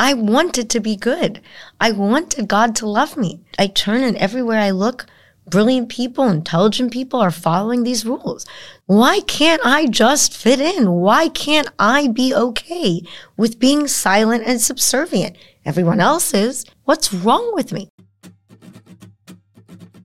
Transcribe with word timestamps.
I 0.00 0.14
wanted 0.14 0.70
to 0.70 0.80
be 0.80 0.96
good. 0.96 1.42
I 1.78 1.92
wanted 1.92 2.48
God 2.48 2.74
to 2.76 2.88
love 2.88 3.18
me. 3.18 3.42
I 3.58 3.66
turn 3.66 4.02
and 4.02 4.16
everywhere 4.16 4.58
I 4.58 4.70
look, 4.70 5.04
brilliant 5.46 5.90
people, 5.90 6.26
intelligent 6.26 6.90
people 6.90 7.20
are 7.20 7.30
following 7.30 7.82
these 7.82 8.06
rules. 8.06 8.46
Why 8.86 9.20
can't 9.20 9.60
I 9.62 9.88
just 9.88 10.34
fit 10.34 10.58
in? 10.58 10.90
Why 10.90 11.28
can't 11.28 11.68
I 11.78 12.08
be 12.08 12.34
okay 12.34 13.02
with 13.36 13.58
being 13.58 13.86
silent 13.86 14.44
and 14.46 14.58
subservient? 14.58 15.36
Everyone 15.66 16.00
else 16.00 16.32
is. 16.32 16.64
What's 16.84 17.12
wrong 17.12 17.54
with 17.54 17.70
me? 17.70 17.90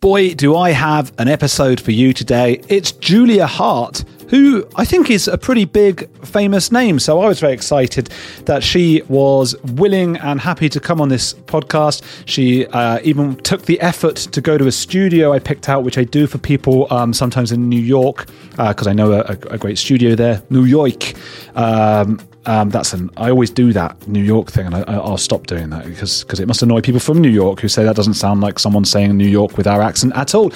Boy, 0.01 0.33
do 0.33 0.57
I 0.57 0.71
have 0.71 1.13
an 1.17 1.29
episode 1.29 1.79
for 1.79 1.91
you 1.91 2.11
today. 2.11 2.61
It's 2.67 2.91
Julia 2.91 3.47
Haart 3.47 4.03
who 4.29 4.67
I 4.75 4.85
think 4.85 5.09
is 5.09 5.27
a 5.27 5.37
pretty 5.37 5.65
big, 5.65 6.09
famous 6.25 6.71
name. 6.71 6.99
So 6.99 7.21
I 7.21 7.27
was 7.27 7.39
very 7.39 7.53
excited 7.53 8.09
that 8.45 8.63
she 8.63 9.01
was 9.07 9.55
willing 9.63 10.17
and 10.17 10.39
happy 10.39 10.69
to 10.69 10.79
come 10.79 11.01
on 11.01 11.09
this 11.09 11.33
podcast. 11.33 12.03
She 12.25 12.65
uh, 12.67 12.99
even 13.03 13.35
took 13.37 13.63
the 13.63 13.79
effort 13.81 14.15
to 14.15 14.41
go 14.41 14.57
to 14.57 14.67
a 14.67 14.71
studio 14.71 15.33
I 15.33 15.39
picked 15.39 15.69
out, 15.69 15.83
which 15.83 15.97
I 15.97 16.03
do 16.03 16.27
for 16.27 16.37
people 16.37 16.87
um, 16.91 17.13
sometimes 17.13 17.51
in 17.51 17.69
New 17.69 17.81
York, 17.81 18.27
because 18.51 18.87
uh, 18.87 18.91
I 18.91 18.93
know 18.93 19.13
a, 19.13 19.37
a, 19.49 19.57
great 19.57 19.77
studio 19.77 20.15
there, 20.15 20.41
New 20.49 20.65
York. 20.65 21.13
Um, 21.55 22.19
um, 22.45 22.69
that's 22.69 22.93
an 22.93 23.09
I 23.17 23.29
always 23.29 23.49
do 23.49 23.73
that 23.73 24.07
New 24.07 24.23
York 24.23 24.51
thing, 24.51 24.65
and 24.65 24.75
I, 24.75 24.97
will 24.97 25.17
stop 25.17 25.47
doing 25.47 25.69
that 25.71 25.85
because 25.85 26.23
because 26.23 26.39
it 26.39 26.47
must 26.47 26.61
annoy 26.61 26.81
people 26.81 26.99
from 26.99 27.19
New 27.19 27.29
York 27.29 27.59
who 27.59 27.67
say 27.67 27.83
that 27.83 27.95
doesn't 27.95 28.15
sound 28.15 28.41
like 28.41 28.59
someone 28.59 28.85
saying 28.85 29.15
New 29.17 29.27
York 29.27 29.57
with 29.57 29.67
our 29.67 29.81
accent 29.81 30.13
at 30.15 30.35
all. 30.35 30.51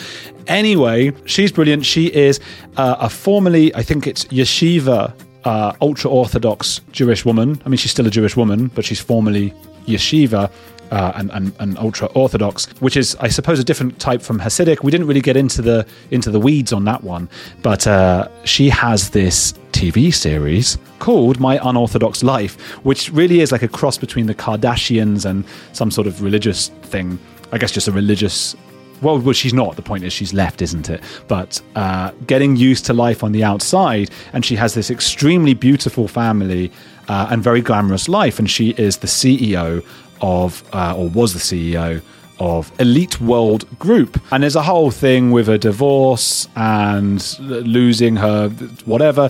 Anyway, 0.47 1.11
she's 1.25 1.51
brilliant. 1.51 1.85
She 1.85 2.07
is 2.07 2.39
uh, 2.77 2.95
a 2.99 3.09
formerly, 3.09 3.73
I 3.75 3.83
think 3.83 4.07
it's 4.07 4.25
yeshiva, 4.25 5.13
uh, 5.43 5.73
ultra 5.81 6.09
orthodox 6.09 6.81
Jewish 6.91 7.25
woman. 7.25 7.61
I 7.65 7.69
mean, 7.69 7.77
she's 7.77 7.91
still 7.91 8.07
a 8.07 8.11
Jewish 8.11 8.35
woman, 8.35 8.67
but 8.67 8.85
she's 8.85 8.99
formerly 8.99 9.53
yeshiva 9.85 10.51
uh, 10.91 11.13
and, 11.15 11.31
and, 11.31 11.53
and 11.59 11.77
ultra 11.77 12.07
orthodox, 12.09 12.67
which 12.81 12.97
is, 12.97 13.15
I 13.19 13.27
suppose, 13.27 13.59
a 13.59 13.63
different 13.63 13.99
type 13.99 14.21
from 14.21 14.39
Hasidic. 14.39 14.83
We 14.83 14.91
didn't 14.91 15.07
really 15.07 15.21
get 15.21 15.37
into 15.37 15.61
the 15.61 15.85
into 16.11 16.31
the 16.31 16.39
weeds 16.39 16.73
on 16.73 16.85
that 16.85 17.03
one, 17.03 17.29
but 17.61 17.87
uh, 17.87 18.27
she 18.45 18.69
has 18.69 19.11
this 19.11 19.53
TV 19.71 20.13
series 20.13 20.77
called 20.99 21.39
My 21.39 21.59
Unorthodox 21.63 22.23
Life, 22.23 22.59
which 22.83 23.11
really 23.11 23.39
is 23.39 23.51
like 23.51 23.63
a 23.63 23.67
cross 23.67 23.97
between 23.97 24.25
the 24.25 24.35
Kardashians 24.35 25.25
and 25.25 25.45
some 25.73 25.91
sort 25.91 26.07
of 26.07 26.21
religious 26.21 26.69
thing. 26.83 27.19
I 27.51 27.57
guess 27.57 27.71
just 27.71 27.87
a 27.87 27.91
religious 27.91 28.55
well, 29.01 29.17
well, 29.19 29.33
she's 29.33 29.53
not. 29.53 29.75
The 29.75 29.81
point 29.81 30.03
is, 30.03 30.11
she's 30.11 30.33
left, 30.33 30.61
isn't 30.61 30.89
it? 30.89 31.01
But 31.27 31.61
uh, 31.75 32.11
getting 32.27 32.55
used 32.55 32.85
to 32.87 32.93
life 32.93 33.23
on 33.23 33.31
the 33.31 33.43
outside, 33.43 34.09
and 34.33 34.43
she 34.43 34.55
has 34.57 34.73
this 34.73 34.91
extremely 34.91 35.53
beautiful 35.53 36.07
family 36.07 36.71
uh, 37.07 37.27
and 37.31 37.41
very 37.41 37.61
glamorous 37.61 38.09
life, 38.09 38.39
and 38.39 38.49
she 38.49 38.71
is 38.71 38.97
the 38.97 39.07
CEO 39.07 39.85
of, 40.21 40.63
uh, 40.73 40.95
or 40.95 41.09
was 41.09 41.33
the 41.33 41.39
CEO 41.39 42.01
of 42.39 42.71
Elite 42.79 43.19
World 43.19 43.65
Group. 43.79 44.21
And 44.31 44.43
there's 44.43 44.55
a 44.55 44.63
whole 44.63 44.91
thing 44.91 45.31
with 45.31 45.49
a 45.49 45.57
divorce 45.57 46.47
and 46.55 47.37
losing 47.39 48.15
her, 48.15 48.49
whatever 48.85 49.29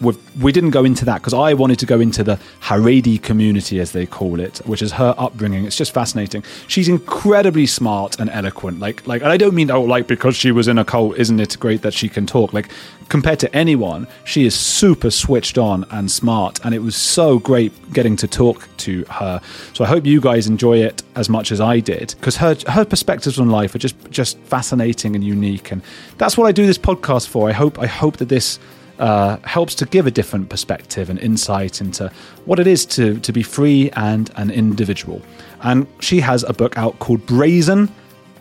we 0.00 0.52
didn't 0.52 0.70
go 0.70 0.84
into 0.84 1.04
that 1.04 1.18
because 1.18 1.34
I 1.34 1.54
wanted 1.54 1.78
to 1.80 1.86
go 1.86 2.00
into 2.00 2.24
the 2.24 2.38
Haredi 2.62 3.22
community, 3.22 3.80
as 3.80 3.92
they 3.92 4.06
call 4.06 4.40
it, 4.40 4.58
which 4.64 4.82
is 4.82 4.92
her 4.92 5.14
upbringing. 5.18 5.64
It's 5.64 5.76
just 5.76 5.92
fascinating. 5.92 6.42
She's 6.68 6.88
incredibly 6.88 7.66
smart 7.66 8.18
and 8.18 8.30
eloquent. 8.30 8.80
Like, 8.80 9.06
like, 9.06 9.22
and 9.22 9.30
I 9.30 9.36
don't 9.36 9.54
mean 9.54 9.70
oh, 9.70 9.82
like 9.82 10.06
because 10.06 10.36
she 10.36 10.52
was 10.52 10.68
in 10.68 10.78
a 10.78 10.84
cult, 10.84 11.18
isn't 11.18 11.38
it 11.38 11.58
great 11.58 11.82
that 11.82 11.92
she 11.92 12.08
can 12.08 12.26
talk? 12.26 12.52
Like, 12.52 12.70
compared 13.08 13.38
to 13.40 13.54
anyone, 13.54 14.06
she 14.24 14.46
is 14.46 14.54
super 14.54 15.10
switched 15.10 15.58
on 15.58 15.84
and 15.90 16.10
smart, 16.10 16.64
and 16.64 16.74
it 16.74 16.78
was 16.78 16.96
so 16.96 17.38
great 17.38 17.92
getting 17.92 18.16
to 18.16 18.28
talk 18.28 18.68
to 18.78 19.04
her. 19.10 19.40
So 19.74 19.84
I 19.84 19.88
hope 19.88 20.06
you 20.06 20.20
guys 20.20 20.46
enjoy 20.46 20.78
it 20.78 21.02
as 21.16 21.28
much 21.28 21.52
as 21.52 21.60
I 21.60 21.80
did 21.80 22.14
because 22.18 22.36
her 22.36 22.56
her 22.68 22.84
perspectives 22.84 23.38
on 23.38 23.50
life 23.50 23.74
are 23.74 23.78
just 23.78 23.96
just 24.10 24.38
fascinating 24.38 25.14
and 25.14 25.22
unique, 25.22 25.70
and 25.72 25.82
that's 26.16 26.38
what 26.38 26.46
I 26.46 26.52
do 26.52 26.66
this 26.66 26.78
podcast 26.78 27.28
for. 27.28 27.48
I 27.48 27.52
hope 27.52 27.78
I 27.78 27.86
hope 27.86 28.16
that 28.18 28.28
this 28.30 28.58
uh, 29.00 29.38
helps 29.44 29.74
to 29.74 29.86
give 29.86 30.06
a 30.06 30.10
different 30.10 30.48
perspective 30.48 31.10
and 31.10 31.18
insight 31.18 31.80
into 31.80 32.12
what 32.44 32.58
it 32.58 32.66
is 32.66 32.84
to, 32.86 33.18
to 33.20 33.32
be 33.32 33.42
free 33.42 33.90
and 33.92 34.30
an 34.36 34.50
individual. 34.50 35.22
And 35.62 35.86
she 36.00 36.20
has 36.20 36.44
a 36.44 36.52
book 36.52 36.76
out 36.76 36.98
called 36.98 37.24
Brazen. 37.26 37.90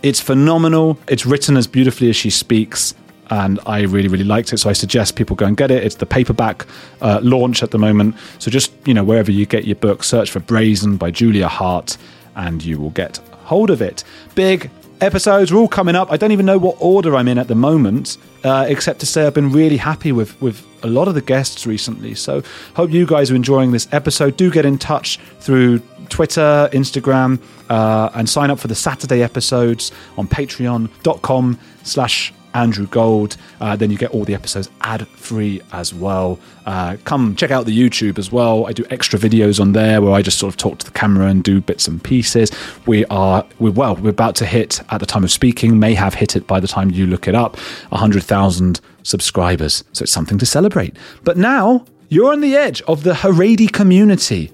It's 0.04 0.20
phenomenal. 0.20 1.00
It's 1.08 1.26
written 1.26 1.58
as 1.58 1.66
beautifully 1.66 2.10
as 2.10 2.16
she 2.16 2.30
speaks. 2.30 2.94
And 3.32 3.60
I 3.66 3.82
really, 3.84 4.08
really 4.08 4.24
liked 4.24 4.52
it. 4.54 4.58
So 4.58 4.70
I 4.70 4.74
suggest 4.74 5.16
people 5.16 5.36
go 5.36 5.46
and 5.46 5.56
get 5.56 5.72
it. 5.72 5.84
It's 5.84 5.96
the 5.96 6.06
paperback 6.06 6.66
uh, 7.02 7.20
launch 7.24 7.64
at 7.64 7.72
the 7.72 7.78
moment. 7.78 8.16
So 8.40 8.52
just, 8.52 8.72
you 8.86 8.94
know, 8.94 9.04
wherever 9.04 9.32
you 9.32 9.46
get 9.46 9.66
your 9.66 9.76
book, 9.76 10.04
search 10.04 10.30
for 10.30 10.40
Brazen 10.40 10.98
by 10.98 11.12
Julia 11.12 11.48
Haart 11.48 11.98
and 12.36 12.64
you 12.64 12.80
will 12.80 12.90
get 12.90 13.18
hold 13.44 13.70
of 13.70 13.82
it. 13.82 14.04
Big 14.36 14.70
episodes 15.02 15.52
are 15.52 15.58
all 15.58 15.68
coming 15.68 15.96
up. 15.96 16.12
I 16.12 16.18
don't 16.18 16.32
even 16.32 16.46
know 16.46 16.58
what 16.58 16.78
order 16.80 17.16
I'm 17.16 17.28
in 17.28 17.38
at 17.38 17.48
the 17.48 17.56
moment, 17.56 18.18
uh, 18.44 18.66
except 18.68 19.00
to 19.02 19.06
say 19.06 19.26
I've 19.26 19.34
been 19.34 19.52
really 19.52 19.78
happy 19.78 20.12
with 20.12 20.40
with 20.42 20.66
a 20.84 20.88
lot 20.88 21.08
of 21.08 21.14
the 21.14 21.22
guests 21.22 21.68
recently. 21.68 22.16
So 22.16 22.42
hope 22.76 22.92
you 22.92 23.06
guys 23.06 23.32
are 23.32 23.36
enjoying 23.36 23.72
this 23.72 23.88
episode. 23.92 24.38
Do 24.38 24.50
get 24.52 24.66
in 24.66 24.78
touch 24.78 25.20
through 25.40 25.80
Twitter, 26.10 26.70
Instagram, 26.74 27.40
uh, 27.70 28.10
and 28.14 28.30
sign 28.30 28.50
up 28.50 28.60
for 28.60 28.68
the 28.68 28.76
Saturday 28.76 29.22
episodes 29.22 29.92
on 30.18 30.28
patreon.com 30.28 31.60
slash 31.84 32.34
Andrew 32.54 32.88
Gold. 32.88 33.38
Uh, 33.62 33.76
then 33.76 33.92
you 33.92 33.98
get 33.98 34.12
all 34.12 34.26
the 34.26 34.34
episodes 34.34 34.70
ad 34.82 35.08
free 35.08 35.62
as 35.72 35.94
well. 35.94 36.40
Uh, 36.66 36.98
come 37.04 37.36
check 37.36 37.52
out 37.52 37.66
the 37.66 37.78
YouTube 37.78 38.20
as 38.20 38.32
well. 38.32 38.68
I 38.68 38.74
do 38.74 38.86
extra 38.90 39.18
videos 39.18 39.60
on 39.60 39.74
there 39.74 40.02
where 40.02 40.14
I 40.14 40.22
just 40.22 40.40
sort 40.40 40.54
of 40.54 40.58
talk 40.58 40.80
to 40.80 40.86
the 40.86 40.92
camera 40.92 41.28
and 41.28 41.44
do 41.44 41.62
bits 41.62 41.88
and 41.88 42.04
pieces. 42.04 42.52
We 42.86 43.06
are, 43.06 43.46
we're, 43.60 43.72
well, 43.72 43.96
we're 43.96 44.10
about 44.10 44.36
to 44.38 44.46
hit, 44.46 44.82
at 44.90 45.00
the 45.00 45.06
time 45.06 45.24
of 45.24 45.32
speaking, 45.32 45.80
may 45.80 45.94
have 45.94 46.14
hit 46.14 46.36
it 46.36 46.48
by 46.48 46.60
the 46.60 46.68
time 46.68 46.92
you 46.92 47.08
look 47.08 47.28
it 47.28 47.36
up, 47.36 47.58
100,000 47.90 48.80
subscribers. 49.04 49.84
So 49.94 50.04
it's 50.04 50.12
something 50.12 50.38
to 50.38 50.46
celebrate. 50.46 50.96
But 51.24 51.38
now 51.38 51.86
you're 52.10 52.32
on 52.32 52.42
the 52.42 52.56
edge 52.56 52.82
of 52.84 53.04
the 53.04 53.14
Haredi 53.14 53.72
community 53.72 54.52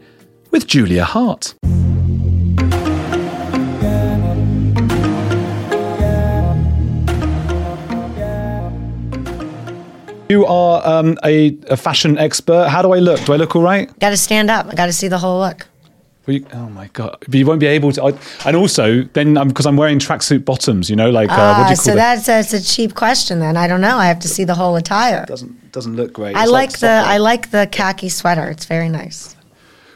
with 0.51 0.67
Julia 0.67 1.03
Haart. 1.03 1.55
You 10.29 10.45
are 10.45 10.85
um, 10.87 11.17
a, 11.23 11.55
a, 11.69 11.77
fashion 11.77 12.17
expert. 12.17 12.67
How 12.69 12.81
do 12.81 12.93
I 12.93 12.99
look? 12.99 13.23
Do 13.25 13.33
I 13.33 13.35
look 13.35 13.55
all 13.55 13.61
right? 13.61 13.87
Got 13.99 14.09
to 14.09 14.17
stand 14.17 14.49
up. 14.49 14.65
I 14.67 14.73
got 14.73 14.87
to 14.87 14.93
see 14.93 15.07
the 15.07 15.19
whole 15.19 15.39
look. 15.39 15.67
You, 16.25 16.43
oh 16.53 16.69
my 16.69 16.87
god! 16.87 17.17
But 17.19 17.35
you 17.35 17.45
won't 17.45 17.59
be 17.59 17.67
able 17.67 17.91
to. 17.91 18.05
I, 18.05 18.13
and 18.47 18.55
also, 18.55 19.03
then 19.13 19.35
because 19.47 19.67
I'm, 19.67 19.73
I'm, 19.73 19.77
wearing 19.77 19.99
tracksuit 19.99 20.43
bottoms, 20.43 20.89
you 20.89 20.95
know, 20.95 21.11
like 21.11 21.29
uh, 21.29 21.53
what 21.53 21.65
do 21.65 21.69
you 21.69 21.75
call 21.75 21.85
so 21.85 21.93
that's 21.93 22.25
that's 22.25 22.53
a 22.53 22.63
cheap 22.63 22.95
question. 22.95 23.37
Then 23.39 23.55
I 23.55 23.67
don't 23.67 23.81
know. 23.81 23.97
I 23.97 24.07
have 24.07 24.19
to 24.21 24.27
see 24.27 24.43
the 24.43 24.55
whole 24.55 24.75
attire. 24.75 25.21
It 25.21 25.27
doesn't 25.27 25.71
doesn't 25.71 25.95
look 25.95 26.13
great. 26.13 26.35
I 26.35 26.43
it's 26.43 26.51
like, 26.51 26.71
like 26.71 26.79
the 26.79 26.87
I 26.87 27.17
like 27.17 27.51
the 27.51 27.67
khaki 27.71 28.09
sweater. 28.09 28.49
It's 28.49 28.65
very 28.65 28.89
nice. 28.89 29.35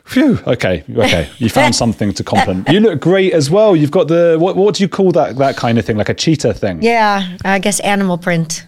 Phew. 0.05 0.39
Okay. 0.45 0.83
Okay. 0.87 1.27
You 1.39 1.49
found 1.61 1.75
something 1.75 2.13
to 2.13 2.23
compliment. 2.23 2.69
You 2.69 2.79
look 2.79 2.99
great 2.99 3.33
as 3.33 3.49
well. 3.49 3.75
You've 3.75 3.89
got 3.89 4.07
the 4.07 4.37
what? 4.39 4.55
What 4.55 4.75
do 4.75 4.83
you 4.83 4.89
call 4.89 5.11
that? 5.13 5.37
That 5.37 5.57
kind 5.57 5.79
of 5.79 5.85
thing, 5.85 5.97
like 5.97 6.09
a 6.09 6.13
cheetah 6.13 6.53
thing. 6.53 6.83
Yeah, 6.83 7.37
I 7.43 7.57
guess 7.57 7.79
animal 7.79 8.19
print. 8.19 8.67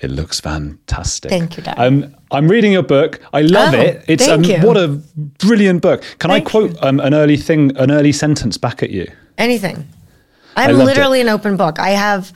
It 0.00 0.10
looks 0.10 0.40
fantastic. 0.40 1.30
Thank 1.30 1.58
you, 1.58 1.62
darling. 1.62 2.04
Um, 2.04 2.16
I'm 2.30 2.48
reading 2.48 2.72
your 2.72 2.82
book. 2.82 3.20
I 3.34 3.42
love 3.42 3.74
oh, 3.74 3.80
it. 3.80 4.04
It's 4.08 4.26
um, 4.26 4.42
what 4.62 4.76
a 4.76 4.88
brilliant 4.88 5.82
book. 5.82 6.02
Can 6.18 6.30
thank 6.30 6.46
I 6.46 6.50
quote 6.50 6.82
um, 6.82 7.00
an 7.00 7.12
early 7.12 7.36
thing, 7.36 7.76
an 7.76 7.90
early 7.90 8.12
sentence 8.12 8.56
back 8.56 8.82
at 8.82 8.90
you? 8.90 9.10
Anything. 9.36 9.86
I'm 10.56 10.76
literally 10.76 11.20
it. 11.20 11.22
an 11.22 11.28
open 11.28 11.56
book. 11.56 11.78
I 11.78 11.90
have 11.90 12.32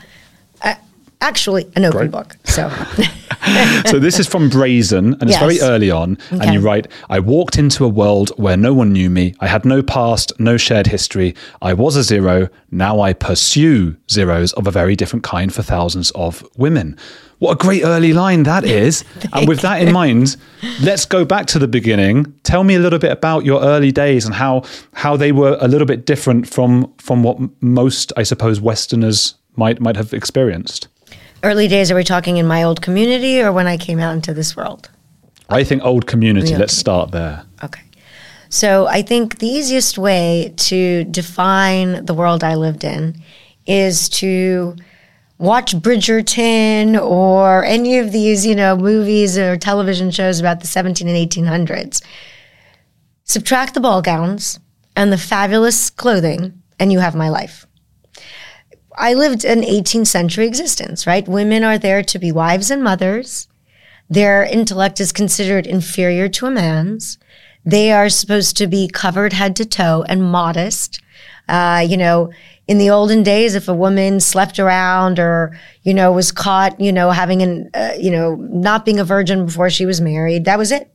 uh, 0.63 0.75
actually 1.23 1.71
an 1.75 1.87
open 1.87 1.99
Great. 1.99 2.11
book. 2.11 2.37
So. 2.45 2.69
so 3.87 3.99
this 3.99 4.19
is 4.19 4.27
from 4.27 4.49
Brazen, 4.51 5.15
and 5.15 5.23
it's 5.23 5.33
yes. 5.33 5.41
very 5.41 5.61
early 5.61 5.91
on. 5.91 6.19
Okay. 6.33 6.45
And 6.45 6.55
you 6.55 6.61
write, 6.61 6.89
I 7.09 7.21
walked 7.21 7.57
into 7.57 7.85
a 7.85 7.89
world 7.89 8.31
where 8.37 8.57
no 8.57 8.75
one 8.75 8.93
knew 8.93 9.11
me. 9.11 9.35
I 9.41 9.47
had 9.47 9.65
no 9.65 9.83
past, 9.83 10.33
no 10.39 10.57
shared 10.57 10.87
history. 10.87 11.35
I 11.63 11.73
was 11.73 11.97
a 11.97 12.03
zero. 12.03 12.49
Now 12.71 13.01
I 13.01 13.13
pursue 13.15 13.97
zeros 14.11 14.53
of 14.55 14.67
a 14.67 14.71
very 14.71 14.97
different 14.97 15.25
kind 15.25 15.53
for 15.53 15.63
thousands 15.63 16.11
of 16.13 16.47
women. 16.57 16.97
What 17.45 17.53
a 17.53 17.57
great 17.57 17.85
early 17.85 18.15
line 18.15 18.45
that 18.45 18.65
is. 18.65 19.05
and 19.35 19.47
with 19.47 19.61
that 19.61 19.83
in 19.83 19.93
mind, 19.93 20.39
let's 20.81 21.05
go 21.05 21.27
back 21.27 21.45
to 21.49 21.59
the 21.59 21.69
beginning. 21.69 22.33
Tell 22.43 22.65
me 22.65 22.75
a 22.75 22.79
little 22.79 22.99
bit 22.99 23.13
about 23.13 23.45
your 23.45 23.61
early 23.61 23.93
days 23.93 24.25
and 24.25 24.35
how 24.35 24.63
how 24.95 25.15
they 25.19 25.31
were 25.31 25.59
a 25.61 25.69
little 25.69 25.87
bit 25.87 26.07
different 26.07 26.49
from 26.49 26.91
from 26.97 27.23
what 27.23 27.39
most, 27.61 28.15
I 28.17 28.23
suppose, 28.23 28.63
Westerners 28.63 29.35
might 29.57 29.79
might 29.79 29.97
have 29.97 30.15
experienced. 30.15 30.89
Early 31.43 31.69
days, 31.69 31.91
are 31.91 31.95
we 31.95 32.03
talking 32.03 32.39
in 32.39 32.47
my 32.47 32.63
old 32.63 32.81
community 32.81 33.43
or 33.43 33.53
when 33.53 33.67
I 33.67 33.77
came 33.77 33.99
out 34.01 34.15
into 34.15 34.33
this 34.33 34.57
world? 34.57 34.89
I 35.51 35.65
think 35.65 35.85
old 35.85 36.07
community. 36.07 36.57
Let's 36.57 36.73
start 36.73 37.11
there. 37.11 37.45
Okay. 37.63 37.83
So 38.49 38.87
I 38.87 39.03
think 39.03 39.41
the 39.41 39.49
easiest 39.49 39.99
way 39.99 40.55
to 40.57 41.05
define 41.05 42.07
the 42.07 42.15
world 42.15 42.43
I 42.43 42.55
lived 42.55 42.85
in 42.85 43.21
is 43.67 44.09
to 44.21 44.77
watch 45.45 45.77
Bridgerton 45.77 47.01
or 47.01 47.65
any 47.65 47.99
of 47.99 48.13
these, 48.13 48.45
you 48.45 48.55
know, 48.55 48.77
movies 48.77 49.39
or 49.39 49.57
television 49.57 50.11
shows 50.11 50.41
about 50.41 50.61
the 50.61 50.67
17 50.67 51.07
and 51.07 51.31
1800s. 51.31 52.03
Subtract 53.25 53.75
the 53.75 53.81
ball 53.81 54.03
gowns, 54.03 54.59
and 54.97 55.13
the 55.13 55.19
fabulous 55.19 55.91
clothing, 55.91 56.63
and 56.79 56.93
you 56.93 56.99
have 56.99 57.15
my 57.15 57.29
life. 57.29 57.67
I 58.97 59.15
lived 59.15 59.45
an 59.45 59.63
18th 59.63 60.07
century 60.07 60.47
existence, 60.47 61.07
right? 61.07 61.27
Women 61.27 61.65
are 61.65 61.79
there 61.79 62.03
to 62.03 62.19
be 62.19 62.31
wives 62.31 62.71
and 62.71 62.83
mothers. 62.83 63.49
Their 64.09 64.45
intellect 64.45 65.01
is 65.01 65.13
considered 65.13 65.67
inferior 65.67 66.29
to 66.29 66.47
a 66.47 66.51
man's. 66.51 67.19
They 67.65 67.91
are 67.91 68.09
supposed 68.09 68.57
to 68.59 68.67
be 68.67 68.89
covered 68.89 69.33
head 69.33 69.57
to 69.57 69.65
toe 69.65 70.05
and 70.09 70.23
modest. 70.23 71.01
Uh, 71.49 71.85
you 71.89 71.97
know, 71.97 72.31
in 72.67 72.79
the 72.79 72.91
olden 72.91 73.23
days, 73.23 73.55
if 73.55 73.69
a 73.69 73.75
woman 73.75 74.21
slept 74.21 74.59
around 74.59 75.19
or, 75.19 75.59
you 75.83 75.93
know, 75.93 76.13
was 76.13 76.33
caught, 76.33 76.81
you 76.81 76.93
know, 76.93 77.11
having 77.11 77.43
an, 77.43 77.71
uh, 77.75 77.93
you 77.99 78.11
know, 78.11 78.37
not 78.37 78.85
being 78.85 78.99
a 78.99 79.05
virgin 79.05 79.45
before 79.45 79.69
she 79.69 79.85
was 79.85 80.01
married, 80.01 80.47
that 80.47 80.59
was 80.59 80.73
it. 80.73 80.91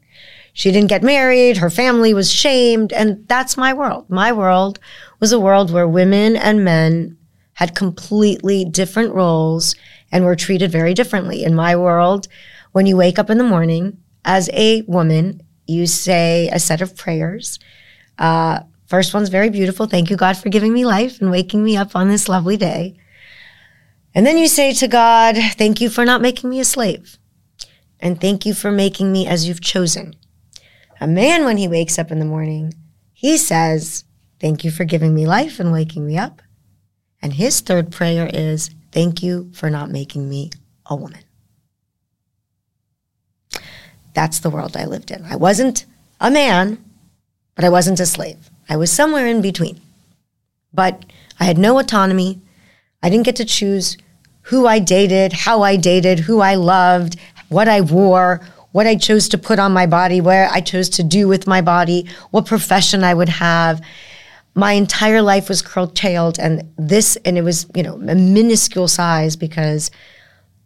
She 0.54 0.72
didn't 0.72 0.90
get 0.90 1.04
married. 1.04 1.58
Her 1.58 1.70
family 1.70 2.14
was 2.14 2.32
shamed. 2.32 2.92
And 2.92 3.28
that's 3.28 3.56
my 3.56 3.72
world. 3.74 4.10
My 4.10 4.32
world 4.32 4.80
was 5.20 5.32
a 5.32 5.40
world 5.40 5.72
where 5.72 5.88
women 5.88 6.36
and 6.36 6.66
men 6.66 7.18
had 7.54 7.76
completely 7.76 8.66
different 8.66 9.14
roles 9.14 9.76
and 10.12 10.26
were 10.26 10.36
treated 10.36 10.72
very 10.72 10.94
differently. 10.94 11.44
In 11.44 11.54
my 11.54 11.76
world, 11.76 12.28
when 12.72 12.88
you 12.88 12.98
wake 12.98 13.20
up 13.20 13.30
in 13.30 13.38
the 13.38 13.44
morning 13.44 13.98
as 14.26 14.50
a 14.54 14.82
woman, 14.84 15.42
you 15.68 15.86
say 15.86 16.50
a 16.52 16.60
set 16.60 16.82
of 16.82 16.96
prayers. 16.96 17.60
Uh, 18.18 18.62
First 18.90 19.14
one's 19.14 19.30
very 19.30 19.52
beautiful. 19.52 19.86
Thank 19.86 20.10
you, 20.10 20.18
God, 20.18 20.36
for 20.36 20.50
giving 20.50 20.74
me 20.74 20.84
life 20.84 21.22
and 21.22 21.30
waking 21.30 21.64
me 21.64 21.78
up 21.78 21.96
on 21.96 22.10
this 22.10 22.28
lovely 22.28 22.58
day. 22.58 22.98
And 24.16 24.26
then 24.26 24.36
you 24.40 24.48
say 24.48 24.74
to 24.74 24.88
God, 24.88 25.38
Thank 25.54 25.80
you 25.80 25.92
for 25.92 26.06
not 26.06 26.24
making 26.24 26.50
me 26.50 26.60
a 26.60 26.66
slave. 26.66 27.20
And 28.00 28.20
thank 28.20 28.48
you 28.48 28.56
for 28.56 28.72
making 28.72 29.12
me 29.12 29.28
as 29.28 29.48
you've 29.48 29.62
chosen. 29.62 30.16
A 31.00 31.06
man, 31.06 31.46
when 31.46 31.58
he 31.58 31.68
wakes 31.68 32.00
up 32.00 32.10
in 32.10 32.18
the 32.18 32.26
morning, 32.26 32.74
he 33.14 33.38
says, 33.38 34.06
Thank 34.40 34.64
you 34.64 34.72
for 34.72 34.86
giving 34.86 35.14
me 35.14 35.28
life 35.28 35.60
and 35.60 35.72
waking 35.72 36.08
me 36.08 36.18
up. 36.18 36.42
And 37.22 37.34
his 37.34 37.60
third 37.60 37.92
prayer 37.92 38.28
is, 38.34 38.72
Thank 38.92 39.22
you 39.22 39.52
for 39.54 39.70
not 39.70 39.92
making 39.92 40.28
me 40.28 40.50
a 40.88 40.96
woman. 40.96 41.22
That's 44.16 44.40
the 44.40 44.50
world 44.50 44.76
I 44.76 44.86
lived 44.86 45.12
in. 45.12 45.26
I 45.26 45.36
wasn't 45.36 45.86
a 46.20 46.32
man, 46.32 46.84
but 47.54 47.64
I 47.64 47.70
wasn't 47.70 48.00
a 48.00 48.08
slave. 48.08 48.49
I 48.70 48.78
was 48.78 48.92
somewhere 48.92 49.28
in 49.28 49.42
between. 49.42 49.82
But 50.74 51.04
I 51.40 51.46
had 51.46 51.58
no 51.58 51.80
autonomy. 51.80 52.40
I 53.02 53.10
didn't 53.10 53.26
get 53.26 53.36
to 53.38 53.46
choose 53.46 53.98
who 54.44 54.68
I 54.68 54.80
dated, 54.80 55.34
how 55.34 55.64
I 55.64 55.76
dated, 55.76 56.20
who 56.20 56.40
I 56.40 56.56
loved, 56.56 57.18
what 57.50 57.68
I 57.68 57.82
wore, 57.82 58.42
what 58.72 58.88
I 58.88 58.96
chose 58.96 59.28
to 59.30 59.38
put 59.38 59.60
on 59.60 59.74
my 59.74 59.88
body, 59.88 60.22
where 60.22 60.50
I 60.52 60.62
chose 60.62 60.90
to 60.90 61.04
do 61.04 61.28
with 61.28 61.48
my 61.48 61.62
body, 61.62 62.08
what 62.32 62.46
profession 62.46 63.04
I 63.04 63.14
would 63.14 63.30
have. 63.30 63.82
My 64.54 64.74
entire 64.74 65.22
life 65.22 65.50
was 65.50 65.62
curtailed 65.62 66.38
and 66.40 66.72
this, 66.78 67.16
and 67.26 67.38
it 67.38 67.42
was, 67.42 67.66
you 67.76 67.84
know, 67.84 67.96
a 67.96 68.16
minuscule 68.16 68.88
size 68.88 69.36
because 69.36 69.90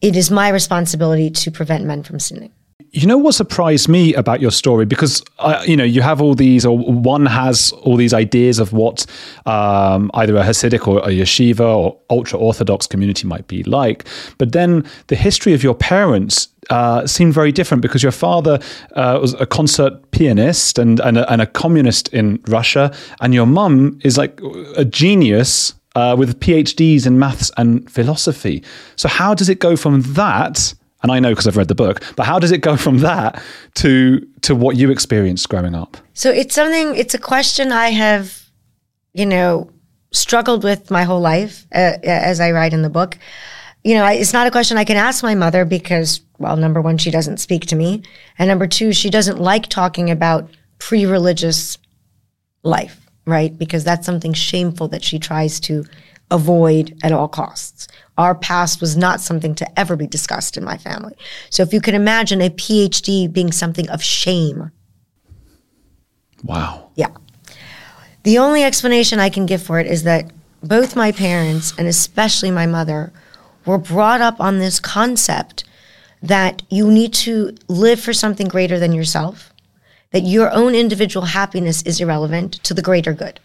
it 0.01 0.15
is 0.15 0.29
my 0.29 0.50
responsibility 0.50 1.29
to 1.29 1.51
prevent 1.51 1.85
men 1.85 2.03
from 2.03 2.19
sinning. 2.19 2.51
You 2.91 3.07
know 3.07 3.17
what 3.17 3.33
surprised 3.33 3.89
me 3.89 4.13
about 4.13 4.39
your 4.39 4.51
story 4.51 4.85
because 4.85 5.23
uh, 5.39 5.63
you 5.65 5.75
know 5.75 5.83
you 5.83 6.01
have 6.01 6.21
all 6.21 6.35
these, 6.35 6.65
or 6.65 6.77
one 6.77 7.25
has 7.25 7.71
all 7.83 7.95
these 7.97 8.13
ideas 8.13 8.59
of 8.59 8.71
what 8.73 9.05
um, 9.45 10.11
either 10.13 10.35
a 10.37 10.43
Hasidic 10.43 10.87
or 10.87 10.99
a 10.99 11.07
yeshiva 11.07 11.61
or 11.61 11.99
ultra 12.09 12.37
orthodox 12.37 12.85
community 12.87 13.27
might 13.27 13.47
be 13.47 13.63
like, 13.63 14.05
but 14.37 14.51
then 14.51 14.85
the 15.07 15.15
history 15.15 15.53
of 15.53 15.63
your 15.63 15.73
parents 15.73 16.49
uh, 16.69 17.05
seemed 17.07 17.33
very 17.33 17.51
different 17.51 17.81
because 17.81 18.03
your 18.03 18.11
father 18.11 18.59
uh, 18.93 19.17
was 19.19 19.33
a 19.35 19.45
concert 19.45 20.11
pianist 20.11 20.77
and 20.77 20.99
and 20.99 21.17
a, 21.17 21.31
and 21.31 21.41
a 21.41 21.47
communist 21.47 22.09
in 22.09 22.39
Russia, 22.47 22.93
and 23.21 23.33
your 23.33 23.47
mum 23.47 23.99
is 24.03 24.17
like 24.17 24.39
a 24.75 24.85
genius 24.85 25.73
uh, 25.95 26.15
with 26.17 26.39
PhDs 26.39 27.05
in 27.05 27.19
maths 27.19 27.51
and 27.57 27.89
philosophy. 27.89 28.63
So 28.95 29.07
how 29.09 29.33
does 29.33 29.49
it 29.49 29.59
go 29.59 29.75
from 29.75 30.01
that? 30.13 30.73
And 31.03 31.11
I 31.11 31.19
know 31.19 31.29
because 31.29 31.45
I've 31.47 31.57
read 31.57 31.67
the 31.67 31.75
book. 31.75 32.01
But 32.15 32.25
how 32.25 32.39
does 32.39 32.51
it 32.51 32.59
go 32.59 32.75
from 32.85 33.00
that 33.00 33.41
to 33.75 34.25
to 34.41 34.55
what 34.55 34.77
you 34.77 34.89
experienced 34.89 35.47
growing 35.50 35.75
up? 35.75 35.97
So 36.13 36.31
it's 36.31 36.55
something. 36.55 36.95
It's 36.95 37.13
a 37.13 37.19
question 37.19 37.71
I 37.71 37.89
have, 37.89 38.50
you 39.13 39.25
know, 39.25 39.69
struggled 40.11 40.63
with 40.63 40.89
my 40.89 41.03
whole 41.03 41.21
life, 41.21 41.65
uh, 41.73 41.97
as 42.03 42.39
I 42.39 42.51
write 42.51 42.73
in 42.73 42.81
the 42.81 42.89
book. 42.89 43.17
You 43.83 43.95
know, 43.95 44.05
it's 44.05 44.31
not 44.31 44.47
a 44.47 44.51
question 44.51 44.77
I 44.77 44.85
can 44.85 44.95
ask 44.95 45.23
my 45.23 45.35
mother 45.35 45.65
because, 45.65 46.21
well, 46.38 46.55
number 46.55 46.81
one, 46.81 46.97
she 46.97 47.11
doesn't 47.11 47.38
speak 47.38 47.65
to 47.67 47.75
me, 47.75 48.01
and 48.39 48.47
number 48.47 48.65
two, 48.65 48.94
she 48.94 49.09
doesn't 49.09 49.39
like 49.39 49.67
talking 49.67 50.09
about 50.09 50.50
pre-religious 50.79 51.77
life, 52.63 53.09
right? 53.25 53.57
Because 53.57 53.83
that's 53.83 54.05
something 54.05 54.31
shameful 54.31 54.88
that 54.89 55.03
she 55.03 55.19
tries 55.19 55.59
to 55.61 55.83
avoid 56.31 56.97
at 57.03 57.11
all 57.11 57.27
costs. 57.27 57.87
Our 58.17 58.35
past 58.35 58.81
was 58.81 58.95
not 58.95 59.21
something 59.21 59.55
to 59.55 59.79
ever 59.79 59.95
be 59.95 60.07
discussed 60.07 60.57
in 60.57 60.63
my 60.63 60.77
family. 60.77 61.15
So 61.49 61.63
if 61.63 61.73
you 61.73 61.81
can 61.81 61.95
imagine 61.95 62.41
a 62.41 62.49
PhD 62.49 63.31
being 63.31 63.51
something 63.51 63.89
of 63.89 64.03
shame. 64.03 64.71
Wow. 66.43 66.91
Yeah. 66.95 67.09
The 68.23 68.37
only 68.37 68.63
explanation 68.63 69.19
I 69.19 69.29
can 69.29 69.45
give 69.45 69.61
for 69.61 69.79
it 69.79 69.87
is 69.87 70.03
that 70.03 70.31
both 70.61 70.95
my 70.95 71.11
parents, 71.11 71.73
and 71.77 71.87
especially 71.87 72.51
my 72.51 72.65
mother, 72.65 73.11
were 73.65 73.77
brought 73.77 74.21
up 74.21 74.39
on 74.39 74.59
this 74.59 74.79
concept 74.79 75.63
that 76.21 76.61
you 76.69 76.89
need 76.89 77.13
to 77.13 77.55
live 77.67 77.99
for 77.99 78.13
something 78.13 78.47
greater 78.47 78.79
than 78.79 78.93
yourself, 78.93 79.53
that 80.11 80.21
your 80.21 80.51
own 80.51 80.73
individual 80.73 81.25
happiness 81.25 81.81
is 81.83 81.99
irrelevant 81.99 82.63
to 82.63 82.73
the 82.73 82.81
greater 82.81 83.13
good. 83.13 83.39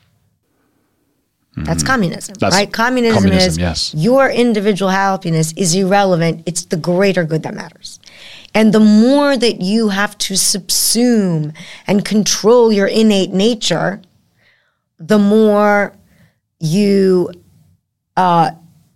That's 1.64 1.82
mm-hmm. 1.82 1.87
communism, 1.87 2.34
That's 2.38 2.55
right? 2.55 2.72
Communism, 2.72 3.22
communism, 3.22 3.50
is 3.50 3.58
yes. 3.58 3.94
your 3.94 4.28
individual 4.31 4.90
happiness 4.90 5.52
is 5.56 5.75
irrelevant. 5.75 6.43
It's 6.46 6.64
the 6.64 6.76
greater 6.76 7.25
good 7.25 7.43
that 7.43 7.55
matters. 7.55 8.00
And 8.55 8.72
the 8.72 8.81
more 8.81 9.37
that 9.37 9.60
you 9.60 9.90
have 9.90 10.16
to 10.19 10.34
subsume 10.34 11.55
and 11.87 12.05
control 12.05 12.72
your 12.72 12.87
innate 12.87 13.31
nature, 13.31 14.02
the 14.99 15.19
more 15.19 15.94
you 16.58 17.31
uh, 18.16 18.50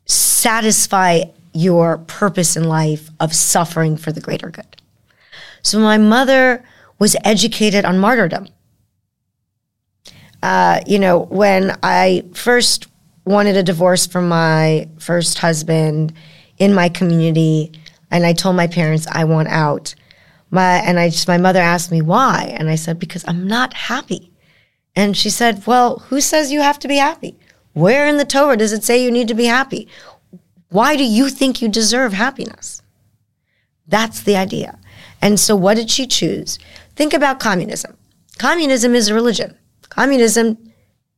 satisfy 0.07 1.23
your 1.53 1.99
purpose 1.99 2.57
in 2.57 2.65
life 2.65 3.11
of 3.21 3.35
suffering 3.35 3.97
for 3.97 4.11
the 4.11 4.21
greater 4.21 4.51
good. 4.51 4.77
So 5.63 5.79
my 5.79 5.99
mother 5.99 6.65
was 6.99 7.15
educated 7.25 7.85
on 7.85 7.99
martyrdom 7.99 8.49
uh, 10.43 10.81
you 10.87 10.99
know, 10.99 11.21
when 11.21 11.77
I 11.83 12.25
first 12.35 12.89
wanted 13.25 13.57
a 13.57 13.63
divorce 13.63 14.07
from 14.07 14.29
my 14.29 14.89
first 14.99 15.39
husband 15.39 16.13
in 16.59 16.75
my 16.75 16.89
community, 16.89 17.73
and 18.11 18.27
I 18.27 18.33
told 18.33 18.57
my 18.57 18.67
parents 18.67 19.07
I 19.07 19.25
want 19.25 19.49
out. 19.49 19.95
My 20.51 20.77
and 20.79 20.99
I 20.99 21.09
just 21.09 21.29
my 21.29 21.39
mother 21.39 21.61
asked 21.61 21.91
me 21.91 22.03
why, 22.03 22.55
and 22.59 22.69
I 22.69 22.75
said 22.75 22.99
because 22.99 23.25
I'm 23.27 23.47
not 23.47 23.73
happy. 23.73 24.33
And 24.95 25.17
she 25.17 25.31
said, 25.31 25.67
"Well, 25.67 26.01
who 26.11 26.21
says 26.21 26.53
you 26.53 26.61
have 26.61 26.79
to 26.81 26.89
be 26.89 26.97
happy? 26.97 27.39
Where 27.73 28.07
in 28.07 28.19
the 28.19 28.27
Torah 28.27 28.57
does 28.57 28.73
it 28.73 28.85
say 28.85 29.03
you 29.03 29.11
need 29.11 29.29
to 29.29 29.35
be 29.35 29.47
happy? 29.47 29.89
Why 30.69 30.97
do 30.97 31.05
you 31.05 31.31
think 31.31 31.63
you 31.63 31.69
deserve 31.69 32.13
happiness?" 32.13 32.83
That's 33.87 34.23
the 34.23 34.37
idea. 34.37 34.79
And 35.21 35.39
so, 35.39 35.57
what 35.57 35.77
did 35.77 35.91
she 35.91 36.07
choose? 36.07 36.59
Think 36.97 37.15
about 37.15 37.41
communism. 37.41 37.97
Communism 38.39 38.95
is 38.95 39.09
a 39.09 39.15
religion. 39.15 39.57
Communism 39.93 40.57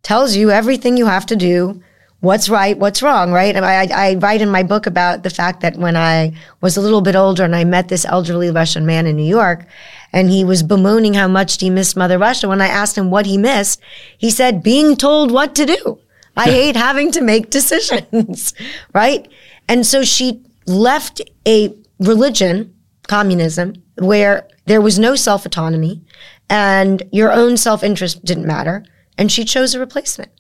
tells 0.03 0.35
you 0.35 0.51
everything 0.51 0.97
you 0.97 1.07
have 1.07 1.25
to 1.27 1.37
do, 1.37 1.81
what's 2.19 2.49
right, 2.49 2.77
what's 2.77 3.03
wrong, 3.03 3.31
right? 3.31 3.55
And 3.55 3.65
I, 3.65 3.87
I 3.95 4.15
write 4.17 4.41
in 4.41 4.51
my 4.51 4.65
book 4.65 4.87
about 4.87 5.23
the 5.23 5.31
fact 5.31 5.61
that 5.61 5.77
when 5.77 5.97
I 5.97 6.33
was 6.61 6.77
a 6.77 6.81
little 6.81 7.01
bit 7.01 7.15
older 7.15 7.45
and 7.45 7.55
I 7.55 7.63
met 7.63 7.87
this 7.87 8.05
elderly 8.05 8.51
Russian 8.51 8.85
man 8.85 9.07
in 9.07 9.15
New 9.15 9.29
York, 9.29 9.65
and 10.13 10.29
he 10.29 10.43
was 10.43 10.65
bemoaning 10.65 11.15
how 11.15 11.29
much 11.29 11.61
he 11.61 11.71
missed 11.71 11.97
Mother 11.97 12.19
Russia. 12.19 12.49
When 12.49 12.61
I 12.61 12.67
asked 12.67 12.99
him 12.99 13.13
what 13.13 13.27
he 13.27 13.39
missed, 13.39 13.81
he 14.19 14.29
said, 14.29 14.61
being 14.65 14.97
told 14.97 15.31
what 15.31 15.55
to 15.55 15.67
do. 15.67 16.01
I 16.37 16.51
hate 16.51 16.75
having 16.75 17.13
to 17.13 17.21
make 17.21 17.51
decisions, 17.51 18.55
right? 18.93 19.29
And 19.69 19.87
so 19.87 20.03
she 20.03 20.43
left 20.67 21.21
a 21.47 21.73
religion, 22.01 22.75
communism, 23.07 23.75
where 23.99 24.49
there 24.67 24.81
was 24.81 24.99
no 24.99 25.15
self 25.15 25.47
autonomy 25.47 26.03
and 26.49 27.03
your 27.13 27.33
own 27.33 27.57
self 27.57 27.83
interest 27.83 28.25
didn't 28.25 28.47
matter. 28.47 28.85
And 29.17 29.31
she 29.31 29.45
chose 29.45 29.75
a 29.75 29.81
replacement 29.81 30.33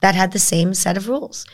that 0.00 0.14
had 0.14 0.32
the 0.32 0.38
same 0.38 0.74
set 0.74 0.96
of 0.96 1.08
rules. 1.08 1.46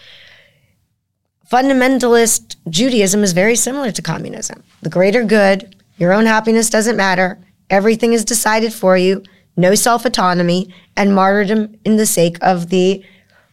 Fundamentalist 1.50 2.57
Judaism 2.69 3.23
is 3.23 3.33
very 3.33 3.57
similar 3.57 3.91
to 3.91 4.03
communism. 4.03 4.62
The 4.83 4.91
greater 4.91 5.25
good, 5.25 5.77
your 5.97 6.12
own 6.12 6.27
happiness 6.27 6.69
doesn't 6.71 6.97
matter, 6.97 7.38
everything 7.71 8.12
is 8.12 8.25
decided 8.25 8.73
for 8.73 8.97
you, 8.97 9.23
no 9.57 9.75
self 9.75 10.05
autonomy, 10.05 10.73
and 10.97 11.15
martyrdom 11.15 11.77
in 11.85 11.97
the 11.97 12.07
sake 12.07 12.38
of 12.43 12.69
the 12.69 13.05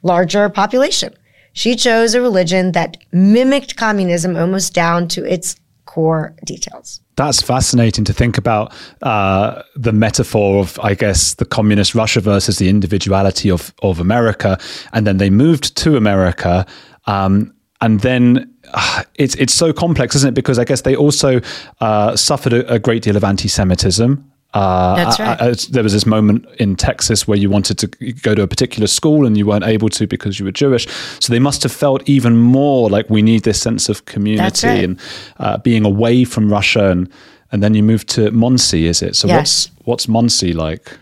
larger 0.04 0.50
population. 0.50 1.14
She 1.54 1.76
chose 1.76 2.14
a 2.14 2.22
religion 2.22 2.74
that 2.74 2.98
mimicked 3.14 3.78
communism 3.78 4.36
almost 4.36 4.74
down 4.74 5.08
to 5.10 5.24
its 5.24 5.56
core 5.96 6.36
details. 6.44 7.00
That's 7.16 7.42
fascinating 7.42 8.04
to 8.06 8.14
think 8.14 8.38
about 8.38 8.74
uh, 9.02 9.64
the 9.78 9.94
metaphor 9.94 10.60
of, 10.60 10.78
I 10.84 10.94
guess, 10.94 11.36
the 11.36 11.46
communist 11.46 11.96
Russia 11.96 12.20
versus 12.20 12.58
the 12.58 12.68
individuality 12.68 13.50
of 13.50 13.74
of 13.82 14.00
America, 14.00 14.58
and 14.92 15.08
then 15.08 15.18
they 15.18 15.30
moved 15.30 15.78
to 15.84 15.96
America, 15.96 16.66
um, 17.08 17.54
and 17.80 18.02
then 18.02 18.54
uh, 18.74 19.04
it's 19.16 19.36
it's 19.36 19.54
so 19.54 19.72
complex, 19.72 20.16
isn't 20.16 20.30
it? 20.30 20.36
Because 20.36 20.60
I 20.60 20.66
guess 20.66 20.82
they 20.82 20.96
also 20.98 21.40
uh, 21.80 22.16
suffered 22.18 22.54
a, 22.54 22.74
a, 22.74 22.80
great 22.80 23.04
deal 23.04 23.16
of 23.16 23.24
anti-Semitism. 23.24 24.32
Uh, 24.56 24.96
That's 24.96 25.20
right. 25.20 25.42
I, 25.42 25.50
I, 25.50 25.54
there 25.70 25.84
was 25.84 25.92
this 25.92 26.06
moment 26.06 26.46
in 26.60 26.78
Texas 26.78 27.28
where 27.28 27.38
you 27.38 27.50
wanted 27.50 27.78
to 27.80 27.88
go 28.14 28.34
to 28.34 28.42
a 28.42 28.48
particular 28.48 28.88
school 28.88 29.26
and 29.26 29.38
you 29.38 29.46
weren't 29.46 29.66
able 29.66 29.90
to 29.90 30.08
because 30.08 30.40
you 30.40 30.46
were 30.46 30.52
Jewish. 30.54 30.88
So 31.20 31.34
they 31.34 31.40
must 31.40 31.62
have 31.64 31.74
felt 31.74 32.08
even 32.08 32.38
more 32.38 32.90
like 32.90 33.10
we 33.10 33.22
need 33.22 33.44
this 33.44 33.62
sense 33.62 33.90
of 33.90 34.06
community 34.06 34.68
right. 34.68 34.84
and 34.84 35.00
uh, 35.40 35.58
being 35.58 35.86
away 35.86 36.24
from 36.24 36.50
Russia. 36.50 36.90
And 36.90 37.12
and 37.52 37.62
then 37.62 37.74
you 37.74 37.84
moved 37.84 38.08
to 38.10 38.32
Monsey, 38.32 38.88
is 38.88 39.02
it? 39.02 39.16
So 39.16 39.28
yes. 39.28 39.38
what's 39.38 39.72
what's 39.86 40.08
Monsey 40.08 40.54
like? 40.54 40.98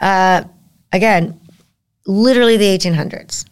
Uh, 0.00 0.44
again, 0.92 1.38
literally 2.06 2.56
the 2.56 2.78
1800s 2.78 3.44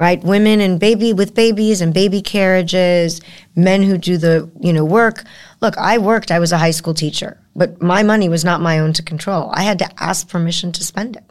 right? 0.00 0.24
Women 0.24 0.62
and 0.62 0.80
baby 0.80 1.12
with 1.12 1.34
babies 1.34 1.82
and 1.82 1.92
baby 1.92 2.22
carriages, 2.22 3.20
men 3.54 3.82
who 3.82 3.98
do 3.98 4.16
the, 4.16 4.50
you 4.58 4.72
know, 4.72 4.84
work. 4.84 5.24
Look, 5.60 5.76
I 5.76 5.98
worked, 5.98 6.30
I 6.30 6.38
was 6.38 6.52
a 6.52 6.58
high 6.58 6.70
school 6.70 6.94
teacher, 6.94 7.38
but 7.54 7.82
my 7.82 8.02
money 8.02 8.28
was 8.28 8.42
not 8.42 8.62
my 8.62 8.78
own 8.78 8.94
to 8.94 9.02
control. 9.02 9.50
I 9.52 9.62
had 9.62 9.78
to 9.80 10.02
ask 10.02 10.26
permission 10.26 10.72
to 10.72 10.82
spend 10.82 11.16
it. 11.16 11.24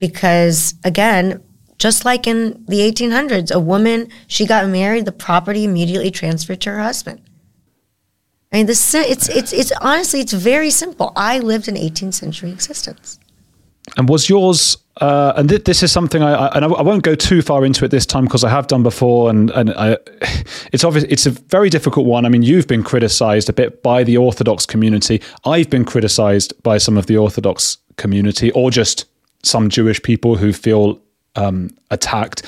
Because 0.00 0.74
again, 0.84 1.40
just 1.78 2.04
like 2.04 2.26
in 2.26 2.64
the 2.66 2.80
1800s, 2.80 3.54
a 3.54 3.60
woman, 3.60 4.08
she 4.26 4.44
got 4.44 4.68
married, 4.68 5.04
the 5.04 5.12
property 5.12 5.64
immediately 5.64 6.10
transferred 6.10 6.60
to 6.62 6.70
her 6.70 6.82
husband. 6.82 7.22
I 8.52 8.56
mean, 8.56 8.66
this, 8.66 8.92
it's, 8.94 9.28
it's, 9.28 9.52
it's 9.52 9.72
honestly, 9.80 10.20
it's 10.20 10.32
very 10.32 10.70
simple. 10.70 11.12
I 11.14 11.38
lived 11.38 11.68
an 11.68 11.76
18th 11.76 12.14
century 12.14 12.50
existence. 12.50 13.20
And 13.96 14.08
was 14.08 14.28
yours 14.28 14.76
uh, 15.00 15.34
and 15.36 15.48
th- 15.48 15.64
this 15.64 15.82
is 15.82 15.92
something 15.92 16.22
I, 16.22 16.32
I 16.32 16.56
and 16.56 16.64
I, 16.64 16.82
won't 16.82 17.02
go 17.02 17.14
too 17.14 17.42
far 17.42 17.66
into 17.66 17.84
it 17.84 17.90
this 17.90 18.06
time 18.06 18.24
because 18.24 18.44
I 18.44 18.48
have 18.48 18.66
done 18.66 18.82
before, 18.82 19.28
and 19.28 19.50
and 19.50 19.70
I, 19.72 19.98
it's 20.72 20.84
obvious 20.84 21.04
it's 21.04 21.26
a 21.26 21.30
very 21.30 21.68
difficult 21.68 22.06
one. 22.06 22.24
I 22.24 22.30
mean, 22.30 22.42
you've 22.42 22.66
been 22.66 22.82
criticised 22.82 23.48
a 23.50 23.52
bit 23.52 23.82
by 23.82 24.04
the 24.04 24.16
Orthodox 24.16 24.64
community. 24.64 25.20
I've 25.44 25.68
been 25.68 25.84
criticised 25.84 26.54
by 26.62 26.78
some 26.78 26.96
of 26.96 27.06
the 27.06 27.18
Orthodox 27.18 27.76
community, 27.96 28.50
or 28.52 28.70
just 28.70 29.04
some 29.42 29.68
Jewish 29.68 30.02
people 30.02 30.36
who 30.36 30.52
feel 30.54 30.98
um, 31.36 31.70
attacked. 31.90 32.42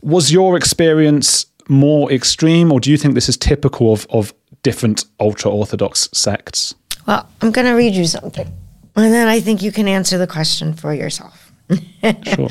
Was 0.00 0.32
your 0.32 0.56
experience 0.56 1.44
more 1.68 2.10
extreme, 2.10 2.72
or 2.72 2.80
do 2.80 2.90
you 2.90 2.96
think 2.96 3.14
this 3.14 3.28
is 3.28 3.36
typical 3.36 3.92
of 3.92 4.06
of 4.08 4.32
different 4.62 5.04
ultra 5.20 5.50
Orthodox 5.50 6.08
sects? 6.14 6.74
Well, 7.06 7.28
I'm 7.42 7.50
going 7.50 7.66
to 7.66 7.72
read 7.72 7.94
you 7.94 8.06
something, 8.06 8.50
and 9.00 9.12
then 9.12 9.28
I 9.28 9.40
think 9.40 9.62
you 9.62 9.72
can 9.72 9.88
answer 9.88 10.18
the 10.18 10.26
question 10.26 10.74
for 10.74 10.94
yourself 10.94 11.50
sure. 12.26 12.48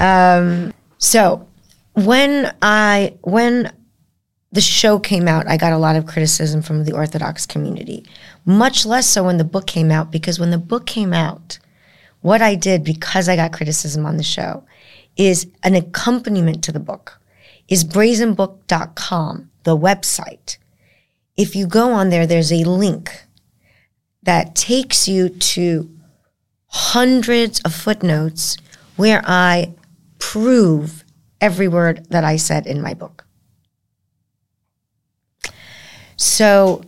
Um, 0.00 0.72
so 0.98 1.46
when 1.94 2.54
I 2.62 3.14
when 3.22 3.72
the 4.52 4.60
show 4.60 4.98
came 4.98 5.28
out, 5.28 5.48
I 5.48 5.56
got 5.56 5.72
a 5.72 5.78
lot 5.78 5.96
of 5.96 6.06
criticism 6.06 6.62
from 6.62 6.84
the 6.84 6.92
Orthodox 6.92 7.46
community. 7.46 8.04
Much 8.44 8.84
less 8.84 9.06
so 9.06 9.24
when 9.24 9.38
the 9.38 9.44
book 9.44 9.66
came 9.66 9.90
out, 9.90 10.12
because 10.12 10.38
when 10.38 10.50
the 10.50 10.58
book 10.58 10.86
came 10.86 11.12
out, 11.12 11.58
what 12.20 12.42
I 12.42 12.54
did 12.54 12.84
because 12.84 13.28
I 13.28 13.36
got 13.36 13.52
criticism 13.52 14.04
on 14.04 14.16
the 14.16 14.22
show 14.22 14.64
is 15.16 15.46
an 15.62 15.74
accompaniment 15.74 16.62
to 16.64 16.72
the 16.72 16.80
book 16.80 17.18
is 17.68 17.84
brazenbook.com, 17.84 19.50
the 19.62 19.76
website. 19.76 20.58
If 21.36 21.56
you 21.56 21.66
go 21.66 21.92
on 21.92 22.10
there, 22.10 22.26
there's 22.26 22.52
a 22.52 22.64
link 22.64 23.24
that 24.22 24.54
takes 24.54 25.08
you 25.08 25.28
to 25.28 25.90
hundreds 26.66 27.60
of 27.60 27.74
footnotes 27.74 28.56
where 28.96 29.22
I 29.24 29.74
prove 30.18 31.04
every 31.40 31.68
word 31.68 32.06
that 32.10 32.24
I 32.24 32.36
said 32.36 32.66
in 32.66 32.80
my 32.80 32.94
book. 32.94 33.26
So 36.16 36.82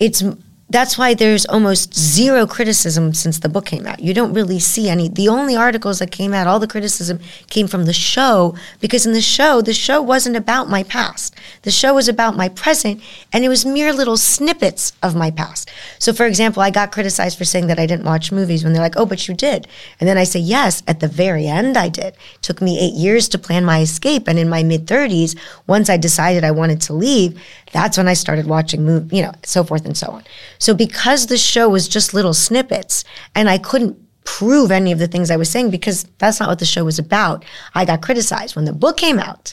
it's 0.00 0.22
that's 0.68 0.98
why 0.98 1.14
there's 1.14 1.46
almost 1.46 1.94
zero 1.94 2.44
criticism 2.44 3.14
since 3.14 3.38
the 3.38 3.48
book 3.48 3.66
came 3.66 3.86
out. 3.86 4.00
You 4.00 4.12
don't 4.12 4.32
really 4.32 4.58
see 4.58 4.88
any. 4.88 5.08
The 5.08 5.28
only 5.28 5.54
articles 5.54 6.00
that 6.00 6.10
came 6.10 6.34
out, 6.34 6.48
all 6.48 6.58
the 6.58 6.66
criticism 6.66 7.20
came 7.48 7.68
from 7.68 7.84
the 7.84 7.92
show 7.92 8.56
because 8.80 9.06
in 9.06 9.12
the 9.12 9.20
show, 9.20 9.60
the 9.60 9.72
show 9.72 10.02
wasn't 10.02 10.34
about 10.34 10.68
my 10.68 10.82
past. 10.82 11.36
The 11.62 11.70
show 11.70 11.94
was 11.94 12.08
about 12.08 12.36
my 12.36 12.48
present 12.48 13.00
and 13.32 13.44
it 13.44 13.48
was 13.48 13.64
mere 13.64 13.92
little 13.92 14.16
snippets 14.16 14.92
of 15.04 15.14
my 15.14 15.30
past. 15.30 15.70
So, 16.00 16.12
for 16.12 16.26
example, 16.26 16.62
I 16.62 16.70
got 16.70 16.90
criticized 16.90 17.38
for 17.38 17.44
saying 17.44 17.68
that 17.68 17.78
I 17.78 17.86
didn't 17.86 18.04
watch 18.04 18.32
movies 18.32 18.64
when 18.64 18.72
they're 18.72 18.82
like, 18.82 18.96
oh, 18.96 19.06
but 19.06 19.28
you 19.28 19.34
did. 19.34 19.68
And 20.00 20.08
then 20.08 20.18
I 20.18 20.24
say, 20.24 20.40
yes, 20.40 20.82
at 20.88 20.98
the 20.98 21.08
very 21.08 21.46
end, 21.46 21.76
I 21.76 21.88
did. 21.88 22.14
It 22.14 22.42
took 22.42 22.60
me 22.60 22.80
eight 22.80 22.94
years 22.94 23.28
to 23.28 23.38
plan 23.38 23.64
my 23.64 23.82
escape. 23.82 24.26
And 24.26 24.38
in 24.38 24.48
my 24.48 24.64
mid 24.64 24.86
30s, 24.86 25.38
once 25.68 25.88
I 25.88 25.96
decided 25.96 26.42
I 26.42 26.50
wanted 26.50 26.80
to 26.82 26.92
leave, 26.92 27.40
that's 27.76 27.98
when 27.98 28.08
I 28.08 28.14
started 28.14 28.46
watching 28.46 28.86
you 29.12 29.20
know, 29.20 29.32
so 29.44 29.62
forth 29.62 29.84
and 29.84 29.94
so 29.94 30.06
on. 30.08 30.24
So 30.58 30.72
because 30.72 31.26
the 31.26 31.36
show 31.36 31.68
was 31.68 31.86
just 31.86 32.14
little 32.14 32.32
snippets 32.32 33.04
and 33.34 33.50
I 33.50 33.58
couldn't 33.58 33.98
prove 34.24 34.70
any 34.70 34.92
of 34.92 34.98
the 34.98 35.06
things 35.06 35.30
I 35.30 35.36
was 35.36 35.50
saying 35.50 35.70
because 35.70 36.04
that's 36.16 36.40
not 36.40 36.48
what 36.48 36.58
the 36.58 36.64
show 36.64 36.86
was 36.86 36.98
about, 36.98 37.44
I 37.74 37.84
got 37.84 38.00
criticized. 38.00 38.56
When 38.56 38.64
the 38.64 38.72
book 38.72 38.96
came 38.96 39.18
out, 39.18 39.52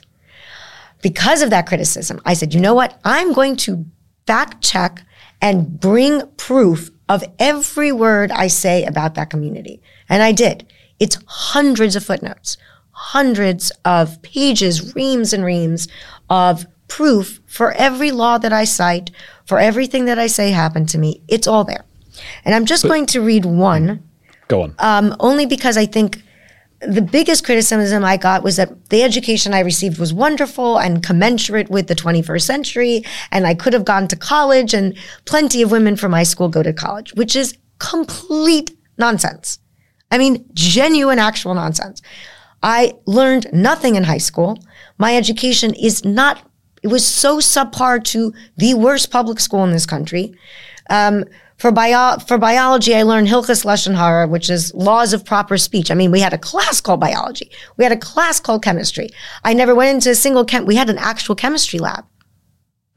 because 1.01 1.41
of 1.41 1.49
that 1.49 1.67
criticism, 1.67 2.21
I 2.23 2.33
said, 2.33 2.53
you 2.53 2.61
know 2.61 2.73
what? 2.73 2.97
I'm 3.03 3.33
going 3.33 3.57
to 3.57 3.85
fact 4.25 4.63
check 4.63 5.03
and 5.41 5.77
bring 5.77 6.25
proof 6.37 6.91
of 7.09 7.25
every 7.39 7.91
word 7.91 8.31
I 8.31 8.47
say 8.47 8.85
about 8.85 9.15
that 9.15 9.29
community. 9.29 9.81
And 10.07 10.23
I 10.23 10.31
did. 10.31 10.65
It's 10.97 11.19
hundreds 11.27 11.97
of 11.97 12.05
footnotes, 12.05 12.55
hundreds 12.91 13.69
of 13.83 14.21
pages, 14.21 14.95
reams 14.95 15.33
and 15.33 15.43
reams 15.43 15.89
of 16.29 16.65
proof 16.97 17.39
for 17.47 17.71
every 17.71 18.11
law 18.11 18.37
that 18.37 18.53
I 18.53 18.65
cite, 18.65 19.09
for 19.45 19.57
everything 19.57 20.05
that 20.05 20.19
I 20.19 20.27
say 20.27 20.51
happened 20.51 20.89
to 20.89 20.99
me. 20.99 21.23
It's 21.27 21.47
all 21.47 21.63
there. 21.63 21.85
And 22.45 22.53
I'm 22.53 22.65
just 22.65 22.83
but, 22.83 22.89
going 22.89 23.07
to 23.07 23.21
read 23.21 23.45
one. 23.45 24.07
Go 24.47 24.61
on. 24.61 24.75
Um, 24.77 25.15
only 25.19 25.47
because 25.47 25.75
I 25.75 25.87
think 25.87 26.21
the 26.81 27.01
biggest 27.01 27.45
criticism 27.45 28.05
I 28.05 28.17
got 28.17 28.43
was 28.43 28.57
that 28.57 28.91
the 28.91 29.01
education 29.01 29.55
I 29.55 29.61
received 29.61 29.97
was 29.97 30.13
wonderful 30.13 30.77
and 30.77 31.01
commensurate 31.01 31.67
with 31.67 31.87
the 31.87 31.95
21st 31.95 32.43
century, 32.43 33.03
and 33.31 33.47
I 33.47 33.55
could 33.55 33.73
have 33.73 33.85
gone 33.85 34.07
to 34.09 34.15
college, 34.15 34.75
and 34.75 34.95
plenty 35.25 35.63
of 35.63 35.71
women 35.71 35.95
from 35.95 36.11
my 36.11 36.21
school 36.21 36.47
go 36.47 36.61
to 36.61 36.73
college, 36.73 37.11
which 37.15 37.35
is 37.35 37.57
complete 37.79 38.69
nonsense. 38.99 39.57
I 40.11 40.19
mean, 40.19 40.45
genuine, 40.53 41.17
actual 41.17 41.55
nonsense. 41.55 42.03
I 42.61 42.93
learned 43.07 43.47
nothing 43.51 43.95
in 43.95 44.03
high 44.03 44.19
school. 44.19 44.59
My 44.99 45.17
education 45.17 45.73
is 45.73 46.05
not 46.05 46.47
it 46.83 46.87
was 46.87 47.05
so 47.05 47.39
subpar 47.39 48.03
to 48.03 48.33
the 48.57 48.73
worst 48.73 49.09
public 49.09 49.39
school 49.39 49.63
in 49.63 49.71
this 49.71 49.85
country. 49.85 50.35
Um, 50.89 51.23
for 51.57 51.71
bio 51.71 52.17
for 52.19 52.37
biology, 52.37 52.93
I 52.93 53.03
learned 53.03 53.27
Hilchas 53.27 53.63
Lashon 53.63 53.95
Hara, 53.95 54.27
which 54.27 54.49
is 54.49 54.73
laws 54.73 55.13
of 55.13 55.23
proper 55.23 55.57
speech. 55.57 55.89
I 55.89 55.93
mean, 55.93 56.11
we 56.11 56.19
had 56.19 56.33
a 56.33 56.37
class 56.37 56.81
called 56.81 56.99
biology. 56.99 57.49
We 57.77 57.85
had 57.85 57.93
a 57.93 57.97
class 57.97 58.39
called 58.39 58.63
chemistry. 58.63 59.09
I 59.45 59.53
never 59.53 59.73
went 59.73 59.95
into 59.95 60.09
a 60.09 60.15
single 60.15 60.43
chem. 60.43 60.65
We 60.65 60.75
had 60.75 60.89
an 60.89 60.97
actual 60.97 61.35
chemistry 61.35 61.79
lab. 61.79 62.05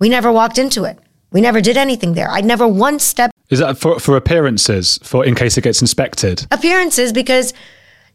We 0.01 0.09
never 0.09 0.33
walked 0.33 0.59
into 0.59 0.85
it. 0.85 0.99
We 1.31 1.41
never 1.41 1.61
did 1.61 1.77
anything 1.77 2.15
there. 2.15 2.29
I 2.29 2.41
never 2.41 2.67
once 2.67 3.05
stepped. 3.05 3.35
Is 3.51 3.61
that 3.61 3.79
for 3.79 4.01
for 4.01 4.17
appearances? 4.17 4.99
For 5.05 5.25
in 5.25 5.35
case 5.37 5.57
it 5.57 5.63
gets 5.63 5.81
inspected? 5.81 6.47
Appearances, 6.51 7.13
because 7.13 7.55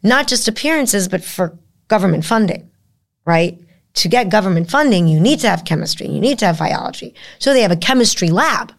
not 0.02 0.28
just 0.28 0.48
appearances, 0.48 1.08
but 1.08 1.24
for 1.24 1.58
government 1.88 2.24
funding, 2.24 2.70
right? 3.24 3.58
To 3.94 4.08
get 4.08 4.30
government 4.30 4.70
funding, 4.70 5.06
you 5.06 5.20
need 5.20 5.40
to 5.40 5.48
have 5.48 5.64
chemistry, 5.64 6.06
you 6.08 6.20
need 6.20 6.38
to 6.38 6.46
have 6.46 6.58
biology. 6.58 7.14
So 7.38 7.52
they 7.52 7.62
have 7.62 7.70
a 7.70 7.76
chemistry 7.76 8.28
lab 8.28 8.72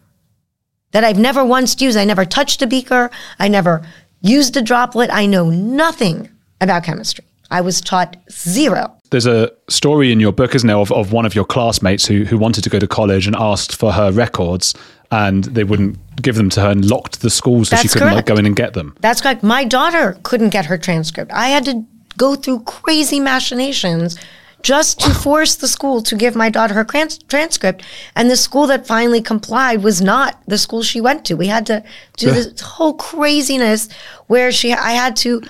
that 0.92 1.04
I've 1.04 1.18
never 1.18 1.44
once 1.44 1.80
used. 1.80 1.96
I 1.96 2.04
never 2.04 2.24
touched 2.24 2.62
a 2.62 2.66
beaker. 2.66 3.10
I 3.38 3.48
never 3.48 3.84
used 4.20 4.56
a 4.56 4.62
droplet. 4.62 5.10
I 5.12 5.26
know 5.26 5.50
nothing 5.50 6.30
about 6.60 6.84
chemistry. 6.84 7.24
I 7.50 7.60
was 7.60 7.80
taught 7.80 8.16
zero. 8.30 8.96
There's 9.10 9.26
a 9.26 9.52
story 9.68 10.10
in 10.10 10.18
your 10.18 10.32
book, 10.32 10.54
isn't 10.54 10.66
there, 10.66 10.76
of, 10.76 10.90
of 10.90 11.12
one 11.12 11.26
of 11.26 11.34
your 11.34 11.44
classmates 11.44 12.06
who, 12.06 12.24
who 12.24 12.38
wanted 12.38 12.64
to 12.64 12.70
go 12.70 12.78
to 12.78 12.86
college 12.86 13.26
and 13.26 13.36
asked 13.36 13.76
for 13.76 13.92
her 13.92 14.10
records 14.10 14.74
and 15.10 15.44
they 15.44 15.62
wouldn't 15.62 15.98
give 16.22 16.34
them 16.36 16.50
to 16.50 16.60
her 16.60 16.70
and 16.70 16.84
locked 16.84 17.20
the 17.20 17.30
school 17.30 17.64
so 17.64 17.76
That's 17.76 17.82
she 17.82 17.88
couldn't 17.88 18.14
like, 18.14 18.26
go 18.26 18.36
in 18.36 18.46
and 18.46 18.56
get 18.56 18.74
them. 18.74 18.96
That's 19.00 19.20
correct. 19.20 19.42
My 19.42 19.64
daughter 19.64 20.18
couldn't 20.22 20.50
get 20.50 20.66
her 20.66 20.78
transcript. 20.78 21.30
I 21.32 21.48
had 21.48 21.64
to 21.66 21.84
go 22.16 22.34
through 22.34 22.60
crazy 22.60 23.20
machinations 23.20 24.18
just 24.64 24.98
to 24.98 25.12
force 25.12 25.54
the 25.56 25.68
school 25.68 26.00
to 26.00 26.16
give 26.16 26.34
my 26.34 26.48
daughter 26.48 26.72
her 26.72 26.84
trans- 26.84 27.18
transcript. 27.18 27.84
And 28.16 28.30
the 28.30 28.36
school 28.36 28.66
that 28.68 28.86
finally 28.86 29.20
complied 29.20 29.82
was 29.82 30.00
not 30.00 30.40
the 30.48 30.56
school 30.56 30.82
she 30.82 31.02
went 31.02 31.26
to. 31.26 31.36
We 31.36 31.48
had 31.48 31.66
to 31.66 31.84
do 32.16 32.30
this 32.30 32.60
whole 32.62 32.94
craziness 32.94 33.90
where 34.26 34.50
she, 34.50 34.72
I 34.72 34.92
had 34.92 35.16
to, 35.16 35.42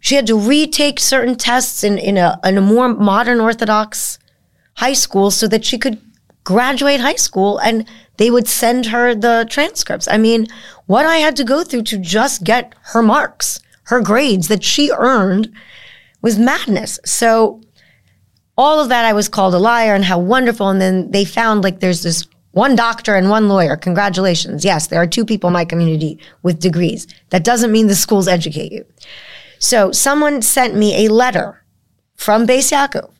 she 0.00 0.14
had 0.14 0.26
to 0.28 0.38
retake 0.38 0.98
certain 0.98 1.36
tests 1.36 1.84
in, 1.84 1.98
in 1.98 2.16
a, 2.16 2.40
in 2.42 2.56
a 2.56 2.62
more 2.62 2.88
modern 2.88 3.38
Orthodox 3.38 4.18
high 4.76 4.94
school 4.94 5.30
so 5.30 5.46
that 5.48 5.66
she 5.66 5.76
could 5.76 6.00
graduate 6.42 7.00
high 7.00 7.16
school. 7.16 7.58
And 7.58 7.86
they 8.16 8.30
would 8.30 8.48
send 8.48 8.86
her 8.86 9.14
the 9.14 9.46
transcripts. 9.50 10.08
I 10.08 10.16
mean, 10.16 10.46
what 10.86 11.04
I 11.04 11.16
had 11.16 11.36
to 11.36 11.44
go 11.44 11.64
through 11.64 11.82
to 11.82 11.98
just 11.98 12.44
get 12.44 12.74
her 12.92 13.02
marks, 13.02 13.60
her 13.84 14.00
grades 14.00 14.48
that 14.48 14.64
she 14.64 14.90
earned 14.90 15.52
was 16.22 16.38
madness. 16.38 16.98
So 17.04 17.60
all 18.56 18.80
of 18.80 18.88
that, 18.88 19.04
I 19.04 19.12
was 19.12 19.28
called 19.28 19.54
a 19.54 19.58
liar 19.58 19.94
and 19.94 20.04
how 20.04 20.18
wonderful. 20.18 20.68
And 20.68 20.80
then 20.80 21.10
they 21.10 21.24
found 21.24 21.64
like 21.64 21.80
there's 21.80 22.02
this 22.02 22.26
one 22.52 22.76
doctor 22.76 23.16
and 23.16 23.28
one 23.28 23.48
lawyer. 23.48 23.76
Congratulations. 23.76 24.64
Yes, 24.64 24.86
there 24.86 25.02
are 25.02 25.06
two 25.06 25.24
people 25.24 25.48
in 25.48 25.54
my 25.54 25.64
community 25.64 26.18
with 26.42 26.60
degrees. 26.60 27.06
That 27.30 27.44
doesn't 27.44 27.72
mean 27.72 27.88
the 27.88 27.96
schools 27.96 28.28
educate 28.28 28.70
you. 28.70 28.86
So 29.58 29.90
someone 29.90 30.40
sent 30.40 30.76
me 30.76 31.04
a 31.04 31.12
letter 31.12 31.64
from 32.14 32.46
Beis 32.46 32.70
Yaakov, 32.72 33.10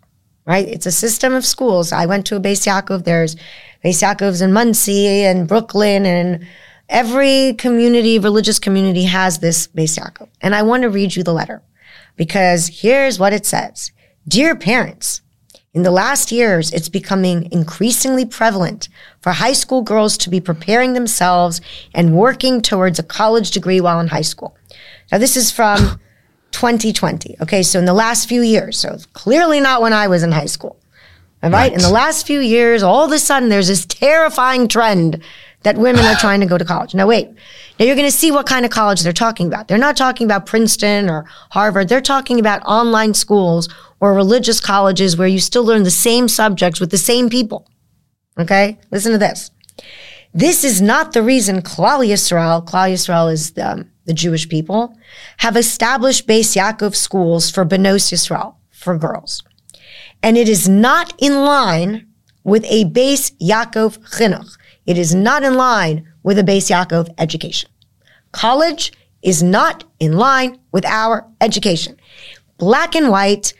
right? 0.46 0.68
It's 0.68 0.86
a 0.86 0.92
system 0.92 1.34
of 1.34 1.44
schools. 1.44 1.90
I 1.90 2.06
went 2.06 2.26
to 2.26 2.36
a 2.36 2.40
Beis 2.40 2.64
Yaakov. 2.64 3.04
There's 3.04 3.34
Beis 3.84 4.02
Yaakovs 4.02 4.40
in 4.40 4.52
Monsey 4.52 5.24
and 5.24 5.48
Brooklyn 5.48 6.06
and 6.06 6.46
every 6.88 7.54
community, 7.54 8.18
religious 8.20 8.60
community 8.60 9.04
has 9.04 9.40
this 9.40 9.66
Beis 9.68 9.98
Yaakov. 9.98 10.28
And 10.40 10.54
I 10.54 10.62
want 10.62 10.82
to 10.84 10.90
read 10.90 11.16
you 11.16 11.24
the 11.24 11.32
letter 11.32 11.60
because 12.14 12.68
here's 12.68 13.18
what 13.18 13.32
it 13.32 13.46
says. 13.46 13.90
Dear 14.28 14.54
parents, 14.54 15.22
in 15.74 15.82
the 15.82 15.90
last 15.90 16.30
years, 16.30 16.72
it's 16.72 16.88
becoming 16.88 17.48
increasingly 17.50 18.24
prevalent 18.24 18.88
for 19.20 19.32
high 19.32 19.52
school 19.52 19.82
girls 19.82 20.16
to 20.18 20.30
be 20.30 20.40
preparing 20.40 20.92
themselves 20.92 21.60
and 21.92 22.14
working 22.14 22.62
towards 22.62 23.00
a 23.00 23.02
college 23.02 23.50
degree 23.50 23.80
while 23.80 23.98
in 23.98 24.06
high 24.06 24.22
school. 24.22 24.56
Now, 25.10 25.18
this 25.18 25.36
is 25.36 25.50
from 25.50 26.00
2020. 26.52 27.36
Okay, 27.40 27.64
so 27.64 27.80
in 27.80 27.86
the 27.86 27.92
last 27.92 28.28
few 28.28 28.40
years, 28.40 28.78
so 28.78 28.96
clearly 29.14 29.58
not 29.58 29.82
when 29.82 29.92
I 29.92 30.06
was 30.06 30.22
in 30.22 30.30
high 30.30 30.46
school. 30.46 30.78
All 31.42 31.50
right? 31.50 31.70
right. 31.70 31.72
In 31.72 31.80
the 31.80 31.90
last 31.90 32.24
few 32.24 32.38
years, 32.38 32.84
all 32.84 33.04
of 33.04 33.10
a 33.10 33.18
sudden, 33.18 33.48
there's 33.48 33.68
this 33.68 33.84
terrifying 33.84 34.68
trend 34.68 35.22
that 35.64 35.76
women 35.76 36.04
are 36.04 36.14
trying 36.20 36.38
to 36.40 36.46
go 36.46 36.56
to 36.56 36.64
college. 36.64 36.94
Now, 36.94 37.08
wait. 37.08 37.28
Now, 37.80 37.86
you're 37.86 37.96
going 37.96 38.08
to 38.08 38.16
see 38.16 38.30
what 38.30 38.46
kind 38.46 38.64
of 38.64 38.70
college 38.70 39.02
they're 39.02 39.12
talking 39.12 39.48
about. 39.48 39.66
They're 39.66 39.76
not 39.76 39.96
talking 39.96 40.24
about 40.24 40.46
Princeton 40.46 41.10
or 41.10 41.24
Harvard. 41.50 41.88
They're 41.88 42.00
talking 42.00 42.38
about 42.38 42.62
online 42.62 43.14
schools 43.14 43.68
or 44.04 44.12
religious 44.12 44.60
colleges 44.60 45.16
where 45.16 45.26
you 45.26 45.40
still 45.40 45.64
learn 45.64 45.82
the 45.82 45.90
same 45.90 46.28
subjects 46.28 46.78
with 46.78 46.90
the 46.90 46.98
same 46.98 47.30
people. 47.30 47.66
Okay? 48.38 48.78
Listen 48.90 49.12
to 49.12 49.18
this. 49.18 49.50
This 50.34 50.62
is 50.62 50.82
not 50.82 51.14
the 51.14 51.22
reason 51.22 51.62
Klal 51.62 52.06
Yisrael, 52.06 52.66
Klal 52.66 52.92
Yisrael 52.92 53.32
is 53.32 53.56
um, 53.56 53.90
the 54.04 54.12
Jewish 54.12 54.46
people, 54.46 54.94
have 55.38 55.56
established 55.56 56.28
Beis 56.28 56.54
Yaakov 56.54 56.94
schools 56.94 57.50
for 57.50 57.64
Benos 57.64 58.12
Yisrael, 58.12 58.56
for 58.68 58.98
girls. 58.98 59.42
And 60.22 60.36
it 60.36 60.50
is 60.50 60.68
not 60.68 61.14
in 61.16 61.36
line 61.36 62.06
with 62.42 62.66
a 62.66 62.84
Beis 62.84 63.32
Yaakov 63.40 63.96
chinuch. 64.18 64.58
It 64.84 64.98
is 64.98 65.14
not 65.14 65.44
in 65.44 65.54
line 65.54 66.06
with 66.22 66.38
a 66.38 66.42
Beis 66.42 66.68
Yaakov 66.68 67.08
education. 67.16 67.70
College 68.32 68.92
is 69.22 69.42
not 69.42 69.84
in 69.98 70.12
line 70.12 70.58
with 70.72 70.84
our 70.84 71.26
education. 71.40 71.98
Black 72.58 72.94
and 72.94 73.08
white, 73.08 73.54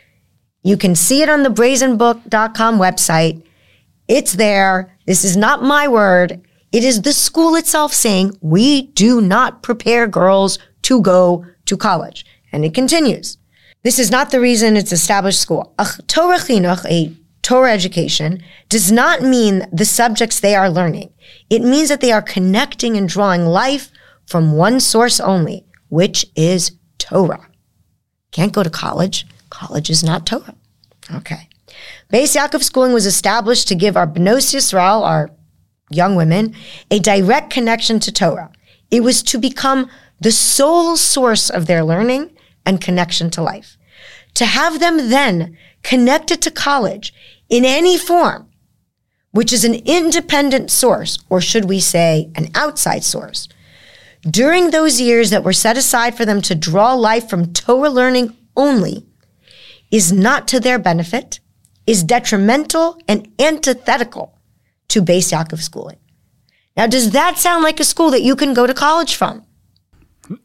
you 0.65 0.79
can 0.79 0.95
see 0.95 1.23
it 1.23 1.29
on 1.29 1.43
the 1.43 1.51
brazenbook.com 1.51 2.79
website. 2.79 3.43
It's 4.09 4.33
there. 4.33 4.97
This 5.07 5.23
is 5.23 5.37
not 5.37 5.63
my 5.63 5.87
word. 5.87 6.41
It 6.73 6.83
is 6.83 7.03
the 7.03 7.13
school 7.13 7.55
itself 7.55 7.93
saying 7.93 8.39
we 8.41 8.89
do 8.89 9.21
not 9.21 9.63
prepare 9.63 10.09
girls 10.09 10.59
to 10.83 11.03
go 11.03 11.45
to 11.67 11.77
college. 11.77 12.25
And 12.51 12.65
it 12.65 12.73
continues. 12.73 13.37
This 13.83 13.99
is 13.99 14.11
not 14.11 14.31
the 14.31 14.41
reason 14.41 14.77
it's 14.77 14.91
established 14.91 15.41
school. 15.41 15.75
A 15.79 15.87
Torah 16.07 16.39
chinuch, 16.39 16.87
a 16.87 17.15
Torah 17.43 17.73
education, 17.73 18.43
does 18.71 18.91
not 18.91 19.21
mean 19.21 19.67
the 19.71 19.85
subjects 19.85 20.41
they 20.41 20.55
are 20.55 20.71
learning. 20.71 21.13
It 21.51 21.61
means 21.61 21.91
that 21.91 22.01
they 22.01 22.11
are 22.11 22.23
connecting 22.23 22.97
and 22.97 23.07
drawing 23.07 23.45
life 23.45 23.91
from 24.27 24.53
one 24.53 24.81
source 24.81 25.21
only, 25.21 25.67
which 25.89 26.25
is 26.35 26.73
Torah. 26.97 27.47
Can't 28.33 28.55
go 28.55 28.63
to 28.63 28.71
college 28.71 29.27
College 29.65 29.89
is 29.89 30.05
not 30.05 30.27
Torah. 30.27 30.55
Okay. 31.15 31.49
Beis 32.13 32.37
Yaakov 32.37 32.63
schooling 32.63 32.93
was 32.93 33.07
established 33.07 33.67
to 33.69 33.75
give 33.75 33.97
our 33.97 34.07
Bnos 34.07 34.53
Yisrael, 34.55 35.03
our 35.03 35.31
young 35.91 36.17
women, 36.17 36.55
a 36.91 36.99
direct 36.99 37.49
connection 37.49 37.99
to 38.01 38.13
Torah. 38.13 38.53
It 38.91 39.03
was 39.03 39.23
to 39.23 39.39
become 39.39 39.89
the 40.21 40.33
sole 40.33 40.99
source 40.99 41.49
of 41.49 41.65
their 41.65 41.83
learning 41.83 42.37
and 42.67 42.79
connection 42.79 43.31
to 43.31 43.43
life. 43.43 43.79
To 44.35 44.45
have 44.45 44.81
them 44.81 45.09
then 45.09 45.57
connected 45.83 46.43
to 46.43 46.51
college 46.51 47.15
in 47.49 47.65
any 47.65 47.97
form, 47.97 48.51
which 49.31 49.51
is 49.51 49.65
an 49.65 49.77
independent 49.87 50.71
source, 50.71 51.19
or 51.31 51.41
should 51.41 51.65
we 51.65 51.81
say 51.81 52.31
an 52.35 52.49
outside 52.55 53.03
source, 53.03 53.49
during 54.31 54.71
those 54.71 55.01
years 55.01 55.31
that 55.31 55.45
were 55.45 55.55
set 55.55 55.79
aside 55.79 56.15
for 56.15 56.27
them 56.27 56.43
to 56.43 56.55
draw 56.55 56.93
life 56.93 57.31
from 57.31 57.55
Torah 57.55 57.89
learning 57.89 58.37
only, 58.57 59.07
is 59.95 60.13
not 60.13 60.49
to 60.49 60.59
their 60.59 60.77
benefit, 60.77 61.39
is 61.87 62.03
detrimental 62.03 62.99
and 63.07 63.29
antithetical 63.39 64.37
to 64.89 65.01
Beis 65.01 65.33
Yaakov 65.33 65.61
schooling. 65.61 65.99
Now, 66.77 66.89
does 66.89 67.13
that 67.13 67.39
sound 67.39 67.63
like 67.63 67.79
a 67.79 67.85
school 67.85 68.11
that 68.11 68.23
you 68.23 68.35
can 68.35 68.55
go 68.55 68.67
to 68.67 68.75
college 68.75 69.15
from? 69.15 69.45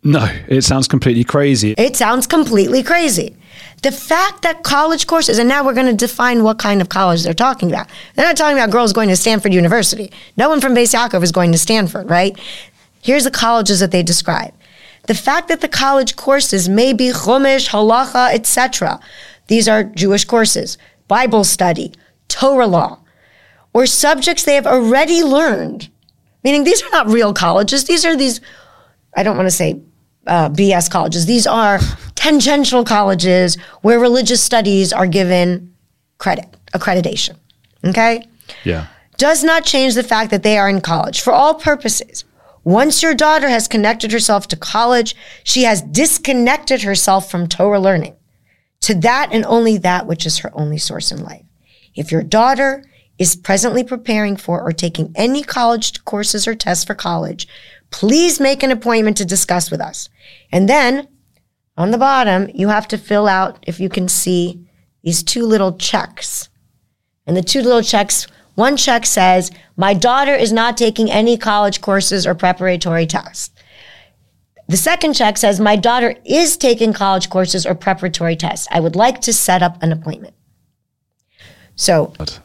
No, 0.04 0.30
it 0.48 0.64
sounds 0.64 0.88
completely 0.88 1.24
crazy. 1.24 1.74
It 1.80 1.96
sounds 1.96 2.28
completely 2.28 2.84
crazy. 2.84 3.36
The 3.82 3.92
fact 3.92 4.44
that 4.44 4.62
college 4.62 5.08
courses, 5.08 5.40
and 5.40 5.50
now 5.50 5.66
we're 5.66 5.74
going 5.74 5.98
to 5.98 6.06
define 6.06 6.44
what 6.44 6.60
kind 6.60 6.80
of 6.80 6.90
college 6.90 7.24
they're 7.24 7.34
talking 7.34 7.70
about. 7.70 7.88
They're 8.14 8.28
not 8.28 8.38
talking 8.38 8.56
about 8.56 8.70
girls 8.70 8.94
going 8.94 9.10
to 9.10 9.16
Stanford 9.16 9.52
University. 9.52 10.12
No 10.38 10.48
one 10.48 10.62
from 10.62 10.76
Beis 10.76 10.94
Yaakov 10.94 11.24
is 11.24 11.32
going 11.32 11.54
to 11.54 11.58
Stanford, 11.58 12.08
right? 12.08 12.38
Here's 13.02 13.24
the 13.24 13.32
colleges 13.32 13.80
that 13.80 13.90
they 13.90 14.04
describe. 14.04 14.54
The 15.08 15.16
fact 15.16 15.48
that 15.48 15.62
the 15.62 15.68
college 15.68 16.16
courses 16.16 16.70
may 16.70 16.94
be 16.94 17.10
Chumash, 17.10 17.70
Halacha, 17.70 18.32
etc., 18.32 19.00
these 19.50 19.68
are 19.68 19.84
Jewish 19.84 20.26
courses, 20.26 20.78
Bible 21.08 21.44
study, 21.44 21.92
Torah 22.28 22.68
law, 22.68 23.00
or 23.74 23.88
subjects 23.88 24.44
they 24.44 24.54
have 24.54 24.68
already 24.68 25.24
learned. 25.24 25.90
Meaning 26.44 26.64
these 26.64 26.84
are 26.84 26.92
not 26.92 27.08
real 27.08 27.34
colleges. 27.34 27.86
These 27.86 28.06
are 28.06 28.16
these, 28.16 28.42
I 29.18 29.24
don't 29.24 29.36
want 29.36 29.48
to 29.48 29.56
say 29.56 29.82
uh, 30.28 30.50
BS 30.50 30.90
colleges. 30.90 31.26
These 31.26 31.48
are 31.48 31.80
tangential 32.14 32.86
colleges 32.86 33.58
where 33.82 34.00
religious 34.00 34.42
studies 34.42 34.94
are 34.94 35.08
given 35.08 35.74
credit, 36.20 36.46
accreditation. 36.72 37.36
Okay? 37.84 38.24
Yeah. 38.64 38.86
Does 39.18 39.44
not 39.44 39.66
change 39.66 39.96
the 39.96 40.04
fact 40.04 40.30
that 40.30 40.44
they 40.44 40.60
are 40.60 40.70
in 40.70 40.80
college 40.80 41.22
for 41.22 41.34
all 41.34 41.56
purposes. 41.56 42.24
Once 42.64 43.02
your 43.02 43.16
daughter 43.16 43.50
has 43.50 43.68
connected 43.68 44.12
herself 44.12 44.48
to 44.50 44.56
college, 44.56 45.16
she 45.44 45.64
has 45.64 45.82
disconnected 45.82 46.84
herself 46.84 47.32
from 47.32 47.48
Torah 47.48 47.80
learning 47.80 48.16
to 48.82 48.96
that 48.96 49.30
and 49.32 49.46
only 49.46 49.78
that 49.78 50.08
which 50.08 50.26
is 50.26 50.40
her 50.40 50.52
only 50.54 50.78
source 50.78 51.12
in 51.12 51.24
life. 51.24 51.46
If 51.96 52.12
your 52.12 52.24
daughter 52.24 52.84
is 53.18 53.36
presently 53.36 53.84
preparing 53.84 54.38
for 54.38 54.62
or 54.62 54.72
taking 54.72 55.12
any 55.16 55.44
college 55.44 56.04
courses 56.06 56.48
or 56.48 56.56
tests 56.56 56.86
for 56.86 56.96
college, 56.96 57.48
please 57.92 58.40
make 58.40 58.64
an 58.64 58.72
appointment 58.72 59.18
to 59.18 59.26
discuss 59.26 59.70
with 59.70 59.82
us. 59.82 60.10
And 60.52 60.70
then 60.70 61.08
on 61.78 61.92
the 61.92 61.98
bottom, 61.98 62.50
you 62.54 62.70
have 62.70 62.88
to 62.90 62.98
fill 62.98 63.28
out, 63.28 63.64
if 63.68 63.80
you 63.80 63.90
can 63.90 64.08
see, 64.08 64.68
these 65.04 65.24
two 65.24 65.46
little 65.46 65.78
checks. 65.78 66.50
And 67.26 67.36
the 67.36 67.44
two 67.44 67.62
little 67.62 67.82
checks, 67.82 68.28
one 68.56 68.76
check 68.76 69.06
says, 69.06 69.52
My 69.78 69.94
daughter 69.94 70.34
is 70.34 70.52
not 70.52 70.78
taking 70.78 71.12
any 71.12 71.38
college 71.38 71.82
courses 71.82 72.26
or 72.26 72.36
preparatory 72.36 73.06
tests. 73.06 73.52
The 74.70 74.78
second 74.78 75.14
check 75.14 75.38
says, 75.38 75.60
My 75.60 75.76
daughter 75.76 76.16
is 76.26 76.56
taking 76.56 76.94
college 76.94 77.30
courses 77.32 77.66
or 77.66 77.74
preparatory 77.74 78.36
tests. 78.36 78.68
I 78.70 78.80
would 78.80 78.96
like 78.96 79.20
to 79.22 79.34
set 79.34 79.64
up 79.64 79.82
an 79.82 79.92
appointment. 79.92 80.36
So 81.76 82.14
It's 82.20 82.40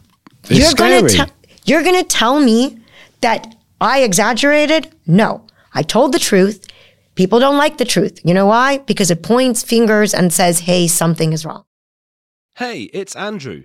you're 0.48 0.72
gonna 0.74 1.06
te- 1.06 1.32
you're 1.66 1.82
gonna 1.82 2.02
tell 2.02 2.40
me 2.40 2.78
that 3.20 3.54
I 3.78 4.02
exaggerated? 4.02 4.94
No. 5.06 5.46
I 5.74 5.82
told 5.82 6.12
the 6.12 6.18
truth. 6.18 6.66
People 7.14 7.40
don't 7.40 7.58
like 7.58 7.76
the 7.76 7.84
truth. 7.84 8.20
You 8.24 8.32
know 8.32 8.46
why? 8.46 8.78
Because 8.78 9.10
it 9.10 9.22
points 9.22 9.62
fingers 9.62 10.14
and 10.14 10.32
says, 10.32 10.60
hey, 10.60 10.86
something 10.88 11.32
is 11.32 11.44
wrong. 11.44 11.64
Hey, 12.56 12.84
it's 12.94 13.14
Andrew. 13.14 13.64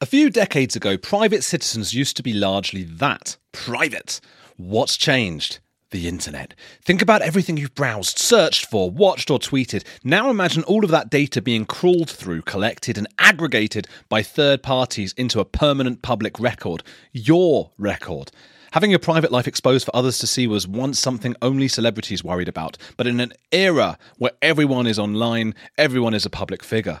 A 0.00 0.06
few 0.06 0.30
decades 0.30 0.76
ago, 0.76 0.96
private 0.96 1.42
citizens 1.42 1.92
used 1.92 2.16
to 2.18 2.22
be 2.22 2.32
largely 2.32 2.84
that 2.84 3.36
private. 3.50 4.20
What's 4.56 4.96
changed? 4.96 5.58
The 5.90 6.06
internet. 6.06 6.54
Think 6.84 7.02
about 7.02 7.20
everything 7.20 7.56
you've 7.56 7.74
browsed, 7.74 8.16
searched 8.16 8.66
for, 8.66 8.92
watched, 8.92 9.28
or 9.28 9.40
tweeted. 9.40 9.82
Now 10.04 10.30
imagine 10.30 10.62
all 10.62 10.84
of 10.84 10.92
that 10.92 11.10
data 11.10 11.42
being 11.42 11.66
crawled 11.66 12.08
through, 12.08 12.42
collected, 12.42 12.96
and 12.96 13.08
aggregated 13.18 13.88
by 14.08 14.22
third 14.22 14.62
parties 14.62 15.14
into 15.14 15.40
a 15.40 15.44
permanent 15.44 16.00
public 16.00 16.38
record. 16.38 16.84
Your 17.12 17.72
record. 17.76 18.30
Having 18.70 18.90
your 18.90 19.00
private 19.00 19.32
life 19.32 19.48
exposed 19.48 19.84
for 19.84 19.96
others 19.96 20.20
to 20.20 20.28
see 20.28 20.46
was 20.46 20.68
once 20.68 21.00
something 21.00 21.34
only 21.42 21.66
celebrities 21.66 22.22
worried 22.22 22.48
about, 22.48 22.78
but 22.96 23.08
in 23.08 23.18
an 23.18 23.32
era 23.50 23.98
where 24.18 24.30
everyone 24.42 24.86
is 24.86 25.00
online, 25.00 25.56
everyone 25.76 26.14
is 26.14 26.24
a 26.24 26.30
public 26.30 26.62
figure. 26.62 27.00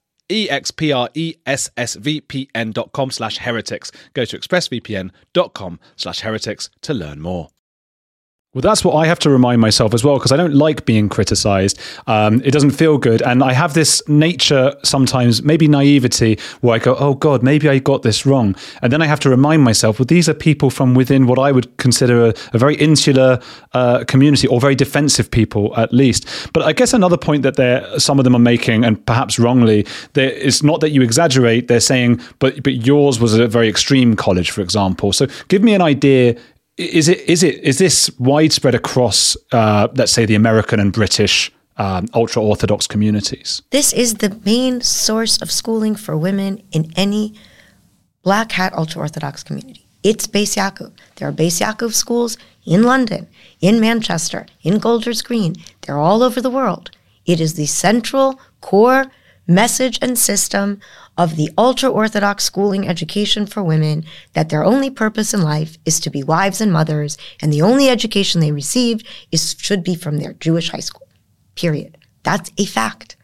expressvpn.com 0.31 3.11
slash 3.11 3.37
heretics. 3.37 3.91
Go 4.13 4.25
to 4.25 4.37
expressvpn.com 4.37 5.79
slash 5.95 6.19
heretics 6.21 6.69
to 6.81 6.93
learn 6.93 7.21
more. 7.21 7.49
Well, 8.53 8.61
that's 8.61 8.83
what 8.83 8.95
I 8.95 9.07
have 9.07 9.19
to 9.19 9.29
remind 9.29 9.61
myself 9.61 9.93
as 9.93 10.03
well, 10.03 10.15
because 10.15 10.33
I 10.33 10.35
don't 10.35 10.53
like 10.53 10.85
being 10.85 11.07
criticized. 11.07 11.79
Um, 12.07 12.41
it 12.43 12.51
doesn't 12.51 12.71
feel 12.71 12.97
good. 12.97 13.21
And 13.21 13.41
I 13.41 13.53
have 13.53 13.75
this 13.75 14.03
nature 14.09 14.75
sometimes, 14.83 15.41
maybe 15.41 15.69
naivety, 15.69 16.37
where 16.59 16.75
I 16.75 16.79
go, 16.79 16.97
oh 16.97 17.13
God, 17.13 17.43
maybe 17.43 17.69
I 17.69 17.79
got 17.79 18.01
this 18.01 18.25
wrong. 18.25 18.53
And 18.81 18.91
then 18.91 19.01
I 19.01 19.05
have 19.05 19.21
to 19.21 19.29
remind 19.29 19.63
myself, 19.63 19.99
well, 19.99 20.05
these 20.05 20.27
are 20.27 20.33
people 20.33 20.69
from 20.69 20.95
within 20.95 21.27
what 21.27 21.39
I 21.39 21.53
would 21.53 21.77
consider 21.77 22.25
a, 22.25 22.33
a 22.51 22.57
very 22.57 22.75
insular 22.75 23.39
uh, 23.71 24.03
community 24.03 24.47
or 24.47 24.59
very 24.59 24.75
defensive 24.75 25.31
people, 25.31 25.73
at 25.77 25.93
least. 25.93 26.27
But 26.51 26.63
I 26.63 26.73
guess 26.73 26.93
another 26.93 27.17
point 27.17 27.43
that 27.43 28.01
some 28.01 28.19
of 28.19 28.25
them 28.25 28.35
are 28.35 28.39
making, 28.39 28.83
and 28.83 29.03
perhaps 29.05 29.39
wrongly, 29.39 29.87
it's 30.15 30.61
not 30.61 30.81
that 30.81 30.89
you 30.89 31.01
exaggerate. 31.03 31.69
They're 31.69 31.79
saying, 31.79 32.19
but, 32.39 32.61
but 32.63 32.85
yours 32.85 33.17
was 33.17 33.33
a 33.33 33.47
very 33.47 33.69
extreme 33.69 34.17
college, 34.17 34.51
for 34.51 34.59
example. 34.59 35.13
So 35.13 35.27
give 35.47 35.63
me 35.63 35.73
an 35.73 35.81
idea 35.81 36.37
is 36.81 37.07
it 37.07 37.21
is 37.29 37.43
it 37.43 37.59
is 37.63 37.77
this 37.77 38.09
widespread 38.19 38.75
across, 38.75 39.37
uh, 39.51 39.87
let's 39.95 40.11
say, 40.11 40.25
the 40.25 40.35
American 40.35 40.79
and 40.79 40.91
British 40.91 41.51
um, 41.77 42.07
ultra 42.13 42.41
orthodox 42.41 42.87
communities? 42.87 43.61
This 43.69 43.93
is 43.93 44.15
the 44.15 44.39
main 44.45 44.81
source 44.81 45.41
of 45.41 45.51
schooling 45.51 45.95
for 45.95 46.17
women 46.17 46.63
in 46.71 46.91
any 46.95 47.33
black 48.23 48.51
hat 48.51 48.73
ultra 48.73 49.01
orthodox 49.01 49.43
community. 49.43 49.85
It's 50.03 50.27
Beis 50.27 50.55
Yaakov. 50.57 50.91
There 51.15 51.27
are 51.27 51.31
Beis 51.31 51.61
Yaakov 51.61 51.93
schools 51.93 52.37
in 52.65 52.83
London, 52.83 53.27
in 53.59 53.79
Manchester, 53.79 54.45
in 54.61 54.79
Golders 54.79 55.21
Green. 55.21 55.55
They're 55.81 55.97
all 55.97 56.23
over 56.23 56.41
the 56.41 56.49
world. 56.49 56.91
It 57.25 57.39
is 57.39 57.53
the 57.53 57.67
central 57.67 58.39
core 58.61 59.05
message 59.47 59.99
and 60.01 60.17
system 60.17 60.79
of 61.17 61.35
the 61.35 61.49
ultra 61.57 61.89
Orthodox 61.89 62.43
schooling 62.43 62.87
education 62.87 63.45
for 63.45 63.63
women 63.63 64.05
that 64.33 64.49
their 64.49 64.63
only 64.63 64.89
purpose 64.89 65.33
in 65.33 65.41
life 65.41 65.77
is 65.85 65.99
to 65.99 66.09
be 66.09 66.23
wives 66.23 66.61
and 66.61 66.71
mothers, 66.71 67.17
and 67.41 67.51
the 67.51 67.61
only 67.61 67.89
education 67.89 68.39
they 68.39 68.51
received 68.51 69.05
is, 69.31 69.55
should 69.59 69.83
be 69.83 69.95
from 69.95 70.17
their 70.17 70.33
Jewish 70.33 70.69
high 70.69 70.79
school. 70.79 71.07
Period. 71.55 71.97
That's 72.23 72.51
a 72.57 72.65
fact. 72.65 73.17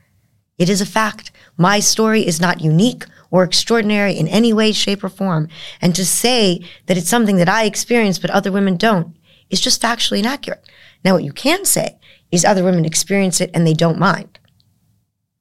It 0.57 0.69
is 0.69 0.81
a 0.81 0.85
fact. 0.85 1.31
My 1.55 1.79
story 1.79 2.25
is 2.25 2.41
not 2.41 2.61
unique 2.61 3.05
or 3.29 3.43
extraordinary 3.43 4.13
in 4.13 4.27
any 4.27 4.53
way, 4.53 4.71
shape, 4.71 5.03
or 5.03 5.09
form. 5.09 5.49
And 5.81 5.95
to 5.95 6.05
say 6.05 6.63
that 6.87 6.97
it's 6.97 7.09
something 7.09 7.37
that 7.37 7.49
I 7.49 7.65
experience 7.65 8.19
but 8.19 8.31
other 8.31 8.51
women 8.51 8.77
don't 8.77 9.15
is 9.49 9.61
just 9.61 9.81
factually 9.81 10.19
inaccurate. 10.19 10.67
Now, 11.03 11.13
what 11.13 11.23
you 11.23 11.33
can 11.33 11.65
say 11.65 11.97
is 12.31 12.43
other 12.43 12.63
women 12.63 12.85
experience 12.85 13.39
it 13.39 13.51
and 13.53 13.65
they 13.65 13.73
don't 13.73 13.99
mind. 13.99 14.39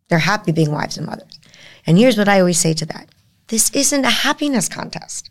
They're 0.09 0.19
happy 0.19 0.53
being 0.53 0.73
wives 0.73 0.97
and 0.97 1.07
mothers. 1.07 1.38
And 1.87 1.99
here's 1.99 2.19
what 2.19 2.29
I 2.29 2.40
always 2.40 2.59
say 2.59 2.75
to 2.75 2.87
that 2.87 3.09
this 3.49 3.71
isn't 3.71 4.05
a 4.05 4.11
happiness 4.11 4.69
contest. 4.69 5.31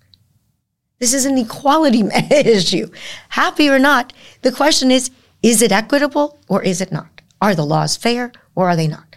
This 0.99 1.13
is 1.13 1.25
an 1.25 1.37
equality 1.37 2.03
issue. 2.31 2.87
Happy 3.29 3.69
or 3.69 3.79
not, 3.79 4.13
the 4.41 4.51
question 4.51 4.91
is 4.91 5.11
is 5.43 5.61
it 5.61 5.71
equitable 5.71 6.39
or 6.47 6.63
is 6.63 6.81
it 6.81 6.91
not? 6.91 7.21
Are 7.41 7.53
the 7.53 7.65
laws 7.65 7.97
fair 7.97 8.31
or 8.55 8.69
are 8.69 8.75
they 8.75 8.87
not? 8.87 9.15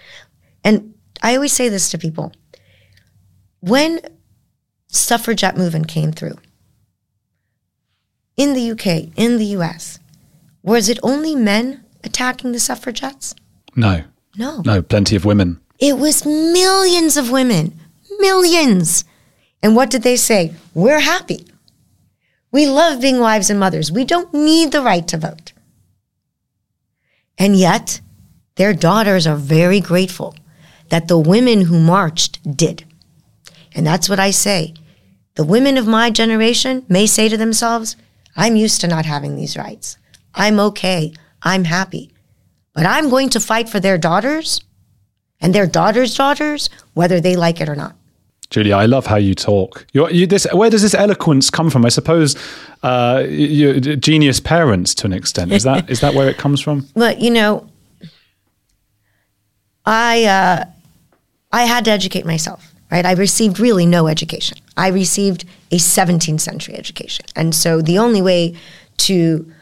And 0.64 0.94
I 1.22 1.34
always 1.34 1.52
say 1.52 1.68
this 1.68 1.90
to 1.90 1.98
people. 1.98 2.32
When 3.60 4.00
suffragette 4.88 5.56
movement 5.56 5.88
came 5.88 6.12
through 6.12 6.36
in 8.36 8.54
the 8.54 8.70
UK, 8.72 9.12
in 9.16 9.38
the 9.38 9.56
US, 9.56 9.98
was 10.62 10.88
it 10.88 10.98
only 11.02 11.34
men 11.34 11.84
attacking 12.04 12.52
the 12.52 12.60
suffragettes? 12.60 13.34
No. 13.74 14.04
No. 14.38 14.62
No, 14.64 14.80
plenty 14.80 15.16
of 15.16 15.24
women. 15.24 15.60
It 15.78 15.98
was 15.98 16.24
millions 16.24 17.16
of 17.16 17.30
women, 17.30 17.78
millions. 18.18 19.04
And 19.62 19.76
what 19.76 19.90
did 19.90 20.02
they 20.02 20.16
say? 20.16 20.54
We're 20.74 21.00
happy. 21.00 21.46
We 22.50 22.66
love 22.66 23.00
being 23.00 23.18
wives 23.18 23.50
and 23.50 23.60
mothers. 23.60 23.92
We 23.92 24.04
don't 24.04 24.32
need 24.32 24.72
the 24.72 24.80
right 24.80 25.06
to 25.08 25.18
vote. 25.18 25.52
And 27.36 27.56
yet, 27.56 28.00
their 28.56 28.72
daughters 28.72 29.26
are 29.26 29.36
very 29.36 29.80
grateful 29.80 30.34
that 30.88 31.08
the 31.08 31.18
women 31.18 31.62
who 31.62 31.78
marched 31.78 32.56
did. 32.56 32.84
And 33.74 33.86
that's 33.86 34.08
what 34.08 34.18
I 34.18 34.30
say. 34.30 34.74
The 35.34 35.44
women 35.44 35.76
of 35.76 35.86
my 35.86 36.10
generation 36.10 36.84
may 36.88 37.06
say 37.06 37.28
to 37.28 37.36
themselves, 37.36 37.96
I'm 38.34 38.56
used 38.56 38.80
to 38.80 38.88
not 38.88 39.04
having 39.04 39.36
these 39.36 39.56
rights. 39.56 39.98
I'm 40.34 40.58
okay. 40.60 41.12
I'm 41.42 41.64
happy. 41.64 42.12
But 42.78 42.86
I'm 42.86 43.10
going 43.10 43.28
to 43.30 43.40
fight 43.40 43.68
for 43.68 43.80
their 43.80 43.98
daughters 43.98 44.60
and 45.40 45.52
their 45.52 45.66
daughters' 45.66 46.14
daughters, 46.14 46.70
whether 46.94 47.20
they 47.20 47.34
like 47.34 47.60
it 47.60 47.68
or 47.68 47.74
not. 47.74 47.96
Julia, 48.50 48.76
I 48.76 48.86
love 48.86 49.04
how 49.04 49.16
you 49.16 49.34
talk. 49.34 49.84
You're, 49.92 50.08
you, 50.12 50.28
this, 50.28 50.46
where 50.52 50.70
does 50.70 50.82
this 50.82 50.94
eloquence 50.94 51.50
come 51.50 51.70
from? 51.70 51.84
I 51.84 51.88
suppose 51.88 52.36
uh, 52.84 53.24
genius 53.24 54.38
parents, 54.38 54.94
to 54.94 55.06
an 55.06 55.12
extent. 55.12 55.50
Is 55.50 55.64
that 55.64 55.90
is 55.90 55.98
that 56.02 56.14
where 56.14 56.28
it 56.28 56.38
comes 56.38 56.60
from? 56.60 56.86
Well, 56.94 57.18
you 57.18 57.32
know, 57.32 57.68
I 59.84 60.24
uh, 60.26 60.64
I 61.50 61.64
had 61.64 61.84
to 61.86 61.90
educate 61.90 62.26
myself. 62.26 62.72
Right, 62.92 63.04
I 63.04 63.14
received 63.14 63.58
really 63.58 63.86
no 63.86 64.06
education. 64.06 64.58
I 64.76 64.86
received 64.88 65.44
a 65.72 65.78
17th 65.78 66.40
century 66.40 66.76
education, 66.76 67.26
and 67.34 67.52
so 67.52 67.82
the 67.82 67.98
only 67.98 68.22
way 68.22 68.54
to 68.98 69.52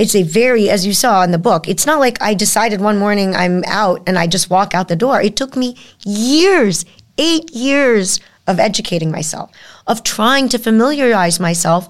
it's 0.00 0.14
a 0.14 0.22
very, 0.22 0.70
as 0.70 0.86
you 0.86 0.94
saw 0.94 1.22
in 1.22 1.30
the 1.30 1.38
book, 1.38 1.68
it's 1.68 1.84
not 1.84 2.00
like 2.00 2.22
I 2.22 2.32
decided 2.32 2.80
one 2.80 2.96
morning 2.96 3.36
I'm 3.36 3.62
out 3.66 4.02
and 4.06 4.18
I 4.18 4.26
just 4.26 4.48
walk 4.48 4.74
out 4.74 4.88
the 4.88 4.96
door. 4.96 5.20
It 5.20 5.36
took 5.36 5.56
me 5.56 5.76
years, 6.06 6.86
eight 7.18 7.50
years 7.50 8.18
of 8.46 8.58
educating 8.58 9.10
myself, 9.10 9.50
of 9.86 10.02
trying 10.02 10.48
to 10.48 10.58
familiarize 10.58 11.38
myself 11.38 11.86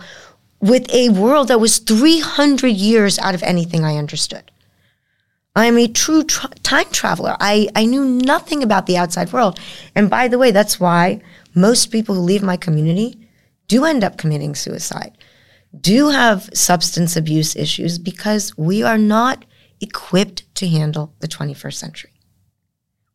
with 0.58 0.92
a 0.92 1.10
world 1.10 1.46
that 1.48 1.60
was 1.60 1.78
300 1.78 2.66
years 2.66 3.16
out 3.20 3.36
of 3.36 3.44
anything 3.44 3.84
I 3.84 3.96
understood. 3.96 4.50
I 5.54 5.66
am 5.66 5.78
a 5.78 5.86
true 5.86 6.24
tra- 6.24 6.50
time 6.64 6.90
traveler. 6.90 7.36
I, 7.38 7.68
I 7.76 7.84
knew 7.84 8.04
nothing 8.04 8.64
about 8.64 8.86
the 8.86 8.96
outside 8.96 9.32
world. 9.32 9.60
And 9.94 10.10
by 10.10 10.26
the 10.26 10.38
way, 10.38 10.50
that's 10.50 10.80
why 10.80 11.22
most 11.54 11.92
people 11.92 12.16
who 12.16 12.22
leave 12.22 12.42
my 12.42 12.56
community 12.56 13.28
do 13.68 13.84
end 13.84 14.02
up 14.02 14.18
committing 14.18 14.56
suicide 14.56 15.16
do 15.78 16.08
have 16.08 16.50
substance 16.52 17.16
abuse 17.16 17.54
issues 17.54 17.98
because 17.98 18.56
we 18.56 18.82
are 18.82 18.98
not 18.98 19.44
equipped 19.80 20.52
to 20.56 20.68
handle 20.68 21.14
the 21.20 21.28
21st 21.28 21.74
century. 21.74 22.12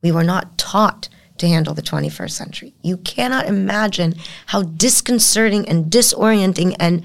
We 0.02 0.12
were 0.12 0.24
not 0.24 0.58
taught 0.58 1.10
to 1.38 1.48
handle 1.48 1.74
the 1.74 1.82
21st 1.82 2.32
century. 2.32 2.74
You 2.82 2.98
cannot 2.98 3.46
imagine 3.46 4.16
how 4.48 4.64
disconcerting 4.64 5.68
and 5.68 5.92
disorienting 5.92 6.76
and 6.80 7.04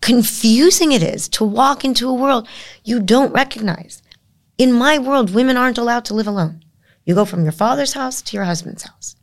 confusing 0.00 0.92
it 0.92 1.02
is 1.02 1.28
to 1.28 1.44
walk 1.44 1.84
into 1.84 2.08
a 2.08 2.14
world 2.14 2.48
you 2.84 3.00
don't 3.00 3.32
recognize. 3.32 4.02
In 4.58 4.72
my 4.72 4.98
world, 4.98 5.34
women 5.34 5.56
aren't 5.56 5.78
allowed 5.78 6.04
to 6.06 6.14
live 6.14 6.26
alone. 6.26 6.64
You 7.04 7.14
go 7.14 7.24
from 7.24 7.44
your 7.44 7.52
father's 7.52 7.92
house 7.92 8.20
to 8.22 8.36
your 8.36 8.44
husband's 8.44 8.82
house. 8.82 9.16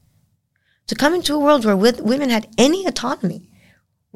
To 0.87 0.95
come 0.95 1.13
into 1.13 1.33
a 1.33 1.39
world 1.39 1.65
where 1.65 1.75
women 1.75 2.29
had 2.29 2.47
any 2.57 2.85
autonomy 2.85 3.49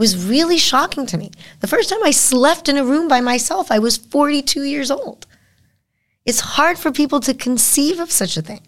was 0.02 0.28
really 0.28 0.58
shocking 0.58 1.06
to 1.06 1.16
me. 1.16 1.30
The 1.60 1.68
first 1.68 1.88
time 1.88 2.04
I 2.04 2.10
slept 2.10 2.68
in 2.68 2.76
a 2.76 2.84
room 2.84 3.08
by 3.08 3.22
myself, 3.22 3.72
I 3.72 3.78
was 3.78 3.98
42 3.98 4.64
years 4.64 4.90
old. 4.90 5.28
It's 6.26 6.40
hard 6.40 6.80
for 6.80 6.92
people 6.92 7.20
to 7.20 7.36
conceive 7.36 8.00
of 8.00 8.12
such 8.12 8.36
a 8.36 8.42
thing. 8.42 8.62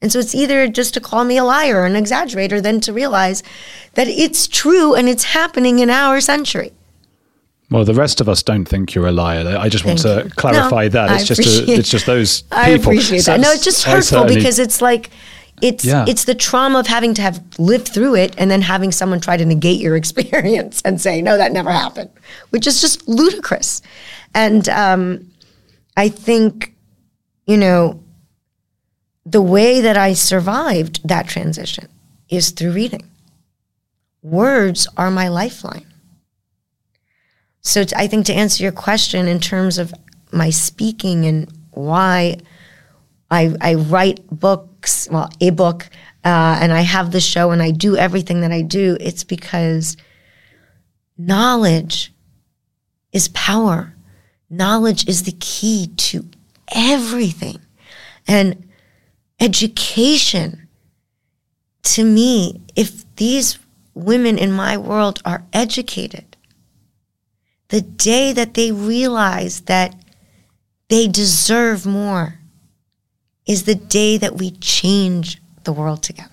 And 0.00 0.10
so 0.10 0.18
it's 0.18 0.34
either 0.34 0.66
just 0.66 0.94
to 0.94 1.00
call 1.00 1.24
me 1.24 1.38
a 1.38 1.44
liar 1.44 1.76
or 1.82 1.86
an 1.86 1.94
exaggerator 1.94 2.60
than 2.60 2.80
to 2.80 2.92
realize 2.92 3.44
that 3.94 4.08
it's 4.08 4.48
true 4.48 4.96
and 4.96 5.08
it's 5.08 5.22
happening 5.22 5.78
in 5.78 5.90
our 5.90 6.20
century. 6.20 6.72
Well, 7.70 7.84
the 7.84 7.94
rest 7.94 8.20
of 8.20 8.28
us 8.28 8.42
don't 8.42 8.64
think 8.64 8.94
you're 8.94 9.06
a 9.06 9.12
liar. 9.12 9.56
I 9.56 9.68
just 9.68 9.84
want 9.84 10.00
Thank 10.00 10.22
to 10.22 10.28
you. 10.28 10.34
clarify 10.34 10.84
no, 10.84 10.88
that 10.88 11.20
it's 11.20 11.30
I 11.30 11.34
just 11.34 11.68
a, 11.68 11.72
it's 11.72 11.88
just 11.88 12.06
those 12.06 12.42
people. 12.42 12.58
I 12.58 12.68
appreciate 12.70 13.24
that. 13.26 13.38
No, 13.38 13.52
it's 13.52 13.64
just 13.64 13.84
hurtful 13.84 14.24
because 14.24 14.58
it's 14.58 14.82
like 14.82 15.10
it's 15.62 15.84
yeah. 15.84 16.04
it's 16.08 16.24
the 16.24 16.34
trauma 16.34 16.80
of 16.80 16.88
having 16.88 17.14
to 17.14 17.22
have 17.22 17.40
lived 17.58 17.88
through 17.88 18.16
it 18.16 18.34
and 18.36 18.50
then 18.50 18.60
having 18.60 18.90
someone 18.90 19.20
try 19.20 19.36
to 19.36 19.44
negate 19.44 19.80
your 19.80 19.96
experience 20.02 20.82
and 20.84 21.00
say 21.00 21.22
no 21.22 21.38
that 21.38 21.52
never 21.52 21.70
happened 21.70 22.10
which 22.50 22.66
is 22.66 22.80
just 22.80 23.08
ludicrous. 23.08 23.80
And 24.34 24.68
um, 24.68 25.30
i 25.96 26.08
think 26.08 26.74
you 27.46 27.56
know 27.56 28.02
the 29.24 29.42
way 29.42 29.80
that 29.80 29.96
i 29.96 30.12
survived 30.12 31.06
that 31.08 31.28
transition 31.28 31.88
is 32.28 32.50
through 32.50 32.72
reading. 32.72 33.08
Words 34.22 34.88
are 34.96 35.10
my 35.10 35.28
lifeline. 35.28 35.86
So 37.60 37.84
i 37.96 38.08
think 38.08 38.26
to 38.26 38.34
answer 38.34 38.62
your 38.62 38.72
question 38.72 39.28
in 39.28 39.38
terms 39.38 39.78
of 39.78 39.94
my 40.32 40.50
speaking 40.50 41.24
and 41.26 41.48
why 41.70 42.38
I, 43.32 43.54
I 43.62 43.74
write 43.74 44.20
books, 44.30 45.08
well, 45.10 45.30
a 45.40 45.50
book, 45.50 45.88
uh, 46.22 46.58
and 46.60 46.70
I 46.70 46.82
have 46.82 47.10
the 47.10 47.20
show 47.20 47.50
and 47.50 47.62
I 47.62 47.70
do 47.70 47.96
everything 47.96 48.42
that 48.42 48.52
I 48.52 48.60
do. 48.60 48.98
It's 49.00 49.24
because 49.24 49.96
knowledge 51.16 52.12
is 53.10 53.28
power. 53.28 53.94
Knowledge 54.50 55.08
is 55.08 55.22
the 55.22 55.34
key 55.40 55.88
to 55.96 56.26
everything. 56.74 57.58
And 58.28 58.68
education, 59.40 60.68
to 61.84 62.04
me, 62.04 62.60
if 62.76 63.04
these 63.16 63.58
women 63.94 64.36
in 64.36 64.52
my 64.52 64.76
world 64.76 65.22
are 65.24 65.44
educated, 65.54 66.36
the 67.68 67.80
day 67.80 68.34
that 68.34 68.52
they 68.52 68.72
realize 68.72 69.62
that 69.62 69.94
they 70.88 71.08
deserve 71.08 71.86
more, 71.86 72.38
is 73.46 73.64
the 73.64 73.74
day 73.74 74.16
that 74.18 74.36
we 74.36 74.52
change 74.52 75.40
the 75.64 75.72
world 75.72 76.02
together. 76.02 76.28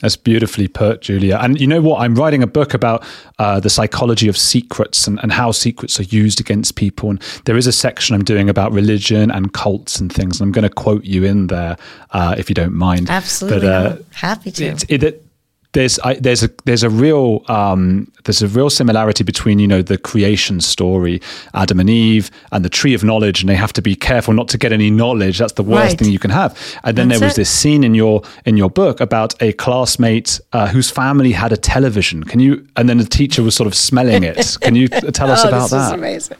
That's 0.00 0.16
beautifully 0.16 0.68
put, 0.68 1.02
Julia. 1.02 1.38
And 1.40 1.60
you 1.60 1.66
know 1.66 1.80
what? 1.80 2.00
I'm 2.00 2.14
writing 2.14 2.40
a 2.40 2.46
book 2.46 2.72
about 2.72 3.04
uh, 3.40 3.58
the 3.58 3.68
psychology 3.68 4.28
of 4.28 4.36
secrets 4.36 5.08
and, 5.08 5.18
and 5.22 5.32
how 5.32 5.50
secrets 5.50 5.98
are 5.98 6.04
used 6.04 6.38
against 6.38 6.76
people. 6.76 7.10
And 7.10 7.20
there 7.46 7.56
is 7.56 7.66
a 7.66 7.72
section 7.72 8.14
I'm 8.14 8.22
doing 8.22 8.48
about 8.48 8.70
religion 8.70 9.32
and 9.32 9.52
cults 9.52 9.98
and 9.98 10.12
things. 10.12 10.40
And 10.40 10.46
I'm 10.46 10.52
going 10.52 10.68
to 10.68 10.72
quote 10.72 11.04
you 11.04 11.24
in 11.24 11.48
there 11.48 11.76
uh, 12.12 12.36
if 12.38 12.48
you 12.48 12.54
don't 12.54 12.74
mind. 12.74 13.10
Absolutely. 13.10 13.60
But, 13.60 13.66
uh, 13.66 13.96
happy 14.12 14.52
to. 14.52 14.66
It, 14.66 15.02
it, 15.02 15.27
there's 15.72 15.98
I, 16.00 16.14
there's 16.14 16.42
a 16.42 16.50
there's 16.64 16.82
a 16.82 16.88
real 16.88 17.44
um, 17.48 18.10
there's 18.24 18.40
a 18.40 18.48
real 18.48 18.70
similarity 18.70 19.22
between 19.22 19.58
you 19.58 19.66
know 19.66 19.82
the 19.82 19.98
creation 19.98 20.60
story, 20.60 21.20
Adam 21.52 21.78
and 21.78 21.90
Eve, 21.90 22.30
and 22.52 22.64
the 22.64 22.70
tree 22.70 22.94
of 22.94 23.04
knowledge, 23.04 23.40
and 23.40 23.48
they 23.48 23.54
have 23.54 23.72
to 23.74 23.82
be 23.82 23.94
careful 23.94 24.32
not 24.32 24.48
to 24.48 24.58
get 24.58 24.72
any 24.72 24.90
knowledge. 24.90 25.38
That's 25.38 25.52
the 25.52 25.62
worst 25.62 25.90
right. 25.90 25.98
thing 25.98 26.10
you 26.10 26.18
can 26.18 26.30
have. 26.30 26.58
And 26.84 26.96
then 26.96 27.08
That's 27.08 27.20
there 27.20 27.26
was 27.26 27.34
it. 27.34 27.42
this 27.42 27.50
scene 27.50 27.84
in 27.84 27.94
your 27.94 28.22
in 28.46 28.56
your 28.56 28.70
book 28.70 29.00
about 29.00 29.40
a 29.42 29.52
classmate 29.52 30.40
uh, 30.52 30.68
whose 30.68 30.90
family 30.90 31.32
had 31.32 31.52
a 31.52 31.56
television. 31.56 32.24
Can 32.24 32.40
you? 32.40 32.66
And 32.76 32.88
then 32.88 32.96
the 32.96 33.04
teacher 33.04 33.42
was 33.42 33.54
sort 33.54 33.66
of 33.66 33.74
smelling 33.74 34.24
it. 34.24 34.56
Can 34.60 34.74
you 34.74 34.88
tell 34.88 35.30
us 35.30 35.44
oh, 35.44 35.48
about 35.48 35.70
that? 35.70 35.94
amazing. 35.94 36.38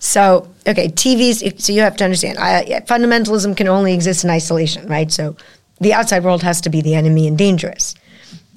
So 0.00 0.48
okay, 0.66 0.88
TVs. 0.88 1.60
So 1.60 1.72
you 1.72 1.82
have 1.82 1.96
to 1.98 2.04
understand, 2.04 2.38
I, 2.38 2.82
fundamentalism 2.86 3.56
can 3.56 3.68
only 3.68 3.94
exist 3.94 4.24
in 4.24 4.30
isolation, 4.30 4.88
right? 4.88 5.10
So 5.12 5.36
the 5.80 5.92
outside 5.92 6.24
world 6.24 6.42
has 6.42 6.60
to 6.62 6.70
be 6.70 6.80
the 6.82 6.94
enemy 6.94 7.28
and 7.28 7.38
dangerous. 7.38 7.94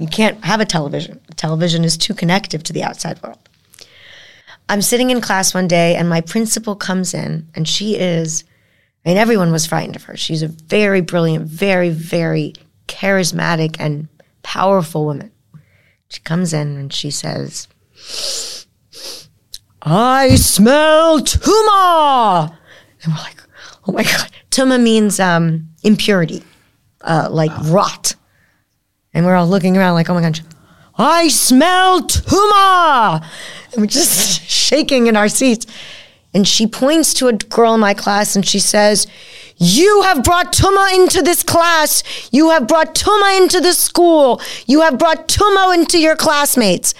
You 0.03 0.09
can't 0.09 0.43
have 0.43 0.59
a 0.59 0.65
television. 0.65 1.21
The 1.29 1.35
television 1.35 1.85
is 1.85 1.95
too 1.95 2.13
connective 2.13 2.61
to 2.63 2.73
the 2.73 2.83
outside 2.83 3.23
world. 3.23 3.39
I'm 4.67 4.81
sitting 4.81 5.11
in 5.11 5.21
class 5.21 5.53
one 5.53 5.69
day 5.69 5.95
and 5.95 6.09
my 6.09 6.19
principal 6.19 6.75
comes 6.75 7.13
in 7.13 7.47
and 7.55 7.65
she 7.65 7.95
is, 7.95 8.43
I 9.05 9.09
mean, 9.09 9.17
everyone 9.17 9.53
was 9.53 9.65
frightened 9.65 9.95
of 9.95 10.03
her. 10.03 10.17
She's 10.17 10.43
a 10.43 10.49
very 10.49 10.99
brilliant, 10.99 11.45
very, 11.45 11.89
very 11.89 12.53
charismatic 12.89 13.77
and 13.79 14.09
powerful 14.41 15.05
woman. 15.05 15.31
She 16.09 16.19
comes 16.19 16.51
in 16.51 16.75
and 16.75 16.91
she 16.91 17.09
says, 17.09 17.69
I 19.81 20.35
smell 20.35 21.21
tuma. 21.21 22.57
And 23.03 23.13
we're 23.13 23.19
like, 23.19 23.41
oh 23.87 23.93
my 23.93 24.03
God. 24.03 24.29
Tuma 24.51 24.83
means 24.83 25.21
um, 25.21 25.69
impurity, 25.81 26.43
uh, 26.99 27.29
like 27.31 27.51
rot. 27.69 28.12
And 29.13 29.25
we're 29.25 29.35
all 29.35 29.47
looking 29.47 29.77
around 29.77 29.93
like, 29.93 30.09
oh 30.09 30.13
my 30.13 30.21
gosh, 30.21 30.41
I 30.97 31.27
smell 31.27 32.01
tuma. 32.01 33.25
And 33.71 33.81
we're 33.81 33.87
just 33.87 34.41
shaking 34.47 35.07
in 35.07 35.15
our 35.15 35.29
seats. 35.29 35.65
And 36.33 36.47
she 36.47 36.65
points 36.65 37.13
to 37.15 37.27
a 37.27 37.33
girl 37.33 37.75
in 37.75 37.79
my 37.79 37.93
class 37.93 38.35
and 38.35 38.45
she 38.45 38.59
says, 38.59 39.05
You 39.57 40.01
have 40.01 40.23
brought 40.23 40.51
Tuma 40.51 40.93
into 40.95 41.21
this 41.21 41.43
class. 41.43 42.03
You 42.31 42.49
have 42.49 42.67
brought 42.67 42.95
Tuma 42.95 43.37
into 43.37 43.59
this 43.59 43.77
school. 43.77 44.41
You 44.65 44.81
have 44.81 44.97
brought 44.97 45.27
Tuma 45.27 45.75
into 45.75 45.99
your 45.99 46.15
classmates. 46.15 46.95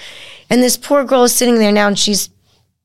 And 0.51 0.61
this 0.61 0.77
poor 0.77 1.03
girl 1.03 1.23
is 1.23 1.33
sitting 1.33 1.55
there 1.55 1.71
now 1.71 1.87
and 1.87 1.97
she's 1.97 2.29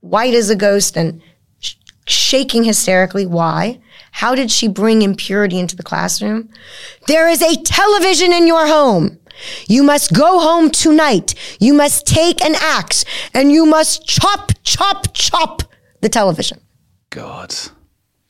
white 0.00 0.32
as 0.32 0.48
a 0.48 0.56
ghost 0.56 0.96
and 0.96 1.20
sh- 1.60 1.74
shaking 2.06 2.64
hysterically. 2.64 3.26
Why? 3.26 3.78
How 4.12 4.34
did 4.34 4.50
she 4.50 4.68
bring 4.68 5.02
impurity 5.02 5.58
into 5.58 5.76
the 5.76 5.82
classroom? 5.82 6.48
There 7.06 7.28
is 7.28 7.42
a 7.42 7.56
television 7.62 8.32
in 8.32 8.46
your 8.46 8.66
home. 8.66 9.18
You 9.66 9.82
must 9.82 10.12
go 10.12 10.40
home 10.40 10.70
tonight. 10.70 11.34
You 11.60 11.74
must 11.74 12.06
take 12.06 12.44
an 12.44 12.54
axe 12.60 13.04
and 13.34 13.52
you 13.52 13.66
must 13.66 14.06
chop, 14.06 14.52
chop, 14.64 15.14
chop 15.14 15.62
the 16.00 16.08
television. 16.08 16.60
God. 17.10 17.54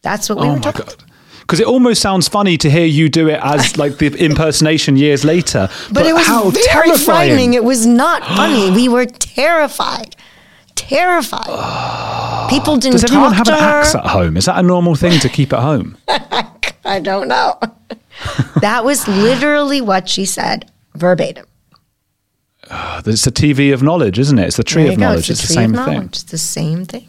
That's 0.03 0.29
what 0.29 0.39
we 0.39 0.47
oh 0.47 0.55
were 0.55 0.61
talking 0.61 0.83
about. 0.83 1.05
Because 1.41 1.61
it 1.61 1.67
almost 1.67 2.03
sounds 2.03 2.29
funny 2.29 2.59
to 2.59 2.71
hear 2.71 2.85
you 2.85 3.09
do 3.09 3.29
it 3.29 3.41
as 3.43 3.79
like 3.79 3.97
the 3.97 4.09
impersonation 4.23 4.99
years 4.99 5.25
later. 5.25 5.69
But, 5.87 5.95
but 5.95 6.07
it 6.07 6.13
was 6.13 6.27
how 6.27 6.51
very 6.51 6.67
terrifying. 6.67 6.99
frightening. 6.99 7.55
It 7.55 7.65
was 7.65 7.87
not 7.87 8.23
funny. 8.23 8.71
we 8.77 8.89
were 8.89 9.07
terrified 9.07 10.15
terrified. 10.79 12.49
People 12.51 12.77
didn't 12.77 12.93
Does 12.93 13.05
everyone 13.05 13.33
have 13.33 13.49
an 13.49 13.55
axe 13.55 13.95
at 13.95 14.07
home? 14.07 14.37
Is 14.37 14.47
that 14.47 14.59
a 14.59 14.63
normal 14.63 14.95
thing 14.95 15.19
to 15.21 15.29
keep 15.29 15.53
at 15.53 15.61
home? 15.61 15.99
I 16.09 17.01
don't 17.01 17.29
know. 17.29 17.59
that 18.61 18.85
was 18.85 19.07
literally 19.07 19.81
what 19.81 20.09
she 20.09 20.25
said 20.25 20.71
verbatim. 20.95 21.47
It's 23.07 23.25
the 23.25 23.31
TV 23.31 23.73
of 23.73 23.83
knowledge, 23.83 24.19
isn't 24.19 24.39
it? 24.39 24.47
It's 24.49 24.57
the 24.57 24.65
tree 24.65 24.89
of 24.89 24.97
go. 24.97 25.01
knowledge. 25.01 25.31
It's, 25.31 25.41
it's 25.41 25.49
the, 25.49 25.55
same 25.55 25.73
thing. 25.73 26.03
It's 26.03 26.25
the 26.25 26.37
same 26.37 26.85
thing. 26.85 27.09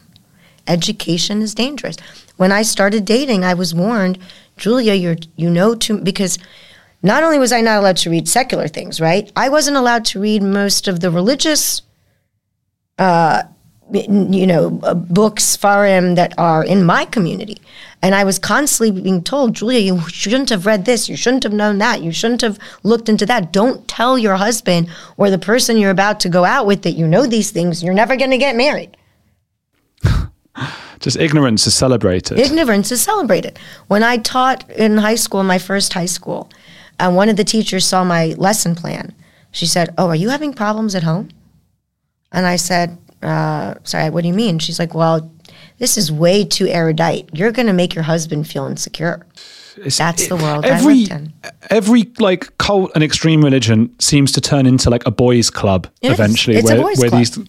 Education 0.67 1.41
is 1.41 1.53
dangerous. 1.53 1.97
When 2.37 2.51
I 2.51 2.61
started 2.61 3.03
dating, 3.03 3.43
I 3.43 3.53
was 3.53 3.73
warned, 3.73 4.19
Julia, 4.55 4.93
you're 4.93 5.17
you 5.35 5.49
know 5.49 5.75
too 5.75 5.97
because 5.97 6.37
not 7.01 7.23
only 7.23 7.39
was 7.39 7.51
I 7.51 7.61
not 7.61 7.79
allowed 7.79 7.97
to 7.97 8.09
read 8.09 8.29
secular 8.29 8.67
things, 8.67 9.01
right? 9.01 9.31
I 9.35 9.49
wasn't 9.49 9.77
allowed 9.77 10.05
to 10.05 10.19
read 10.19 10.43
most 10.43 10.87
of 10.87 10.99
the 10.99 11.11
religious 11.11 11.81
uh, 12.97 13.43
you 13.91 14.45
know, 14.45 14.79
uh, 14.83 14.93
books, 14.93 15.57
farim 15.57 16.15
that 16.15 16.33
are 16.37 16.63
in 16.63 16.83
my 16.83 17.05
community. 17.05 17.57
And 18.01 18.15
I 18.15 18.23
was 18.23 18.39
constantly 18.39 19.01
being 19.01 19.23
told, 19.23 19.53
Julia, 19.55 19.79
you 19.79 20.01
shouldn't 20.07 20.49
have 20.49 20.65
read 20.65 20.85
this. 20.85 21.09
You 21.09 21.17
shouldn't 21.17 21.43
have 21.43 21.53
known 21.53 21.79
that. 21.79 22.01
You 22.01 22.11
shouldn't 22.11 22.41
have 22.41 22.57
looked 22.83 23.09
into 23.09 23.25
that. 23.25 23.51
Don't 23.51 23.87
tell 23.87 24.17
your 24.17 24.35
husband 24.35 24.89
or 25.17 25.29
the 25.29 25.37
person 25.37 25.77
you're 25.77 25.91
about 25.91 26.19
to 26.21 26.29
go 26.29 26.45
out 26.45 26.65
with 26.65 26.83
that 26.83 26.91
you 26.91 27.07
know 27.07 27.25
these 27.25 27.51
things. 27.51 27.83
You're 27.83 27.93
never 27.93 28.15
going 28.15 28.31
to 28.31 28.37
get 28.37 28.55
married. 28.55 28.95
Just 30.99 31.17
ignorance 31.17 31.67
is 31.67 31.73
celebrated. 31.73 32.39
Ignorance 32.39 32.91
is 32.91 33.01
celebrated. 33.01 33.59
When 33.87 34.03
I 34.03 34.17
taught 34.17 34.69
in 34.71 34.97
high 34.97 35.15
school, 35.15 35.43
my 35.43 35.57
first 35.57 35.93
high 35.93 36.05
school, 36.05 36.49
and 36.99 37.15
one 37.15 37.29
of 37.29 37.37
the 37.37 37.43
teachers 37.43 37.85
saw 37.85 38.03
my 38.03 38.35
lesson 38.37 38.75
plan. 38.75 39.13
She 39.51 39.65
said, 39.65 39.93
Oh, 39.97 40.07
are 40.07 40.15
you 40.15 40.29
having 40.29 40.53
problems 40.53 40.95
at 40.95 41.03
home? 41.03 41.29
And 42.31 42.45
I 42.45 42.57
said, 42.57 42.97
uh, 43.21 43.75
Sorry, 43.83 44.09
what 44.09 44.21
do 44.21 44.27
you 44.27 44.33
mean? 44.33 44.59
She's 44.59 44.79
like, 44.79 44.93
Well, 44.93 45.31
this 45.77 45.97
is 45.97 46.11
way 46.11 46.45
too 46.45 46.67
erudite. 46.67 47.29
You're 47.33 47.51
going 47.51 47.67
to 47.67 47.73
make 47.73 47.95
your 47.95 48.03
husband 48.03 48.47
feel 48.47 48.65
insecure. 48.65 49.25
It's, 49.77 49.97
That's 49.97 50.27
the 50.27 50.35
world 50.35 50.65
every, 50.65 50.93
I 50.93 50.97
lived 50.97 51.11
in. 51.11 51.33
Every 51.69 52.11
like 52.19 52.57
cult 52.57 52.91
and 52.95 53.03
extreme 53.03 53.41
religion 53.41 53.93
seems 53.99 54.31
to 54.33 54.41
turn 54.41 54.65
into 54.65 54.89
like 54.89 55.05
a 55.05 55.11
boys' 55.11 55.49
club 55.49 55.87
it 56.01 56.11
eventually, 56.11 56.61
where, 56.61 56.81
where 56.81 56.95
club. 56.95 57.11
these 57.11 57.39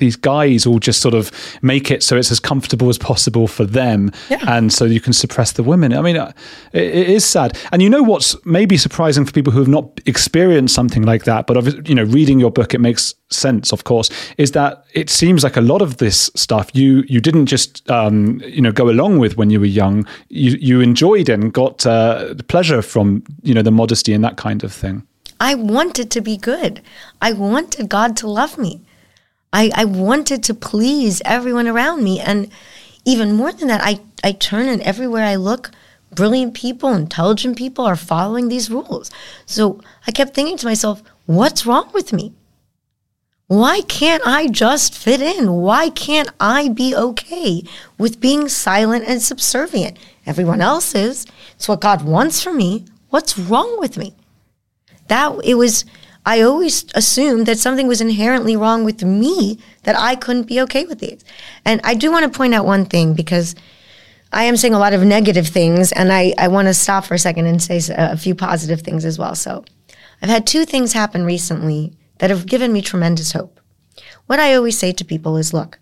these 0.00 0.16
guys 0.16 0.66
all 0.66 0.80
just 0.80 1.00
sort 1.00 1.14
of 1.14 1.30
make 1.62 1.90
it 1.90 2.02
so 2.02 2.16
it's 2.16 2.32
as 2.32 2.40
comfortable 2.40 2.88
as 2.88 2.98
possible 2.98 3.46
for 3.46 3.64
them, 3.64 4.10
yeah. 4.28 4.40
and 4.48 4.72
so 4.72 4.84
you 4.84 5.00
can 5.00 5.12
suppress 5.12 5.52
the 5.52 5.62
women. 5.62 5.92
I 5.92 6.02
mean, 6.02 6.16
uh, 6.16 6.32
it, 6.72 6.82
it 6.82 7.08
is 7.08 7.24
sad. 7.24 7.56
And 7.70 7.80
you 7.80 7.88
know 7.88 8.02
what's 8.02 8.34
maybe 8.44 8.76
surprising 8.76 9.24
for 9.24 9.32
people 9.32 9.52
who 9.52 9.60
have 9.60 9.68
not 9.68 10.00
experienced 10.06 10.74
something 10.74 11.04
like 11.04 11.24
that, 11.24 11.46
but 11.46 11.88
you 11.88 11.94
know, 11.94 12.04
reading 12.04 12.40
your 12.40 12.50
book, 12.50 12.74
it 12.74 12.80
makes 12.80 13.14
sense, 13.30 13.72
of 13.72 13.84
course, 13.84 14.10
is 14.36 14.52
that 14.52 14.84
it 14.92 15.08
seems 15.08 15.44
like 15.44 15.56
a 15.56 15.60
lot 15.60 15.82
of 15.82 15.98
this 15.98 16.30
stuff 16.34 16.70
you 16.74 17.04
you 17.06 17.20
didn't 17.20 17.46
just 17.46 17.88
um, 17.90 18.40
you 18.44 18.60
know 18.60 18.72
go 18.72 18.90
along 18.90 19.18
with 19.18 19.36
when 19.36 19.50
you 19.50 19.60
were 19.60 19.66
young. 19.66 20.06
You 20.28 20.56
you 20.60 20.80
enjoyed 20.80 21.28
and 21.28 21.52
got 21.52 21.86
uh, 21.86 22.34
pleasure 22.48 22.82
from 22.82 23.22
you 23.42 23.54
know 23.54 23.62
the 23.62 23.70
modesty 23.70 24.12
and 24.12 24.24
that 24.24 24.36
kind 24.36 24.64
of 24.64 24.72
thing. 24.72 25.06
I 25.40 25.54
wanted 25.54 26.10
to 26.10 26.20
be 26.20 26.36
good. 26.36 26.82
I 27.22 27.32
wanted 27.32 27.88
God 27.88 28.16
to 28.18 28.28
love 28.28 28.58
me. 28.58 28.82
I, 29.52 29.70
I 29.74 29.84
wanted 29.84 30.42
to 30.44 30.54
please 30.54 31.20
everyone 31.24 31.66
around 31.66 32.04
me. 32.04 32.20
And 32.20 32.50
even 33.04 33.34
more 33.34 33.52
than 33.52 33.68
that, 33.68 33.80
I, 33.82 34.00
I 34.22 34.32
turn 34.32 34.68
and 34.68 34.82
everywhere 34.82 35.24
I 35.24 35.36
look, 35.36 35.70
brilliant 36.14 36.54
people, 36.54 36.90
intelligent 36.90 37.56
people 37.56 37.84
are 37.84 37.96
following 37.96 38.48
these 38.48 38.70
rules. 38.70 39.10
So 39.46 39.80
I 40.06 40.12
kept 40.12 40.34
thinking 40.34 40.56
to 40.58 40.66
myself, 40.66 41.02
what's 41.26 41.66
wrong 41.66 41.90
with 41.92 42.12
me? 42.12 42.32
Why 43.46 43.80
can't 43.80 44.22
I 44.24 44.46
just 44.46 44.96
fit 44.96 45.20
in? 45.20 45.52
Why 45.54 45.90
can't 45.90 46.30
I 46.38 46.68
be 46.68 46.94
okay 46.94 47.64
with 47.98 48.20
being 48.20 48.48
silent 48.48 49.04
and 49.08 49.20
subservient? 49.20 49.98
Everyone 50.24 50.60
else 50.60 50.94
is. 50.94 51.26
It's 51.56 51.66
what 51.66 51.80
God 51.80 52.02
wants 52.02 52.40
for 52.40 52.52
me. 52.52 52.84
What's 53.08 53.36
wrong 53.36 53.80
with 53.80 53.96
me? 53.96 54.14
That 55.08 55.40
it 55.42 55.54
was 55.56 55.84
I 56.26 56.42
always 56.42 56.84
assumed 56.94 57.46
that 57.46 57.58
something 57.58 57.86
was 57.86 58.00
inherently 58.00 58.56
wrong 58.56 58.84
with 58.84 59.02
me 59.02 59.58
that 59.84 59.96
I 59.98 60.16
couldn't 60.16 60.44
be 60.44 60.60
okay 60.62 60.84
with 60.84 60.98
these. 60.98 61.24
And 61.64 61.80
I 61.82 61.94
do 61.94 62.10
want 62.12 62.30
to 62.30 62.36
point 62.36 62.54
out 62.54 62.66
one 62.66 62.84
thing 62.84 63.14
because 63.14 63.54
I 64.32 64.44
am 64.44 64.56
saying 64.56 64.74
a 64.74 64.78
lot 64.78 64.92
of 64.92 65.02
negative 65.02 65.48
things, 65.48 65.90
and 65.92 66.12
I, 66.12 66.34
I 66.38 66.48
want 66.48 66.68
to 66.68 66.74
stop 66.74 67.04
for 67.04 67.14
a 67.14 67.18
second 67.18 67.46
and 67.46 67.60
say 67.60 67.80
a 67.96 68.16
few 68.16 68.34
positive 68.34 68.82
things 68.82 69.04
as 69.04 69.18
well. 69.18 69.34
So 69.34 69.64
I've 70.22 70.28
had 70.28 70.46
two 70.46 70.64
things 70.64 70.92
happen 70.92 71.24
recently 71.24 71.96
that 72.18 72.30
have 72.30 72.46
given 72.46 72.72
me 72.72 72.82
tremendous 72.82 73.32
hope. 73.32 73.58
What 74.26 74.38
I 74.38 74.54
always 74.54 74.78
say 74.78 74.92
to 74.92 75.04
people 75.04 75.36
is 75.36 75.52
look, 75.52 75.78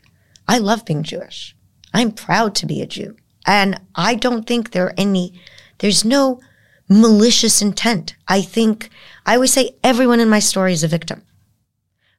I 0.46 0.58
love 0.58 0.86
being 0.86 1.02
Jewish. 1.02 1.54
I'm 1.92 2.12
proud 2.12 2.54
to 2.56 2.66
be 2.66 2.80
a 2.80 2.86
Jew. 2.86 3.16
And 3.46 3.80
I 3.94 4.14
don't 4.14 4.46
think 4.46 4.70
there 4.70 4.86
are 4.86 4.94
any, 4.96 5.38
there's 5.78 6.04
no 6.04 6.40
malicious 6.88 7.60
intent. 7.60 8.14
I 8.28 8.40
think, 8.40 8.88
I 9.28 9.34
always 9.34 9.52
say 9.52 9.76
everyone 9.84 10.20
in 10.20 10.30
my 10.30 10.38
story 10.38 10.72
is 10.72 10.82
a 10.82 10.88
victim 10.88 11.22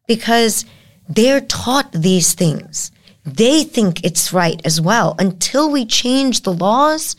because 0.08 0.64
they're 1.08 1.42
taught 1.42 1.92
these 1.92 2.36
things. 2.36 2.92
They 3.26 3.64
think 3.64 4.06
it's 4.06 4.32
right 4.32 4.62
as 4.64 4.80
well. 4.80 5.16
Until 5.18 5.72
we 5.72 5.88
change 5.88 6.42
the 6.42 6.54
laws, 6.54 7.16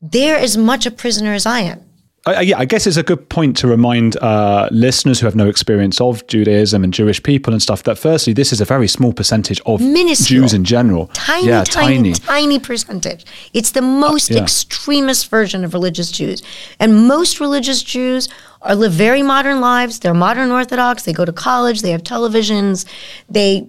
they're 0.00 0.38
as 0.38 0.56
much 0.56 0.86
a 0.86 0.90
prisoner 0.90 1.34
as 1.34 1.44
I 1.44 1.60
am. 1.60 1.84
I, 2.24 2.42
yeah, 2.42 2.58
I 2.58 2.66
guess 2.66 2.86
it's 2.86 2.96
a 2.96 3.02
good 3.02 3.28
point 3.28 3.56
to 3.58 3.66
remind 3.66 4.16
uh, 4.18 4.68
listeners 4.70 5.18
who 5.18 5.26
have 5.26 5.34
no 5.34 5.48
experience 5.48 6.00
of 6.00 6.24
Judaism 6.28 6.84
and 6.84 6.94
Jewish 6.94 7.20
people 7.20 7.52
and 7.52 7.60
stuff 7.60 7.82
that 7.82 7.98
firstly, 7.98 8.32
this 8.32 8.52
is 8.52 8.60
a 8.60 8.64
very 8.64 8.86
small 8.86 9.12
percentage 9.12 9.60
of 9.66 9.80
Minuscule. 9.80 10.42
Jews 10.42 10.54
in 10.54 10.64
general. 10.64 11.08
Tiny, 11.14 11.48
yeah, 11.48 11.64
tiny, 11.64 11.96
tiny, 11.96 12.12
tiny 12.14 12.58
percentage. 12.60 13.26
It's 13.54 13.72
the 13.72 13.82
most 13.82 14.30
uh, 14.30 14.34
yeah. 14.34 14.42
extremist 14.42 15.30
version 15.30 15.64
of 15.64 15.74
religious 15.74 16.12
Jews. 16.12 16.44
And 16.78 17.08
most 17.08 17.40
religious 17.40 17.82
Jews 17.82 18.28
are 18.62 18.76
live 18.76 18.92
very 18.92 19.24
modern 19.24 19.60
lives. 19.60 19.98
They're 19.98 20.14
modern 20.14 20.52
Orthodox. 20.52 21.02
They 21.02 21.12
go 21.12 21.24
to 21.24 21.32
college. 21.32 21.82
They 21.82 21.90
have 21.90 22.04
televisions. 22.04 22.86
They 23.28 23.66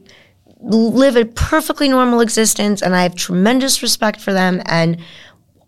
live 0.59 1.15
a 1.15 1.25
perfectly 1.25 1.89
normal 1.89 2.19
existence. 2.19 2.83
And 2.83 2.95
I 2.95 3.01
have 3.01 3.15
tremendous 3.15 3.81
respect 3.81 4.21
for 4.21 4.31
them. 4.31 4.61
And 4.65 4.99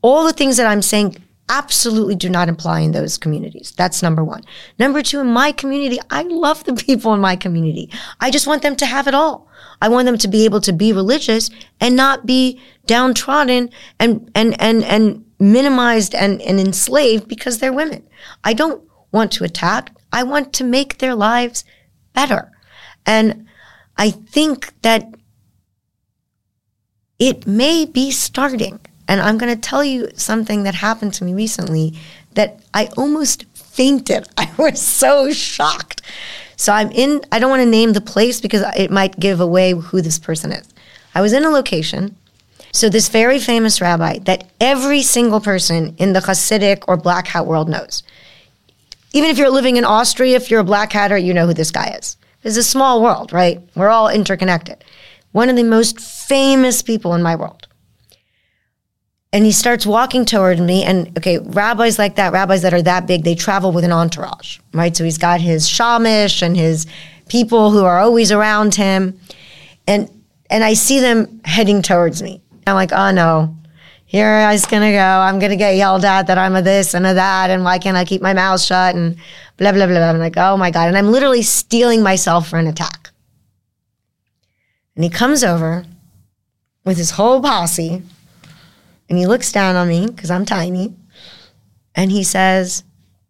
all 0.04 0.24
the 0.24 0.34
things 0.34 0.58
that 0.58 0.67
I'm 0.67 0.84
saying 0.84 1.17
absolutely 1.50 2.16
do 2.16 2.30
not 2.30 2.50
apply 2.50 2.80
in 2.80 2.92
those 2.92 3.18
communities. 3.18 3.72
That's 3.76 4.02
number 4.02 4.24
one. 4.24 4.44
Number 4.80 5.02
two, 5.02 5.20
in 5.20 5.28
my 5.28 5.52
community, 5.52 6.00
I 6.10 6.24
love 6.24 6.64
the 6.64 6.74
people 6.88 7.14
in 7.14 7.20
my 7.20 7.36
community. 7.36 7.90
I 8.20 8.32
just 8.32 8.48
want 8.48 8.62
them 8.62 8.76
to 8.78 8.86
have 8.86 9.08
it 9.08 9.14
all. 9.14 9.48
I 9.82 9.90
want 9.90 10.06
them 10.06 10.18
to 10.18 10.28
be 10.28 10.46
able 10.46 10.62
to 10.62 10.74
be 10.74 10.94
religious 10.94 11.50
and 11.80 11.96
not 11.96 12.26
be 12.26 12.62
downtrodden 12.86 13.70
and, 14.00 14.32
and, 14.34 14.60
and, 14.62 14.84
and 14.84 15.26
minimized 15.40 16.16
and, 16.16 16.42
and 16.42 16.60
enslaved 16.60 17.28
because 17.28 17.60
they're 17.60 17.74
women. 17.74 18.08
I 18.44 18.54
don't 18.54 18.84
want 19.12 19.32
to 19.34 19.44
attack. 19.44 19.92
I 20.12 20.24
want 20.24 20.54
to 20.54 20.64
make 20.64 20.98
their 20.98 21.16
lives 21.16 21.66
better. 22.14 22.52
And 23.06 23.46
I 23.98 24.12
think 24.12 24.74
that 24.82 25.14
it 27.20 27.46
may 27.46 27.86
be 27.86 28.12
starting 28.12 28.80
and 29.08 29.22
I'm 29.22 29.38
going 29.38 29.54
to 29.54 29.60
tell 29.60 29.84
you 29.84 30.10
something 30.15 30.63
that 30.63 30.76
happened 30.76 31.13
to 31.15 31.24
me 31.24 31.34
recently 31.34 31.94
that 32.34 32.60
I 32.74 32.89
almost 32.98 33.46
fainted. 33.54 34.28
I 34.38 34.52
was 34.58 34.82
so 34.82 35.32
shocked. 35.32 36.02
So 36.58 36.72
I'm 36.72 36.91
in, 36.91 37.22
I 37.32 37.39
don't 37.39 37.50
want 37.50 37.62
to 37.62 37.70
name 37.70 37.94
the 37.94 38.02
place 38.02 38.39
because 38.39 38.63
it 38.76 38.91
might 38.91 39.20
give 39.20 39.39
away 39.39 39.74
who 39.74 40.02
this 40.02 40.20
person 40.20 40.52
is. 40.52 40.68
I 41.13 41.22
was 41.22 41.34
in 41.34 41.46
a 41.46 41.50
location. 41.50 42.15
So 42.72 42.89
this 42.89 43.08
very 43.08 43.39
famous 43.39 43.80
rabbi 43.80 44.20
that 44.20 44.50
every 44.60 45.02
single 45.02 45.39
person 45.39 45.96
in 45.98 46.13
the 46.13 46.20
Hasidic 46.20 46.84
or 46.88 46.98
black 46.98 47.28
hat 47.28 47.46
world 47.46 47.70
knows. 47.70 48.04
Even 49.13 49.30
if 49.30 49.38
you're 49.38 49.50
living 49.50 49.78
in 49.78 49.86
Austria, 49.86 50.36
if 50.36 50.52
you're 50.52 50.60
a 50.60 50.65
black 50.65 50.91
hatter, 50.91 51.18
you 51.18 51.34
know 51.34 51.48
who 51.48 51.54
this 51.54 51.72
guy 51.72 51.96
is. 51.98 52.18
It's 52.44 52.58
a 52.58 52.63
small 52.63 53.02
world, 53.02 53.32
right? 53.32 53.62
We're 53.76 53.89
all 53.89 54.10
interconnected. 54.10 54.84
One 55.32 55.50
of 55.50 55.56
the 55.56 55.63
most 55.63 56.00
famous 56.00 56.82
people 56.82 57.13
in 57.13 57.24
my 57.24 57.36
world 57.36 57.68
and 59.36 59.43
he 59.43 59.52
starts 59.52 59.86
walking 59.86 60.24
toward 60.24 60.60
me 60.60 60.84
and 60.84 61.15
okay 61.17 61.39
rabbis 61.39 62.00
like 62.00 62.15
that 62.15 62.32
rabbis 62.32 62.62
that 62.62 62.74
are 62.74 62.82
that 62.82 63.06
big 63.06 63.26
they 63.26 63.36
travel 63.36 63.74
with 63.74 63.84
an 63.84 63.91
entourage 63.91 64.60
right? 64.76 64.95
So 64.95 65.04
he's 65.04 65.17
got 65.17 65.41
his 65.41 65.67
shamish 65.67 66.41
and 66.41 66.56
his 66.56 66.86
people 67.30 67.71
who 67.71 67.84
are 67.86 68.00
always 68.00 68.32
around 68.32 68.76
him. 68.76 69.19
And 69.88 70.10
and 70.50 70.63
i 70.63 70.74
see 70.74 71.00
them 71.00 71.41
heading 71.43 71.82
towards 71.82 72.21
me. 72.21 72.41
I'm 72.67 72.76
like 72.76 72.91
oh 72.91 73.12
no. 73.12 73.56
Here 74.06 74.28
i 74.28 74.52
was 74.52 74.65
gonna 74.65 74.91
go. 74.91 75.00
I'm 75.00 75.39
gonna 75.39 75.56
get 75.56 75.76
yelled 75.76 76.06
at 76.06 76.28
that 76.28 76.38
i'm 76.38 76.56
a 76.56 76.62
this 76.62 76.93
and 76.93 77.06
a 77.06 77.13
that 77.13 77.50
and 77.50 77.63
why 77.63 77.80
can't 77.80 77.98
i 77.98 78.06
keep 78.06 78.21
my 78.21 78.34
mouth 78.34 78.62
shut 78.62 78.95
and 78.95 79.17
blah 79.58 79.71
blah 79.71 79.88
blah 79.88 79.95
blah. 79.95 80.10
i'm 80.10 80.19
like 80.19 80.38
oh 80.38 80.58
my 80.58 80.71
god. 80.71 80.88
And 80.88 80.98
i'm 80.98 81.12
literally 81.12 81.41
steeling 81.41 82.04
myself 82.04 82.48
for 82.48 82.60
an 82.60 82.67
attack. 82.67 83.12
And 84.95 85.04
he 85.04 85.10
comes 85.10 85.43
over 85.43 85.86
with 86.86 86.98
his 86.98 87.12
whole 87.12 87.41
posse 87.41 88.04
and 89.10 89.18
he 89.18 89.26
looks 89.26 89.52
down 89.52 89.76
on 89.76 89.88
me 89.88 90.08
because 90.08 90.32
I'm 90.32 90.46
tiny 90.46 90.94
and 91.94 92.12
he 92.12 92.24
says, 92.24 92.84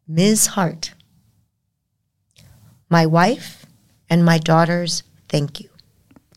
Ms. 0.07 0.49
Haart, 0.49 0.91
my 2.89 3.05
wife 3.05 3.65
and 4.09 4.23
my 4.26 4.38
daughters 4.38 5.03
thank 5.30 5.59
you. 5.59 5.69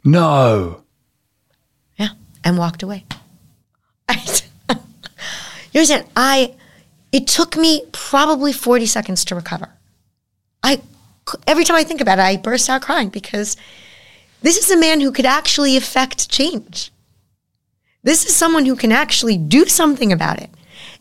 No. 0.05 0.82
Yeah, 1.97 2.11
and 2.45 2.59
walked 2.59 2.82
away. 2.82 3.05
you 4.09 4.16
understand? 5.74 6.07
I, 6.16 6.55
it 7.12 7.26
took 7.26 7.57
me 7.57 7.84
probably 7.93 8.53
40 8.53 8.86
seconds 8.86 9.24
to 9.26 9.34
recover. 9.34 9.70
I, 10.62 10.80
every 11.47 11.64
time 11.64 11.76
I 11.76 11.84
think 11.84 12.01
about 12.01 12.18
it, 12.18 12.22
I 12.22 12.36
burst 12.36 12.68
out 12.68 12.82
crying 12.82 13.09
because 13.09 13.57
this 14.43 14.59
is 14.59 14.70
a 14.70 14.78
man 14.78 15.01
who 15.01 15.12
could 15.12 15.26
actually 15.26 15.76
affect 15.76 16.28
change. 16.28 16.91
This 18.03 18.24
is 18.24 18.34
someone 18.34 18.64
who 18.64 18.76
can 18.76 18.92
actually 18.92 19.36
do 19.36 19.66
something 19.66 20.12
about 20.12 20.40
it. 20.40 20.51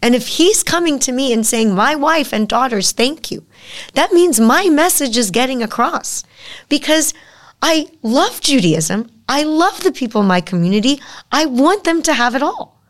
And 0.02 0.14
if 0.14 0.28
he's 0.28 0.64
coming 0.64 1.00
to 1.00 1.12
me 1.12 1.34
and 1.34 1.46
saying, 1.46 1.74
My 1.74 1.96
wife 1.96 2.34
and 2.34 2.48
daughters, 2.48 2.92
thank 2.92 3.32
you, 3.32 3.46
that 3.94 4.14
means 4.14 4.40
my 4.40 4.70
message 4.70 5.18
is 5.18 5.32
getting 5.32 5.64
across 5.64 6.24
because 6.70 7.14
I 7.62 7.88
love 8.04 8.42
Judaism. 8.42 9.10
I 9.28 9.44
love 9.44 9.84
the 9.84 9.92
people 9.92 10.22
in 10.22 10.28
my 10.28 10.42
community. 10.42 11.02
I 11.32 11.46
want 11.46 11.84
them 11.84 12.02
to 12.04 12.14
have 12.14 12.36
it 12.36 12.44
all. 12.44 12.82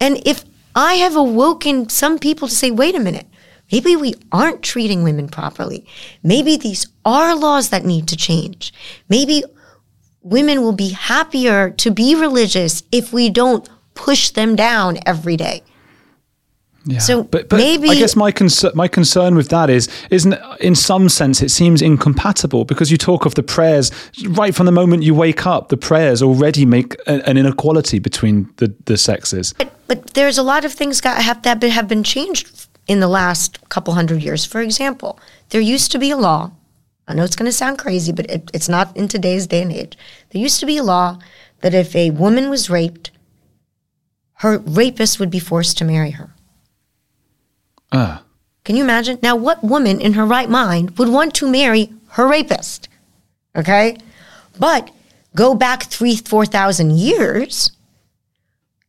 And 0.00 0.20
if 0.26 0.44
I 0.74 0.94
have 0.94 1.16
awoken 1.16 1.88
some 1.88 2.18
people 2.18 2.48
to 2.48 2.54
say, 2.54 2.70
wait 2.70 2.94
a 2.94 3.00
minute, 3.00 3.26
maybe 3.72 3.96
we 3.96 4.14
aren't 4.30 4.62
treating 4.62 5.02
women 5.02 5.28
properly. 5.28 5.86
Maybe 6.22 6.56
these 6.56 6.86
are 7.04 7.34
laws 7.34 7.70
that 7.70 7.84
need 7.84 8.08
to 8.08 8.16
change. 8.16 8.74
Maybe 9.08 9.42
women 10.26 10.60
will 10.60 10.72
be 10.72 10.90
happier 10.90 11.70
to 11.70 11.90
be 11.90 12.14
religious 12.14 12.82
if 12.90 13.12
we 13.12 13.30
don't 13.30 13.68
push 13.94 14.30
them 14.30 14.56
down 14.56 14.98
every 15.06 15.36
day. 15.36 15.62
Yeah. 16.84 16.98
So 16.98 17.24
but, 17.24 17.48
but 17.48 17.56
maybe- 17.56 17.90
I 17.90 17.94
guess 17.94 18.14
my 18.14 18.30
concern 18.30 18.72
my 18.74 18.88
concern 18.88 19.34
with 19.34 19.48
that 19.48 19.70
is 19.70 19.88
isn't 20.10 20.34
in 20.60 20.74
some 20.74 21.08
sense 21.08 21.42
it 21.42 21.50
seems 21.50 21.82
incompatible 21.82 22.64
because 22.64 22.92
you 22.92 22.96
talk 22.96 23.26
of 23.26 23.34
the 23.34 23.42
prayers 23.42 23.90
right 24.28 24.54
from 24.54 24.66
the 24.66 24.72
moment 24.72 25.02
you 25.02 25.12
wake 25.12 25.46
up 25.46 25.68
the 25.68 25.76
prayers 25.76 26.22
already 26.22 26.64
make 26.64 26.94
a, 27.08 27.28
an 27.28 27.36
inequality 27.36 27.98
between 27.98 28.48
the, 28.58 28.72
the 28.84 28.96
sexes. 28.96 29.52
But, 29.54 29.72
but 29.88 30.14
there's 30.14 30.38
a 30.38 30.44
lot 30.44 30.64
of 30.64 30.72
things 30.72 31.00
got 31.00 31.20
have 31.22 31.42
that 31.42 31.62
have 31.62 31.88
been 31.88 32.04
changed 32.04 32.68
in 32.86 33.00
the 33.00 33.08
last 33.08 33.68
couple 33.68 33.94
hundred 33.94 34.22
years. 34.22 34.44
For 34.44 34.60
example, 34.60 35.18
there 35.50 35.60
used 35.60 35.90
to 35.92 35.98
be 35.98 36.10
a 36.12 36.16
law. 36.16 36.52
I 37.08 37.14
know 37.14 37.24
it's 37.24 37.36
going 37.36 37.46
to 37.46 37.52
sound 37.52 37.78
crazy, 37.78 38.12
but 38.12 38.28
it, 38.30 38.50
it's 38.52 38.68
not 38.68 38.96
in 38.96 39.08
today's 39.08 39.46
day 39.46 39.62
and 39.62 39.72
age. 39.72 39.96
There 40.30 40.42
used 40.42 40.60
to 40.60 40.66
be 40.66 40.76
a 40.76 40.82
law 40.82 41.18
that 41.60 41.74
if 41.74 41.94
a 41.94 42.10
woman 42.10 42.50
was 42.50 42.68
raped, 42.68 43.10
her 44.38 44.58
rapist 44.58 45.20
would 45.20 45.30
be 45.30 45.38
forced 45.38 45.78
to 45.78 45.84
marry 45.84 46.10
her. 46.10 46.34
Ah. 47.92 48.22
Can 48.64 48.76
you 48.76 48.82
imagine? 48.82 49.18
Now, 49.22 49.36
what 49.36 49.62
woman 49.62 50.00
in 50.00 50.14
her 50.14 50.26
right 50.26 50.50
mind 50.50 50.98
would 50.98 51.08
want 51.08 51.34
to 51.36 51.48
marry 51.48 51.92
her 52.10 52.26
rapist? 52.26 52.88
Okay? 53.54 53.96
But 54.58 54.90
go 55.34 55.54
back 55.54 55.84
three, 55.84 56.16
4,000 56.16 56.90
years 56.90 57.70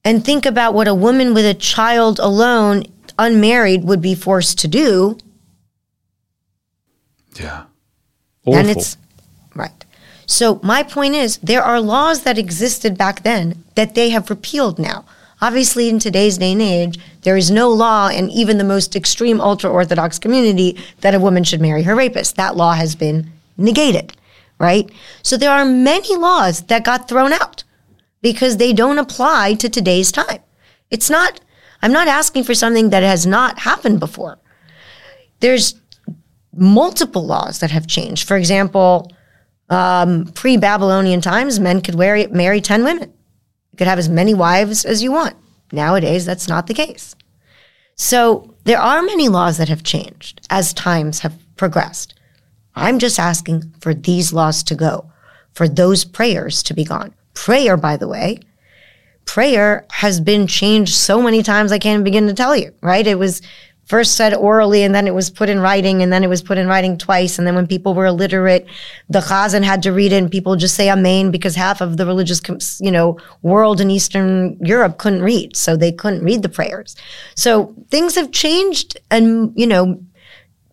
and 0.03 0.25
think 0.25 0.45
about 0.45 0.73
what 0.73 0.87
a 0.87 0.95
woman 0.95 1.33
with 1.33 1.45
a 1.45 1.53
child 1.53 2.17
alone, 2.17 2.83
unmarried, 3.19 3.83
would 3.83 4.01
be 4.01 4.15
forced 4.15 4.57
to 4.59 4.67
do. 4.67 5.17
Yeah. 7.39 7.65
Awful. 8.47 8.59
And 8.59 8.69
it's 8.69 8.97
right. 9.55 9.85
So, 10.25 10.59
my 10.63 10.83
point 10.83 11.15
is 11.15 11.37
there 11.37 11.63
are 11.63 11.79
laws 11.79 12.23
that 12.23 12.37
existed 12.37 12.97
back 12.97 13.23
then 13.23 13.63
that 13.75 13.95
they 13.95 14.09
have 14.09 14.29
repealed 14.29 14.79
now. 14.79 15.05
Obviously, 15.41 15.87
in 15.87 15.99
today's 15.99 16.37
day 16.37 16.53
and 16.53 16.61
age, 16.61 16.99
there 17.21 17.37
is 17.37 17.51
no 17.51 17.69
law 17.69 18.09
in 18.09 18.29
even 18.29 18.57
the 18.57 18.63
most 18.63 18.95
extreme 18.95 19.39
ultra 19.39 19.69
Orthodox 19.69 20.17
community 20.17 20.77
that 21.01 21.13
a 21.13 21.19
woman 21.19 21.43
should 21.43 21.61
marry 21.61 21.83
her 21.83 21.95
rapist. 21.95 22.35
That 22.35 22.55
law 22.55 22.73
has 22.73 22.95
been 22.95 23.29
negated, 23.55 24.17
right? 24.59 24.89
So 25.21 25.37
there 25.37 25.51
are 25.51 25.65
many 25.65 26.15
laws 26.15 26.61
that 26.63 26.83
got 26.83 27.07
thrown 27.07 27.33
out 27.33 27.63
because 28.21 28.57
they 28.57 28.73
don't 28.73 28.97
apply 28.97 29.53
to 29.55 29.69
today's 29.69 30.11
time. 30.11 30.39
It's 30.89 31.09
not, 31.09 31.39
I'm 31.81 31.91
not 31.91 32.07
asking 32.07 32.43
for 32.43 32.55
something 32.55 32.89
that 32.89 33.03
has 33.03 33.27
not 33.27 33.59
happened 33.59 33.99
before. 33.99 34.39
There's 35.39 35.75
multiple 36.57 37.25
laws 37.25 37.59
that 37.59 37.71
have 37.71 37.87
changed. 37.87 38.27
For 38.27 38.37
example, 38.37 39.11
um, 39.69 40.25
pre 40.25 40.57
Babylonian 40.57 41.21
times, 41.21 41.59
men 41.59 41.81
could 41.81 41.97
marry, 41.97 42.27
marry 42.27 42.61
10 42.61 42.83
women. 42.83 43.13
You 43.71 43.77
could 43.77 43.87
have 43.87 43.99
as 43.99 44.09
many 44.09 44.33
wives 44.33 44.85
as 44.85 45.03
you 45.03 45.11
want. 45.11 45.35
Nowadays, 45.71 46.25
that's 46.25 46.47
not 46.47 46.67
the 46.67 46.73
case. 46.73 47.15
So 47.95 48.55
there 48.63 48.79
are 48.79 49.01
many 49.01 49.27
laws 49.27 49.57
that 49.57 49.69
have 49.69 49.83
changed 49.83 50.45
as 50.49 50.73
times 50.73 51.19
have 51.19 51.33
progressed. 51.57 52.13
I'm 52.75 52.99
just 52.99 53.19
asking 53.19 53.73
for 53.81 53.93
these 53.93 54.31
laws 54.31 54.63
to 54.63 54.75
go, 54.75 55.11
for 55.53 55.67
those 55.67 56.05
prayers 56.05 56.61
to 56.63 56.73
be 56.73 56.83
gone. 56.83 57.13
Prayer, 57.33 57.75
by 57.75 57.97
the 57.97 58.07
way, 58.07 58.39
prayer 59.25 59.85
has 59.91 60.19
been 60.19 60.47
changed 60.47 60.93
so 60.93 61.21
many 61.21 61.43
times 61.43 61.71
I 61.71 61.79
can't 61.79 62.03
begin 62.03 62.27
to 62.27 62.33
tell 62.33 62.55
you, 62.55 62.73
right? 62.81 63.05
It 63.05 63.19
was 63.19 63.41
first 63.87 64.15
said 64.15 64.33
orally 64.33 64.83
and 64.83 64.93
then 64.93 65.07
it 65.07 65.13
was 65.13 65.29
put 65.29 65.47
in 65.47 65.59
writing 65.59 66.03
and 66.03 66.11
then 66.11 66.23
it 66.23 66.27
was 66.27 66.41
put 66.41 66.57
in 66.57 66.67
writing 66.67 66.97
twice. 66.97 67.37
And 67.37 67.47
then 67.47 67.55
when 67.55 67.67
people 67.67 67.93
were 67.93 68.05
illiterate, 68.05 68.67
the 69.09 69.21
chazan 69.21 69.63
had 69.63 69.81
to 69.83 69.93
read 69.93 70.11
it 70.11 70.17
and 70.17 70.29
people 70.29 70.57
just 70.57 70.75
say 70.75 70.91
amen 70.91 71.31
because 71.31 71.55
half 71.55 71.79
of 71.79 71.95
the 71.95 72.05
religious, 72.05 72.41
you 72.81 72.91
know, 72.91 73.17
world 73.41 73.79
in 73.79 73.89
Eastern 73.89 74.57
Europe 74.61 74.97
couldn't 74.97 75.23
read. 75.23 75.55
So 75.55 75.77
they 75.77 75.93
couldn't 75.93 76.23
read 76.23 76.41
the 76.41 76.49
prayers. 76.49 76.95
So 77.35 77.73
things 77.89 78.15
have 78.15 78.31
changed 78.31 78.97
and, 79.09 79.53
you 79.55 79.65
know, 79.65 80.01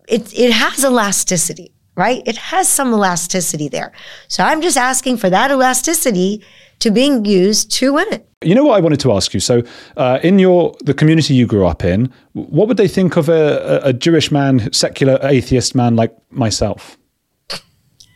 it, 0.09 0.37
it 0.37 0.53
has 0.53 0.85
elasticity, 0.85 1.73
right? 1.97 2.23
It 2.27 2.37
has 2.37 2.69
some 2.69 2.93
elasticity 2.93 3.69
there. 3.69 3.93
So 4.27 4.43
I'm 4.43 4.61
just 4.61 4.77
asking 4.77 5.19
for 5.19 5.31
that 5.31 5.53
elasticity 5.53 6.43
to 6.81 6.91
being 6.91 7.25
used 7.25 7.71
to 7.73 7.93
win 7.93 8.07
it. 8.13 8.29
You 8.43 8.55
know 8.55 8.65
what 8.65 8.77
I 8.77 8.81
wanted 8.81 9.01
to 9.01 9.13
ask 9.13 9.33
you? 9.33 9.41
So, 9.41 9.63
uh, 9.97 10.19
in 10.23 10.39
your 10.39 10.75
the 10.85 10.95
community 10.95 11.35
you 11.35 11.47
grew 11.47 11.67
up 11.67 11.85
in, 11.85 12.13
what 12.33 12.69
would 12.69 12.77
they 12.77 12.89
think 12.89 13.17
of 13.17 13.29
a, 13.29 13.81
a, 13.83 13.93
Jewish 13.93 14.31
man, 14.31 14.71
secular 14.73 15.19
atheist 15.23 15.75
man 15.75 15.97
like 15.97 16.15
myself? 16.31 16.99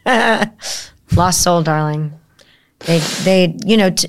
Lost 1.16 1.42
soul, 1.42 1.62
darling. 1.62 2.12
They, 2.80 2.98
they, 3.24 3.56
you 3.64 3.76
know, 3.76 3.90
t- 3.90 4.09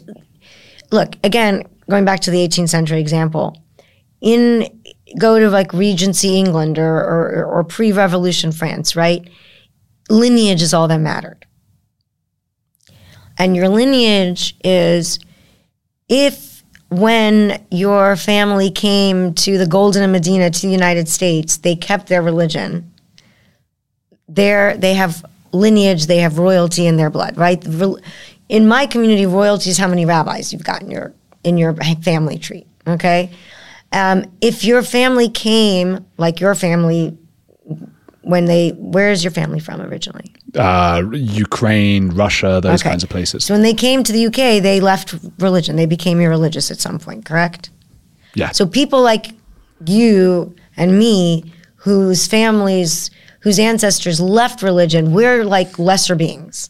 look 0.91 1.15
again. 1.23 1.63
Going 1.89 2.05
back 2.05 2.19
to 2.21 2.31
the 2.31 2.47
18th 2.47 2.69
century 2.69 2.99
example, 2.99 3.63
in 4.21 4.67
go 5.17 5.39
to 5.39 5.49
like 5.49 5.73
Regency 5.73 6.37
England 6.37 6.77
or 6.77 6.97
or, 6.97 7.45
or 7.45 7.63
pre-Revolution 7.63 8.51
France, 8.51 8.95
right? 8.95 9.27
Lineage 10.09 10.61
is 10.61 10.73
all 10.73 10.87
that 10.87 10.99
mattered, 10.99 11.45
and 13.39 13.55
your 13.55 13.69
lineage 13.69 14.55
is 14.63 15.19
if 16.07 16.63
when 16.89 17.63
your 17.71 18.15
family 18.15 18.69
came 18.69 19.33
to 19.35 19.57
the 19.57 19.65
Golden 19.65 20.11
Medina 20.11 20.49
to 20.49 20.61
the 20.61 20.71
United 20.71 21.07
States, 21.07 21.57
they 21.57 21.75
kept 21.75 22.07
their 22.07 22.21
religion. 22.21 22.91
There, 24.27 24.75
they 24.77 24.93
have 24.95 25.25
lineage, 25.51 26.07
they 26.07 26.17
have 26.17 26.37
royalty 26.37 26.85
in 26.85 26.97
their 26.97 27.09
blood, 27.09 27.37
right? 27.37 27.63
In 28.49 28.67
my 28.67 28.85
community, 28.85 29.25
royalty 29.25 29.69
is 29.69 29.77
how 29.77 29.87
many 29.87 30.05
rabbis 30.05 30.51
you've 30.51 30.63
got 30.63 30.81
in 30.81 30.91
your 30.91 31.13
in 31.43 31.57
your 31.57 31.73
family 32.03 32.37
tree. 32.37 32.65
Okay, 32.85 33.31
um, 33.91 34.25
if 34.41 34.63
your 34.63 34.83
family 34.83 35.29
came 35.29 36.05
like 36.17 36.39
your 36.39 36.53
family 36.53 37.17
when 38.21 38.45
they, 38.45 38.69
where 38.71 39.11
is 39.11 39.23
your 39.23 39.31
family 39.31 39.59
from 39.59 39.81
originally? 39.81 40.33
Uh, 40.55 41.03
Ukraine, 41.13 42.09
Russia, 42.09 42.59
those 42.63 42.81
Okay. 42.81 42.89
kinds 42.89 43.03
of 43.03 43.09
places. 43.09 43.45
So 43.45 43.53
when 43.53 43.61
they 43.63 43.73
came 43.73 44.03
to 44.03 44.11
the 44.11 44.25
UK, 44.27 44.61
they 44.61 44.79
left 44.79 45.15
religion. 45.39 45.75
They 45.75 45.85
became 45.85 46.19
irreligious 46.19 46.71
at 46.71 46.79
some 46.79 46.97
point, 46.99 47.25
correct? 47.25 47.69
yeah. 48.35 48.51
So 48.51 48.65
people 48.65 49.01
like 49.01 49.27
you 49.85 50.53
and 50.77 50.97
me, 50.97 51.43
whose 51.75 52.27
families, 52.27 53.09
whose 53.41 53.59
ancestors 53.59 54.19
left 54.19 54.61
religion, 54.61 55.13
we're 55.13 55.43
like 55.45 55.77
lesser 55.79 56.15
beings. 56.15 56.69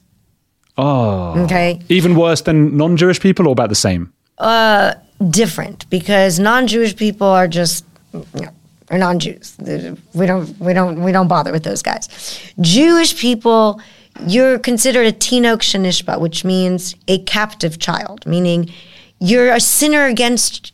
oh, 0.78 1.34
Okay. 1.44 1.80
even 1.90 2.16
worse 2.16 2.42
than 2.42 2.76
non-Jewish 2.78 3.20
people, 3.20 3.48
or 3.48 3.52
about 3.52 3.70
the 3.70 3.76
same? 3.76 4.12
Uh, 4.38 4.94
different 5.30 5.90
because 5.90 6.40
non-Jewish 6.40 6.96
people 6.96 7.28
are 7.28 7.48
just, 7.48 7.84
you 8.14 8.26
know, 8.36 8.52
are 8.90 8.98
non-Jews. 8.98 9.56
We 10.14 10.26
don't, 10.26 10.60
we 10.60 10.74
don't, 10.74 11.04
we 11.04 11.12
don't 11.12 11.28
bother 11.28 11.52
with 11.52 11.64
those 11.64 11.82
guys. 11.82 12.10
Jewish 12.60 13.18
people, 13.18 13.82
you're 14.26 14.60
considered 14.60 15.08
a 15.08 15.12
tinok 15.12 15.60
shenishba, 15.60 16.20
which 16.20 16.44
means 16.44 16.96
a 17.08 17.20
captive 17.24 17.80
child, 17.80 18.26
meaning 18.26 18.72
you're 19.20 19.54
a 19.54 19.60
sinner 19.60 20.06
against, 20.06 20.74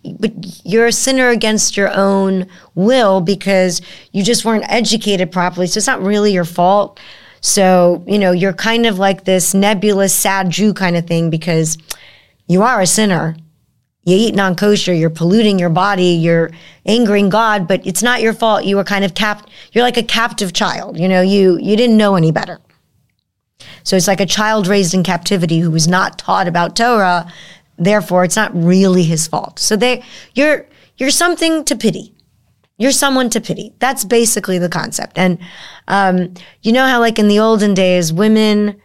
you're 0.63 0.85
a 0.85 0.91
sinner 0.91 1.29
against 1.29 1.75
your 1.75 1.91
own 1.91 2.47
will 2.75 3.19
because 3.19 3.81
you 4.11 4.23
just 4.23 4.45
weren't 4.45 4.65
educated 4.69 5.31
properly. 5.31 5.67
So 5.67 5.79
it's 5.79 5.87
not 5.87 6.01
really 6.01 6.31
your 6.31 6.45
fault. 6.45 6.99
So, 7.41 8.03
you 8.07 8.17
know, 8.17 8.31
you're 8.31 8.53
kind 8.53 8.85
of 8.85 8.97
like 8.97 9.25
this 9.25 9.53
nebulous, 9.53 10.13
sad 10.13 10.49
Jew 10.49 10.73
kind 10.73 10.95
of 10.95 11.05
thing 11.05 11.29
because 11.29 11.77
you 12.47 12.61
are 12.61 12.81
a 12.81 12.87
sinner 12.87 13.35
you 14.05 14.15
eat 14.15 14.35
non 14.35 14.55
kosher, 14.55 14.93
you're 14.93 15.09
polluting 15.09 15.57
your 15.57 15.71
body, 15.71 16.09
you're 16.09 16.51
angering 16.85 17.29
God, 17.29 17.67
but 17.67 17.85
it's 17.85 18.03
not 18.03 18.21
your 18.21 18.33
fault. 18.33 18.63
You 18.63 18.75
were 18.75 18.83
kind 18.83 19.03
of 19.03 19.15
cap, 19.15 19.49
you're 19.71 19.83
like 19.83 19.97
a 19.97 20.03
captive 20.03 20.53
child. 20.53 20.99
You 20.99 21.07
know, 21.07 21.21
you, 21.21 21.57
you 21.59 21.75
didn't 21.75 21.97
know 21.97 22.15
any 22.15 22.31
better. 22.31 22.59
So 23.83 23.95
it's 23.95 24.07
like 24.07 24.19
a 24.19 24.25
child 24.25 24.67
raised 24.67 24.93
in 24.93 25.01
captivity 25.01 25.59
who 25.59 25.71
was 25.71 25.87
not 25.87 26.19
taught 26.19 26.47
about 26.47 26.75
Torah. 26.75 27.31
Therefore, 27.77 28.23
it's 28.23 28.35
not 28.35 28.51
really 28.55 29.03
his 29.03 29.25
fault. 29.27 29.57
So 29.57 29.75
they, 29.75 30.03
you're, 30.35 30.67
you're 30.97 31.09
something 31.09 31.65
to 31.65 31.75
pity. 31.75 32.13
You're 32.77 32.91
someone 32.91 33.31
to 33.31 33.41
pity. 33.41 33.73
That's 33.79 34.05
basically 34.05 34.59
the 34.59 34.69
concept. 34.69 35.17
And, 35.17 35.39
um, 35.87 36.35
you 36.61 36.73
know 36.73 36.85
how 36.85 36.99
like 36.99 37.17
in 37.17 37.27
the 37.27 37.39
olden 37.39 37.73
days, 37.73 38.13
women, 38.13 38.79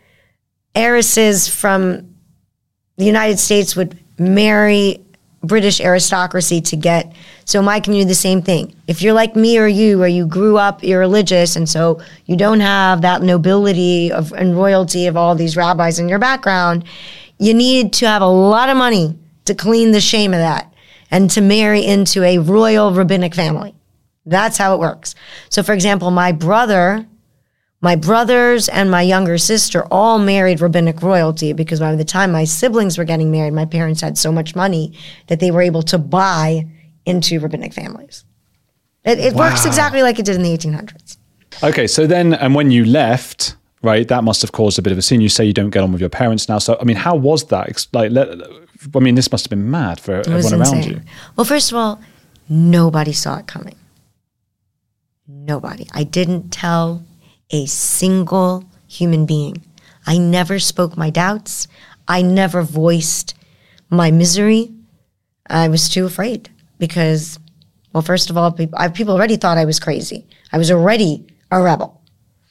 heiresses 0.75 1.49
from 1.49 2.15
the 2.97 3.05
United 3.05 3.39
States 3.39 3.77
would 3.77 3.99
marry 4.19 5.05
British 5.43 5.81
aristocracy 5.81 6.61
to 6.61 6.77
get. 6.77 7.13
So 7.47 7.63
my 7.63 7.81
community, 7.81 8.09
the 8.09 8.15
same 8.15 8.43
thing. 8.43 8.75
If 8.87 9.01
you're 9.01 9.15
like 9.15 9.35
me 9.35 9.59
or 9.59 9.67
you, 9.67 9.99
where 9.99 10.09
you 10.09 10.27
grew 10.27 10.59
up 10.59 10.85
irreligious, 10.85 11.57
and 11.57 11.69
so 11.69 12.01
you 12.27 12.37
don't 12.37 12.61
have 12.61 13.01
that 13.03 13.23
nobility 13.23 14.13
of 14.13 14.33
and 14.33 14.57
royalty 14.57 15.07
of 15.07 15.17
all 15.17 15.35
these 15.35 15.57
rabbis 15.57 15.99
in 15.99 16.09
your 16.09 16.19
background, 16.19 16.85
you 17.39 17.55
need 17.55 17.93
to 17.95 18.07
have 18.07 18.23
a 18.23 18.27
lot 18.27 18.69
of 18.69 18.77
money 18.77 19.17
to 19.47 19.55
clean 19.55 19.93
the 19.93 20.01
shame 20.01 20.35
of 20.35 20.41
that 20.41 20.73
and 21.11 21.31
to 21.31 21.41
marry 21.41 21.85
into 21.85 22.23
a 22.23 22.39
royal 22.39 22.93
rabbinic 22.93 23.35
family. 23.35 23.75
That's 24.27 24.59
how 24.59 24.75
it 24.75 24.81
works. 24.81 25.15
So, 25.49 25.63
for 25.63 25.73
example, 25.73 26.11
my 26.11 26.33
brother, 26.33 27.07
my 27.83 27.97
brothers, 27.97 28.69
and 28.69 28.91
my 28.91 29.01
younger 29.01 29.39
sister 29.39 29.87
all 29.91 30.19
married 30.19 30.61
rabbinic 30.61 31.03
royalty 31.03 31.53
because 31.53 31.81
by 31.81 31.95
the 31.95 32.05
time 32.05 32.33
my 32.33 32.45
siblings 32.45 32.99
were 32.99 33.05
getting 33.05 33.31
married, 33.31 33.55
my 33.55 33.65
parents 33.65 34.03
had 34.03 34.19
so 34.19 34.31
much 34.31 34.55
money 34.55 34.93
that 35.29 35.41
they 35.41 35.51
were 35.51 35.63
able 35.63 35.83
to 35.85 35.99
buy 35.99 36.67
into 37.07 37.41
rabbinic 37.41 37.73
families. 37.73 38.25
It, 39.05 39.19
it 39.19 39.35
works 39.35 39.65
exactly 39.65 40.03
like 40.03 40.19
it 40.19 40.27
did 40.27 40.37
in 40.37 40.43
the 40.43 40.57
1800s. 40.57 41.17
Okay, 41.63 41.87
so 41.87 42.07
then, 42.07 42.35
and 42.35 42.55
when 42.55 42.71
you 42.71 42.85
left, 42.85 43.57
right, 43.83 44.07
that 44.09 44.25
must 44.25 44.43
have 44.43 44.53
caused 44.53 44.79
a 44.79 44.83
bit 44.83 44.93
of 44.93 44.99
a 44.99 45.03
scene. 45.03 45.23
You 45.23 45.31
say 45.31 45.47
you 45.47 45.55
don't 45.55 45.71
get 45.71 45.83
on 45.83 45.91
with 45.91 46.03
your 46.03 46.11
parents 46.11 46.51
now. 46.51 46.59
So, 46.59 46.77
I 46.81 46.85
mean, 46.85 46.97
how 46.97 47.17
was 47.17 47.47
that? 47.47 47.87
Like, 47.93 48.13
let, 48.13 48.29
I 48.95 48.99
mean, 48.99 49.15
this 49.15 49.33
must 49.33 49.47
have 49.47 49.51
been 49.51 49.71
mad 49.71 50.01
for 50.01 50.17
everyone 50.17 50.55
around 50.55 50.85
you. 50.85 51.01
Well, 51.37 51.47
first 51.47 51.73
of 51.73 51.79
all, 51.79 52.01
nobody 52.49 53.13
saw 53.13 53.39
it 53.39 53.47
coming. 53.47 53.77
Nobody. 55.27 55.87
I 55.93 56.05
didn't 56.05 56.51
tell 56.51 57.05
a 57.51 57.67
single 57.67 58.65
human 58.87 59.27
being. 59.27 59.63
I 60.07 60.19
never 60.19 60.59
spoke 60.59 60.97
my 60.97 61.11
doubts. 61.11 61.69
I 62.09 62.23
never 62.23 62.63
voiced 62.63 63.35
my 63.91 64.11
misery. 64.11 64.73
I 65.49 65.69
was 65.69 65.89
too 65.89 66.07
afraid 66.07 66.49
because, 66.79 67.39
well, 67.93 68.03
first 68.03 68.31
of 68.31 68.37
all, 68.37 68.53
people, 68.53 69.15
already 69.15 69.37
thought 69.37 69.59
I 69.59 69.65
was 69.65 69.81
crazy. 69.81 70.27
I 70.53 70.59
was 70.59 70.71
already 70.71 71.27
a 71.51 71.61
rebel 71.61 72.01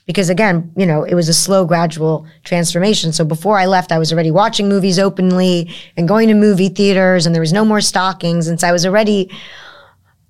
because 0.05 0.29
again, 0.29 0.71
you 0.75 0.87
know, 0.87 1.03
it 1.03 1.13
was 1.13 1.29
a 1.29 1.33
slow, 1.33 1.65
gradual 1.65 2.25
transformation. 2.43 3.13
So 3.13 3.23
before 3.23 3.59
I 3.59 3.67
left, 3.67 3.91
I 3.91 3.99
was 3.99 4.11
already 4.11 4.31
watching 4.31 4.67
movies 4.67 4.97
openly 4.97 5.71
and 5.95 6.07
going 6.07 6.29
to 6.29 6.33
movie 6.33 6.69
theaters, 6.69 7.25
and 7.25 7.35
there 7.35 7.41
was 7.41 7.53
no 7.53 7.63
more 7.63 7.79
stockings, 7.79 8.47
and 8.47 8.59
so 8.59 8.67
I 8.67 8.71
was 8.71 8.87
already 8.87 9.31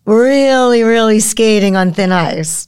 really, 0.05 0.84
really 0.84 1.22
skating 1.22 1.78
on 1.78 1.93
thin 1.93 2.11
ice. 2.11 2.67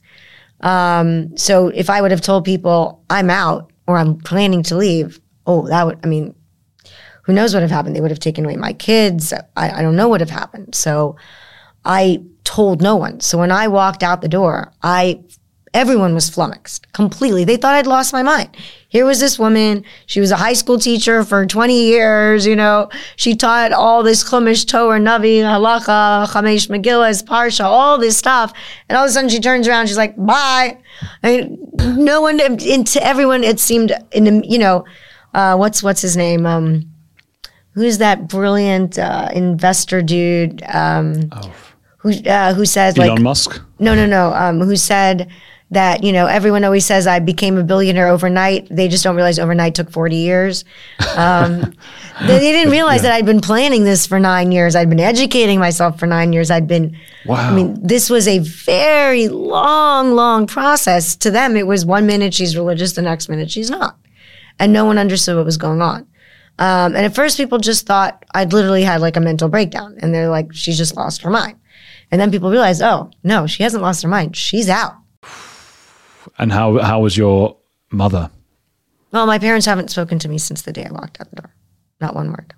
Um, 0.61 1.35
so 1.37 1.67
if 1.69 1.89
I 1.89 2.01
would 2.01 2.11
have 2.11 2.21
told 2.21 2.45
people 2.45 3.03
I'm 3.09 3.29
out 3.29 3.71
or 3.87 3.97
I'm 3.97 4.17
planning 4.17 4.63
to 4.63 4.77
leave, 4.77 5.19
oh, 5.45 5.67
that 5.67 5.85
would, 5.85 5.99
I 6.03 6.07
mean, 6.07 6.35
who 7.23 7.33
knows 7.33 7.53
what 7.53 7.59
would 7.59 7.69
have 7.69 7.71
happened? 7.71 7.95
They 7.95 8.01
would 8.01 8.11
have 8.11 8.19
taken 8.19 8.45
away 8.45 8.55
my 8.55 8.73
kids. 8.73 9.33
I, 9.33 9.43
I 9.55 9.81
don't 9.81 9.95
know 9.95 10.07
what 10.07 10.19
would 10.19 10.29
have 10.29 10.29
happened. 10.29 10.75
So 10.75 11.15
I 11.85 12.23
told 12.43 12.81
no 12.81 12.95
one. 12.95 13.19
So 13.19 13.37
when 13.37 13.51
I 13.51 13.67
walked 13.67 14.03
out 14.03 14.21
the 14.21 14.27
door, 14.27 14.71
I 14.81 15.23
everyone 15.73 16.13
was 16.13 16.29
flummoxed 16.29 16.91
completely. 16.93 17.43
They 17.43 17.57
thought 17.57 17.75
I'd 17.75 17.87
lost 17.87 18.11
my 18.11 18.23
mind. 18.23 18.55
Here 18.91 19.05
was 19.05 19.21
this 19.21 19.39
woman. 19.39 19.85
She 20.05 20.19
was 20.19 20.31
a 20.31 20.35
high 20.35 20.51
school 20.51 20.77
teacher 20.77 21.23
for 21.23 21.45
20 21.45 21.81
years. 21.81 22.45
You 22.45 22.57
know, 22.57 22.89
she 23.15 23.37
taught 23.37 23.71
all 23.71 24.03
this 24.03 24.21
Chumash, 24.21 24.67
Torah, 24.67 24.99
Navi, 24.99 25.37
Halacha, 25.39 26.27
Chamesh, 26.27 26.67
Megillah, 26.67 27.23
Parsha, 27.23 27.63
all 27.63 27.97
this 27.97 28.17
stuff. 28.17 28.51
And 28.89 28.97
all 28.97 29.05
of 29.05 29.09
a 29.09 29.13
sudden 29.13 29.29
she 29.29 29.39
turns 29.39 29.65
around. 29.65 29.87
She's 29.87 29.95
like, 29.95 30.17
bye. 30.17 30.77
I 31.23 31.31
mean, 31.31 31.71
no 31.77 32.19
one, 32.19 32.37
to 32.37 32.99
everyone, 33.01 33.45
it 33.45 33.61
seemed, 33.61 33.93
in 34.11 34.43
you 34.43 34.59
know, 34.59 34.83
uh, 35.33 35.55
what's, 35.55 35.81
what's 35.81 36.01
his 36.01 36.17
name? 36.17 36.45
Um, 36.45 36.91
who's 37.75 37.99
that 37.99 38.27
brilliant 38.27 38.99
uh, 38.99 39.29
investor 39.33 40.01
dude 40.01 40.61
um, 40.63 41.29
who 41.99 42.11
uh, 42.25 42.53
who 42.53 42.65
says 42.65 42.97
Elon 42.97 43.07
like 43.07 43.11
Elon 43.11 43.23
Musk? 43.23 43.61
no 43.79 43.95
no 43.95 44.05
no 44.05 44.33
um, 44.33 44.59
who 44.59 44.75
said 44.75 45.31
that 45.71 46.03
you 46.03 46.11
know 46.11 46.27
everyone 46.27 46.63
always 46.65 46.85
says 46.85 47.07
I 47.07 47.19
became 47.19 47.57
a 47.57 47.63
billionaire 47.63 48.09
overnight. 48.09 48.67
They 48.69 48.87
just 48.87 49.03
don't 49.03 49.15
realize 49.15 49.39
overnight 49.39 49.73
took 49.73 49.89
forty 49.89 50.17
years. 50.17 50.65
Um, 51.15 51.61
they, 52.21 52.39
they 52.39 52.51
didn't 52.51 52.71
realize 52.71 53.01
that 53.01 53.13
I'd 53.13 53.25
been 53.25 53.41
planning 53.41 53.85
this 53.85 54.05
for 54.05 54.19
nine 54.19 54.51
years. 54.51 54.75
I'd 54.75 54.89
been 54.89 54.99
educating 54.99 55.59
myself 55.59 55.97
for 55.97 56.05
nine 56.05 56.33
years. 56.33 56.51
I'd 56.51 56.67
been. 56.67 56.97
Wow. 57.25 57.49
I 57.49 57.55
mean, 57.55 57.79
this 57.81 58.09
was 58.09 58.27
a 58.27 58.39
very 58.39 59.29
long, 59.29 60.13
long 60.13 60.45
process. 60.45 61.15
To 61.17 61.31
them, 61.31 61.55
it 61.55 61.65
was 61.65 61.85
one 61.85 62.05
minute 62.05 62.33
she's 62.33 62.55
religious, 62.55 62.93
the 62.93 63.01
next 63.01 63.29
minute 63.29 63.49
she's 63.49 63.69
not, 63.69 63.97
and 64.59 64.73
no 64.73 64.85
one 64.85 64.97
understood 64.97 65.37
what 65.37 65.45
was 65.45 65.57
going 65.57 65.81
on. 65.81 66.07
Um, 66.59 66.95
and 66.95 67.05
at 67.05 67.15
first, 67.15 67.37
people 67.37 67.57
just 67.57 67.87
thought 67.87 68.23
I'd 68.35 68.53
literally 68.53 68.83
had 68.83 69.01
like 69.01 69.15
a 69.15 69.21
mental 69.21 69.47
breakdown, 69.47 69.97
and 69.99 70.13
they're 70.13 70.29
like, 70.29 70.53
she's 70.53 70.77
just 70.77 70.97
lost 70.97 71.21
her 71.21 71.29
mind. 71.29 71.57
And 72.11 72.19
then 72.19 72.29
people 72.29 72.51
realized, 72.51 72.81
oh 72.81 73.09
no, 73.23 73.47
she 73.47 73.63
hasn't 73.63 73.81
lost 73.81 74.03
her 74.03 74.09
mind. 74.09 74.35
She's 74.35 74.67
out. 74.67 74.95
And 76.37 76.51
how, 76.51 76.79
how 76.79 77.01
was 77.01 77.17
your 77.17 77.57
mother? 77.91 78.29
Well, 79.11 79.25
my 79.25 79.39
parents 79.39 79.65
haven't 79.65 79.91
spoken 79.91 80.19
to 80.19 80.29
me 80.29 80.37
since 80.37 80.61
the 80.61 80.71
day 80.71 80.85
I 80.85 80.91
walked 80.91 81.19
out 81.19 81.29
the 81.29 81.41
door. 81.41 81.53
Not 81.99 82.15
one 82.15 82.29
word. 82.29 82.53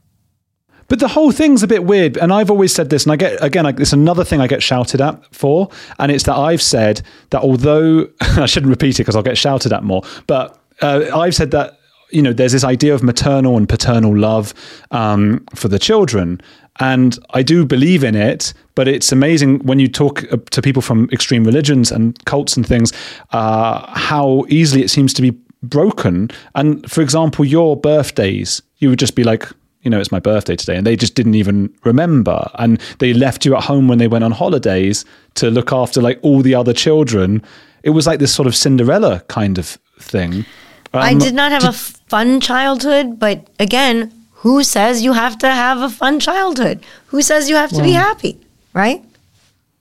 But 0.88 1.00
the 1.00 1.08
whole 1.08 1.32
thing's 1.32 1.64
a 1.64 1.68
bit 1.68 1.86
weird, 1.86 2.18
and 2.18 2.32
I've 2.32 2.52
always 2.52 2.74
said 2.74 2.90
this, 2.90 3.04
and 3.04 3.12
I 3.12 3.16
get 3.16 3.44
again, 3.44 3.64
like, 3.64 3.80
it's 3.80 3.94
another 3.94 4.24
thing 4.24 4.42
I 4.42 4.48
get 4.48 4.62
shouted 4.62 5.02
at 5.02 5.34
for, 5.34 5.70
and 5.98 6.12
it's 6.12 6.26
that 6.26 6.36
I've 6.36 6.62
said 6.62 7.02
that 7.30 7.42
although 7.42 8.08
I 8.22 8.46
shouldn't 8.46 8.70
repeat 8.70 9.00
it 9.00 9.04
because 9.04 9.16
I'll 9.16 9.24
get 9.24 9.38
shouted 9.38 9.74
at 9.74 9.84
more, 9.84 10.04
but 10.28 10.60
uh, 10.82 11.10
I've 11.16 11.36
said 11.36 11.52
that 11.52 11.80
you 12.12 12.22
know 12.22 12.34
there's 12.34 12.52
this 12.52 12.64
idea 12.64 12.94
of 12.94 13.02
maternal 13.02 13.58
and 13.58 13.68
paternal 13.68 14.16
love 14.16 14.54
um, 14.92 15.44
for 15.56 15.68
the 15.68 15.80
children, 15.80 16.42
and 16.80 17.18
I 17.32 17.44
do 17.44 17.66
believe 17.66 18.04
in 18.04 18.16
it. 18.16 18.54
But 18.76 18.88
it's 18.88 19.12
amazing 19.12 19.60
when 19.60 19.80
you 19.80 19.88
talk 19.88 20.24
uh, 20.32 20.38
to 20.52 20.62
people 20.62 20.82
from 20.82 21.10
extreme 21.12 21.44
religions 21.44 21.92
and 21.92 22.24
cults 22.26 22.58
and 22.58 22.66
things, 22.66 22.92
uh, 23.32 23.86
how 23.96 24.46
easily 24.50 24.84
it 24.84 24.90
seems 24.90 25.14
to 25.14 25.22
be 25.22 25.32
broken. 25.62 26.30
And 26.56 26.90
for 26.90 27.02
example, 27.02 27.46
your 27.46 27.78
birthdays, 27.78 28.62
you 28.80 28.90
would 28.90 29.00
just 29.00 29.16
be 29.16 29.24
like, 29.24 29.48
you 29.84 29.92
know, 29.92 30.00
it's 30.00 30.12
my 30.12 30.20
birthday 30.20 30.56
today. 30.56 30.76
And 30.78 30.88
they 30.88 30.96
just 30.96 31.14
didn't 31.14 31.36
even 31.36 31.74
remember. 31.84 32.50
And 32.56 32.80
they 33.00 33.14
left 33.14 33.46
you 33.46 33.56
at 33.56 33.64
home 33.64 33.88
when 33.88 34.00
they 34.00 34.08
went 34.08 34.24
on 34.24 34.32
holidays 34.32 35.06
to 35.36 35.52
look 35.52 35.72
after 35.72 36.02
like 36.02 36.20
all 36.22 36.42
the 36.42 36.56
other 36.56 36.74
children. 36.74 37.44
It 37.84 37.92
was 37.92 38.08
like 38.08 38.20
this 38.20 38.34
sort 38.34 38.48
of 38.48 38.56
Cinderella 38.56 39.20
kind 39.28 39.58
of 39.58 39.78
thing. 40.00 40.46
I 40.94 41.12
Um, 41.12 41.20
did 41.20 41.34
not 41.34 41.52
have 41.52 41.66
a 41.66 41.74
fun 41.74 42.40
childhood, 42.40 43.20
but 43.20 43.48
again, 43.60 44.12
who 44.44 44.62
says 44.62 45.02
you 45.02 45.14
have 45.14 45.38
to 45.38 45.48
have 45.48 45.80
a 45.80 45.90
fun 45.90 46.20
childhood? 46.20 46.84
Who 47.08 47.22
says 47.22 47.50
you 47.50 47.56
have 47.56 47.72
to 47.72 47.82
be 47.82 47.94
happy? 47.94 48.38
Right? 48.74 49.02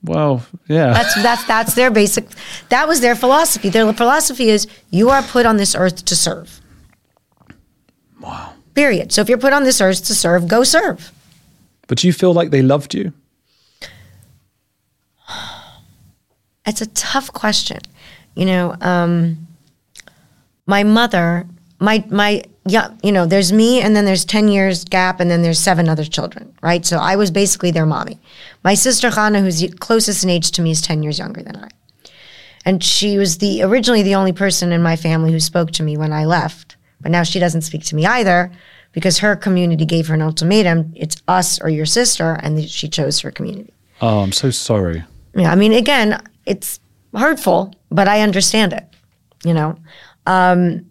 Well, 0.04 0.46
yeah. 0.68 0.92
That's 0.92 1.14
that's 1.22 1.44
that's 1.46 1.74
their 1.74 1.90
basic. 1.90 2.26
That 2.68 2.86
was 2.86 3.00
their 3.00 3.16
philosophy. 3.16 3.70
Their 3.70 3.92
philosophy 3.92 4.50
is 4.50 4.68
you 4.90 5.10
are 5.10 5.22
put 5.22 5.46
on 5.46 5.56
this 5.56 5.74
earth 5.74 6.04
to 6.04 6.14
serve. 6.14 6.60
wow. 8.20 8.52
Period. 8.74 9.10
So 9.12 9.20
if 9.20 9.28
you're 9.28 9.44
put 9.46 9.52
on 9.52 9.64
this 9.64 9.80
earth 9.80 10.04
to 10.06 10.14
serve, 10.14 10.46
go 10.46 10.62
serve. 10.64 11.10
But 11.88 11.98
do 11.98 12.06
you 12.06 12.12
feel 12.12 12.32
like 12.32 12.50
they 12.50 12.62
loved 12.62 12.94
you? 12.94 13.12
It's 16.64 16.80
a 16.80 16.86
tough 16.86 17.32
question. 17.32 17.80
You 18.36 18.46
know, 18.46 18.76
um, 18.80 19.48
my 20.66 20.84
mother, 20.84 21.46
my 21.82 22.04
my 22.10 22.44
yeah, 22.64 22.94
you 23.02 23.10
know, 23.10 23.26
there's 23.26 23.52
me 23.52 23.80
and 23.80 23.96
then 23.96 24.04
there's 24.04 24.24
10 24.24 24.46
years 24.46 24.84
gap 24.84 25.18
and 25.18 25.28
then 25.28 25.42
there's 25.42 25.58
seven 25.58 25.88
other 25.88 26.04
children, 26.04 26.54
right? 26.62 26.86
So 26.86 26.98
I 26.98 27.16
was 27.16 27.32
basically 27.32 27.72
their 27.72 27.86
mommy. 27.86 28.20
My 28.62 28.74
sister 28.74 29.10
Hannah, 29.10 29.40
who's 29.40 29.66
closest 29.80 30.22
in 30.22 30.30
age 30.30 30.52
to 30.52 30.62
me, 30.62 30.70
is 30.70 30.80
10 30.80 31.02
years 31.02 31.18
younger 31.18 31.42
than 31.42 31.56
I. 31.56 31.68
And 32.64 32.84
she 32.84 33.18
was 33.18 33.38
the 33.38 33.64
originally 33.64 34.04
the 34.04 34.14
only 34.14 34.32
person 34.32 34.70
in 34.70 34.80
my 34.80 34.94
family 34.94 35.32
who 35.32 35.40
spoke 35.40 35.72
to 35.72 35.82
me 35.82 35.96
when 35.96 36.12
I 36.12 36.24
left. 36.24 36.76
But 37.00 37.10
now 37.10 37.24
she 37.24 37.40
doesn't 37.40 37.62
speak 37.62 37.84
to 37.86 37.96
me 37.96 38.06
either 38.06 38.52
because 38.92 39.18
her 39.18 39.34
community 39.34 39.84
gave 39.84 40.06
her 40.06 40.14
an 40.14 40.22
ultimatum. 40.22 40.92
It's 40.94 41.16
us 41.26 41.60
or 41.60 41.68
your 41.68 41.86
sister, 41.86 42.38
and 42.42 42.62
she 42.68 42.88
chose 42.88 43.18
her 43.20 43.32
community. 43.32 43.74
Oh, 44.00 44.20
I'm 44.20 44.30
so 44.30 44.50
sorry. 44.50 45.02
Yeah, 45.34 45.50
I 45.50 45.56
mean, 45.56 45.72
again, 45.72 46.22
it's 46.46 46.78
hurtful, 47.12 47.74
but 47.90 48.06
I 48.06 48.20
understand 48.20 48.72
it, 48.72 48.84
you 49.44 49.54
know? 49.54 49.76
Um, 50.26 50.86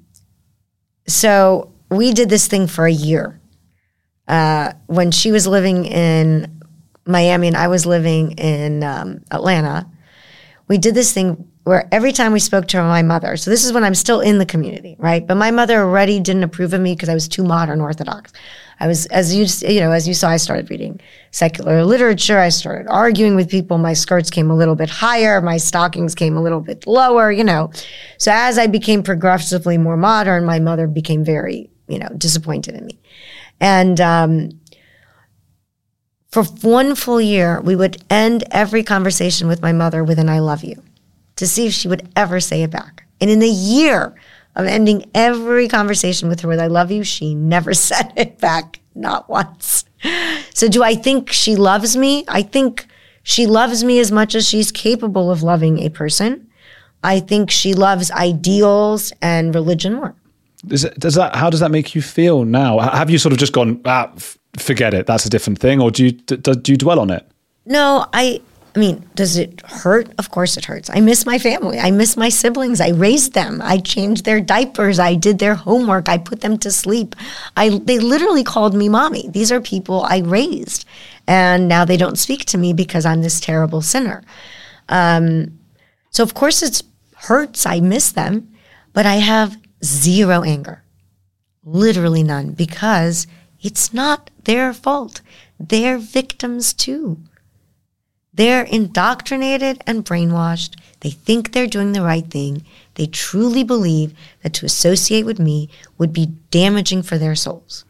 so 1.07 1.71
we 1.89 2.13
did 2.13 2.29
this 2.29 2.47
thing 2.47 2.67
for 2.67 2.85
a 2.85 2.91
year. 2.91 3.39
Uh, 4.27 4.73
when 4.87 5.11
she 5.11 5.31
was 5.31 5.45
living 5.45 5.85
in 5.85 6.61
Miami 7.05 7.47
and 7.47 7.57
I 7.57 7.67
was 7.67 7.85
living 7.85 8.31
in 8.33 8.83
um, 8.83 9.23
Atlanta, 9.31 9.87
we 10.67 10.77
did 10.77 10.95
this 10.95 11.11
thing 11.11 11.49
where 11.63 11.87
every 11.91 12.11
time 12.11 12.31
we 12.31 12.39
spoke 12.39 12.67
to 12.69 12.81
my 12.81 13.01
mother, 13.01 13.35
so 13.35 13.51
this 13.51 13.65
is 13.65 13.73
when 13.73 13.83
I'm 13.83 13.95
still 13.95 14.21
in 14.21 14.37
the 14.37 14.45
community, 14.45 14.95
right? 14.97 15.25
But 15.25 15.35
my 15.35 15.51
mother 15.51 15.81
already 15.81 16.19
didn't 16.19 16.43
approve 16.43 16.73
of 16.73 16.81
me 16.81 16.93
because 16.93 17.09
I 17.09 17.13
was 17.13 17.27
too 17.27 17.43
modern 17.43 17.81
Orthodox. 17.81 18.31
I 18.81 18.87
was, 18.87 19.05
as 19.07 19.35
you 19.35 19.45
you 19.69 19.79
know, 19.79 19.91
as 19.91 20.07
you 20.07 20.15
saw, 20.15 20.29
I 20.29 20.37
started 20.37 20.71
reading 20.71 20.99
secular 21.29 21.85
literature. 21.85 22.39
I 22.39 22.49
started 22.49 22.89
arguing 22.89 23.35
with 23.35 23.47
people. 23.47 23.77
My 23.77 23.93
skirts 23.93 24.31
came 24.31 24.49
a 24.49 24.55
little 24.55 24.73
bit 24.73 24.89
higher. 24.89 25.39
My 25.39 25.57
stockings 25.57 26.15
came 26.15 26.35
a 26.35 26.41
little 26.41 26.61
bit 26.61 26.87
lower. 26.87 27.31
You 27.31 27.43
know, 27.43 27.71
so 28.17 28.31
as 28.33 28.57
I 28.57 28.65
became 28.65 29.03
progressively 29.03 29.77
more 29.77 29.97
modern, 29.97 30.45
my 30.45 30.59
mother 30.59 30.87
became 30.87 31.23
very, 31.23 31.69
you 31.87 31.99
know, 31.99 32.09
disappointed 32.17 32.73
in 32.73 32.87
me, 32.87 32.99
and 33.59 34.01
um, 34.01 34.49
for 36.31 36.43
one 36.43 36.95
full 36.95 37.21
year, 37.21 37.61
we 37.61 37.75
would 37.75 38.03
end 38.09 38.45
every 38.49 38.81
conversation 38.81 39.47
with 39.47 39.61
my 39.61 39.73
mother 39.73 40.03
with 40.03 40.17
an 40.17 40.27
I 40.27 40.39
love 40.39 40.63
you 40.63 40.81
to 41.35 41.45
see 41.45 41.67
if 41.67 41.73
she 41.73 41.87
would 41.87 42.09
ever 42.15 42.39
say 42.39 42.63
it 42.63 42.71
back. 42.71 43.03
And 43.19 43.29
in 43.29 43.43
a 43.43 43.47
year 43.47 44.15
of 44.55 44.65
ending 44.65 45.09
every 45.13 45.67
conversation 45.67 46.29
with 46.29 46.41
her 46.41 46.47
with 46.47 46.59
I 46.59 46.67
love 46.67 46.91
you. 46.91 47.03
She 47.03 47.35
never 47.35 47.73
said 47.87 48.13
it 48.15 48.39
back, 48.39 48.79
not 48.95 49.29
once. 49.29 49.85
So 50.53 50.67
do 50.67 50.83
I 50.83 50.95
think 50.95 51.31
she 51.31 51.55
loves 51.55 51.95
me? 51.95 52.25
I 52.27 52.41
think 52.41 52.87
she 53.23 53.45
loves 53.45 53.83
me 53.83 53.99
as 53.99 54.11
much 54.11 54.35
as 54.35 54.47
she's 54.47 54.71
capable 54.71 55.29
of 55.29 55.43
loving 55.43 55.79
a 55.79 55.89
person. 55.89 56.47
I 57.03 57.19
think 57.19 57.49
she 57.49 57.73
loves 57.73 58.11
ideals 58.11 59.11
and 59.21 59.53
religion 59.55 59.93
more. 59.95 60.15
Does, 60.65 60.83
it, 60.83 60.99
does 60.99 61.15
that? 61.15 61.35
How 61.35 61.49
does 61.49 61.59
that 61.59 61.71
make 61.71 61.95
you 61.95 62.01
feel 62.01 62.45
now? 62.45 62.77
Have 62.79 63.09
you 63.09 63.17
sort 63.17 63.33
of 63.33 63.39
just 63.39 63.53
gone, 63.53 63.81
ah, 63.85 64.11
f- 64.15 64.37
forget 64.59 64.93
it, 64.93 65.07
that's 65.07 65.25
a 65.25 65.29
different 65.29 65.57
thing, 65.57 65.81
or 65.81 65.89
do 65.89 66.05
you 66.05 66.11
do, 66.11 66.37
do 66.37 66.71
you 66.71 66.77
dwell 66.77 66.99
on 66.99 67.09
it? 67.09 67.25
No, 67.65 68.05
I. 68.13 68.41
I 68.73 68.79
mean, 68.79 69.05
does 69.15 69.35
it 69.35 69.61
hurt? 69.65 70.09
Of 70.17 70.31
course 70.31 70.55
it 70.55 70.65
hurts. 70.65 70.89
I 70.89 71.01
miss 71.01 71.25
my 71.25 71.37
family. 71.37 71.77
I 71.77 71.91
miss 71.91 72.15
my 72.15 72.29
siblings. 72.29 72.79
I 72.79 72.89
raised 72.89 73.33
them. 73.33 73.61
I 73.61 73.79
changed 73.79 74.23
their 74.23 74.39
diapers. 74.39 74.97
I 74.97 75.15
did 75.15 75.39
their 75.39 75.55
homework. 75.55 76.07
I 76.07 76.17
put 76.17 76.39
them 76.39 76.57
to 76.59 76.71
sleep. 76.71 77.15
I 77.57 77.69
they 77.83 77.99
literally 77.99 78.45
called 78.45 78.73
me 78.73 78.87
mommy. 78.87 79.27
These 79.27 79.51
are 79.51 79.59
people 79.59 80.03
I 80.03 80.19
raised, 80.19 80.85
and 81.27 81.67
now 81.67 81.83
they 81.83 81.97
don't 81.97 82.17
speak 82.17 82.45
to 82.45 82.57
me 82.57 82.71
because 82.71 83.05
I'm 83.05 83.21
this 83.21 83.41
terrible 83.41 83.81
sinner. 83.81 84.23
Um, 84.87 85.59
so 86.09 86.23
of 86.23 86.33
course 86.33 86.63
it 86.63 86.81
hurts. 87.15 87.65
I 87.65 87.81
miss 87.81 88.11
them, 88.11 88.53
but 88.93 89.05
I 89.05 89.15
have 89.15 89.57
zero 89.83 90.43
anger, 90.43 90.83
literally 91.65 92.23
none, 92.23 92.51
because 92.51 93.27
it's 93.59 93.93
not 93.93 94.29
their 94.45 94.73
fault. 94.73 95.19
They're 95.59 95.97
victims 95.97 96.73
too. 96.73 97.19
They're 98.33 98.63
indoctrinated 98.63 99.83
and 99.85 100.05
brainwashed. 100.05 100.75
They 101.01 101.09
think 101.09 101.51
they're 101.51 101.67
doing 101.67 101.91
the 101.91 102.01
right 102.01 102.25
thing. 102.25 102.63
They 102.95 103.07
truly 103.07 103.63
believe 103.63 104.13
that 104.43 104.53
to 104.53 104.65
associate 104.65 105.25
with 105.25 105.39
me 105.39 105.69
would 105.97 106.13
be 106.13 106.27
damaging 106.49 107.03
for 107.03 107.17
their 107.17 107.35
souls. 107.35 107.83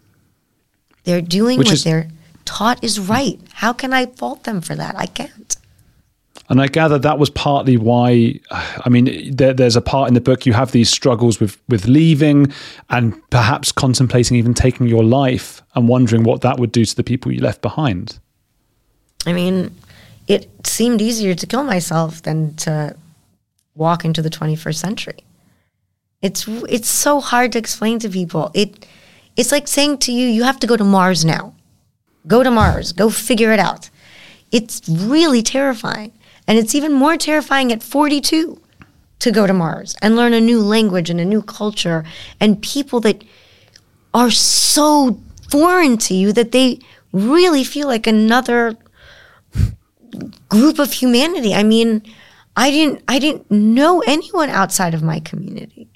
They're 1.04 1.22
doing 1.22 1.58
Which 1.58 1.68
what 1.68 1.74
is- 1.76 1.84
they're 1.84 2.10
taught 2.46 2.84
is 2.84 3.00
right. 3.00 3.40
How 3.54 3.74
can 3.74 3.94
I 3.94 4.08
fault 4.08 4.44
them 4.44 4.62
for 4.62 4.76
that? 4.76 4.96
I 4.98 5.06
can't. 5.06 5.58
And 6.50 6.62
I 6.62 6.68
gather 6.68 7.00
that 7.00 7.18
was 7.18 7.30
partly 7.30 7.78
why. 7.78 8.40
I 8.52 8.90
mean, 8.90 9.34
there, 9.34 9.54
there's 9.54 9.78
a 9.78 9.82
part 9.82 10.10
in 10.10 10.16
the 10.16 10.22
book 10.22 10.46
you 10.46 10.52
have 10.54 10.72
these 10.72 10.90
struggles 10.90 11.40
with 11.40 11.58
with 11.70 11.86
leaving, 11.86 12.52
and 12.90 13.16
perhaps 13.30 13.72
contemplating 13.72 14.36
even 14.38 14.54
taking 14.54 14.88
your 14.88 15.04
life, 15.04 15.62
and 15.76 15.88
wondering 15.88 16.24
what 16.24 16.42
that 16.42 16.60
would 16.60 16.74
do 16.74 16.84
to 16.84 16.96
the 16.96 17.04
people 17.04 17.32
you 17.32 17.40
left 17.40 17.62
behind. 17.62 18.20
I 19.26 19.32
mean, 19.32 19.74
it 20.32 20.48
seemed 20.66 21.02
easier 21.02 21.36
to 21.36 21.46
kill 21.46 21.64
myself 21.64 22.22
than 22.22 22.56
to 22.56 22.96
walk 23.76 24.06
into 24.06 24.22
the 24.22 24.30
21st 24.30 24.76
century. 24.76 25.24
It's 26.22 26.48
it's 26.48 26.88
so 26.88 27.20
hard 27.20 27.52
to 27.52 27.60
explain 27.60 28.00
to 28.00 28.10
people. 28.10 28.50
It 28.54 28.88
it's 29.36 29.52
like 29.52 29.68
saying 29.68 29.98
to 30.06 30.12
you, 30.12 30.28
you 30.28 30.44
have 30.44 30.60
to 30.60 30.68
go 30.68 30.78
to 30.78 30.84
Mars 30.84 31.26
now. 31.26 31.54
Go 32.28 32.44
to 32.44 32.52
Mars. 32.52 32.94
Go 32.94 33.10
figure 33.10 33.52
it 33.52 33.60
out. 33.60 33.90
It's 34.52 34.88
really 34.88 35.42
terrifying. 35.42 36.12
And 36.48 36.58
it's 36.58 36.76
even 36.76 36.94
more 36.94 37.18
terrifying 37.18 37.72
at 37.72 37.84
42 37.84 38.62
to 39.20 39.32
go 39.32 39.48
to 39.48 39.54
Mars 39.54 39.96
and 40.02 40.16
learn 40.16 40.34
a 40.34 40.42
new 40.42 40.62
language 40.62 41.10
and 41.10 41.20
a 41.20 41.26
new 41.26 41.42
culture 41.42 42.04
and 42.40 42.62
people 42.62 43.00
that 43.02 43.24
are 44.14 44.32
so 44.32 45.20
foreign 45.50 45.98
to 45.98 46.14
you 46.14 46.32
that 46.34 46.52
they 46.52 46.80
really 47.12 47.64
feel 47.64 47.88
like 47.88 48.08
another 48.08 48.78
group 50.50 50.80
of 50.80 50.92
humanity. 50.94 51.54
I 51.54 51.64
mean, 51.64 52.02
I 52.56 52.72
didn't 52.72 53.04
I 53.08 53.20
didn't 53.20 53.50
know 53.52 54.02
anyone 54.08 54.50
outside 54.50 54.94
of 54.94 55.04
my 55.04 55.20
community. 55.20 55.88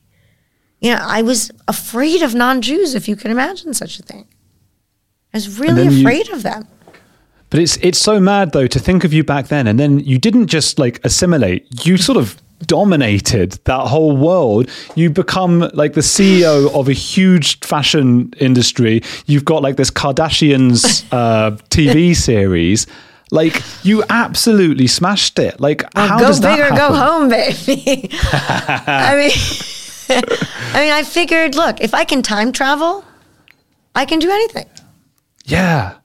You 0.80 0.92
know, 0.92 1.00
I 1.02 1.22
was 1.22 1.52
afraid 1.68 2.22
of 2.22 2.36
non-Jews 2.36 2.96
if 2.96 3.08
you 3.08 3.16
can 3.16 3.32
imagine 3.32 3.74
such 3.74 4.00
a 4.00 4.04
thing. 4.04 4.28
I 5.34 5.38
was 5.38 5.60
really 5.60 5.84
then 5.84 5.92
you- 5.94 6.02
afraid 6.02 6.30
of 6.30 6.44
them. 6.44 6.68
But 7.50 7.60
it's 7.60 7.78
it's 7.78 8.00
so 8.00 8.20
mad 8.20 8.52
though 8.52 8.68
to 8.68 8.80
think 8.80 9.04
of 9.04 9.14
you 9.14 9.24
back 9.24 9.48
then, 9.48 9.68
and 9.68 9.80
then 9.80 10.00
you 10.00 10.18
didn't 10.18 10.48
just 10.48 10.80
like 10.80 11.00
assimilate. 11.06 11.86
You 11.86 11.98
sort 11.98 12.18
of 12.18 12.36
dominated 12.66 13.52
that 13.66 13.88
whole 13.88 14.16
world. 14.18 14.70
You 14.96 15.10
become 15.10 15.70
like 15.74 15.94
the 15.94 16.02
CEO 16.02 16.74
of 16.74 16.88
a 16.90 16.94
huge 16.94 17.60
fashion 17.60 18.34
industry. 18.40 19.02
You've 19.26 19.46
got 19.46 19.62
like 19.62 19.76
this 19.78 19.92
Kardashians 19.92 21.06
uh, 21.12 21.52
TV 21.70 22.16
series. 22.16 22.88
Like 23.32 23.62
you 23.84 24.04
absolutely 24.10 24.88
smashed 24.88 25.40
it. 25.40 25.60
Like 25.60 25.84
how 25.96 26.20
go 26.20 26.28
does 26.28 26.42
that 26.42 26.58
big 26.58 26.72
or 26.72 26.76
go 26.76 26.94
home, 26.94 27.30
baby. 27.30 28.10
I 28.22 29.16
mean, 29.18 29.32
I 30.74 30.80
mean, 30.80 30.94
I 30.94 31.04
figured, 31.04 31.56
look, 31.56 31.82
if 31.82 31.94
I 31.94 32.04
can 32.04 32.22
time 32.22 32.52
travel, 32.52 33.04
I 33.96 34.06
can 34.06 34.20
do 34.20 34.30
anything. 34.30 34.68
Yeah. 35.46 35.96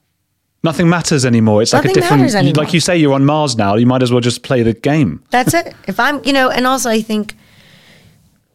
Nothing 0.63 0.89
matters 0.89 1.25
anymore. 1.25 1.63
It's 1.63 1.73
like 1.73 1.87
a 1.87 1.93
different, 1.93 2.57
like 2.57 2.75
you 2.75 2.81
say, 2.81 2.97
you're 2.97 3.15
on 3.15 3.25
Mars 3.25 3.57
now. 3.57 3.77
You 3.77 3.87
might 3.87 4.03
as 4.03 4.13
well 4.13 4.21
just 4.21 4.43
play 4.43 4.63
the 4.63 4.75
game. 4.75 5.23
That's 5.31 5.55
it. 5.55 5.75
If 5.87 5.99
I'm, 5.99 6.23
you 6.25 6.35
know, 6.35 6.51
and 6.51 6.67
also 6.67 6.91
I 6.91 7.01
think, 7.01 7.35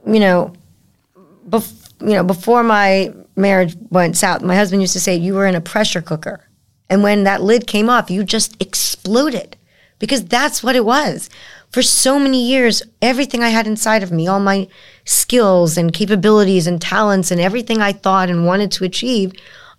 you 0.06 0.20
know, 0.20 0.54
bef- 1.50 1.92
you 2.02 2.14
know, 2.14 2.24
before 2.24 2.62
my 2.62 3.12
marriage 3.36 3.76
went 3.90 4.18
south, 4.18 4.44
my 4.44 4.56
husband 4.56 4.82
used 4.82 4.94
to 4.94 5.00
say, 5.00 5.16
"You 5.16 5.34
were 5.34 5.48
in 5.48 5.56
a 5.56 5.62
pressure 5.62 6.02
cooker," 6.02 6.48
and 6.90 7.04
when 7.04 7.24
that 7.24 7.42
lid 7.42 7.68
came 7.68 7.90
off, 7.90 8.12
you 8.12 8.24
just 8.24 8.62
exploded 8.62 9.58
because 10.00 10.26
that's 10.26 10.64
what 10.64 10.76
it 10.76 10.86
was. 10.86 11.30
For 11.72 11.82
so 11.82 12.20
many 12.20 12.46
years, 12.48 12.84
everything 13.02 13.44
I 13.44 13.50
had 13.50 13.68
inside 13.68 14.04
of 14.04 14.12
me, 14.12 14.28
all 14.28 14.40
my 14.40 14.68
skills 15.04 15.78
and 15.78 15.94
capabilities 15.94 16.68
and 16.68 16.82
talents 16.82 17.32
and 17.32 17.42
everything 17.42 17.82
I 17.82 17.92
thought 17.92 18.30
and 18.30 18.46
wanted 18.46 18.72
to 18.74 18.86
achieve, 18.86 19.34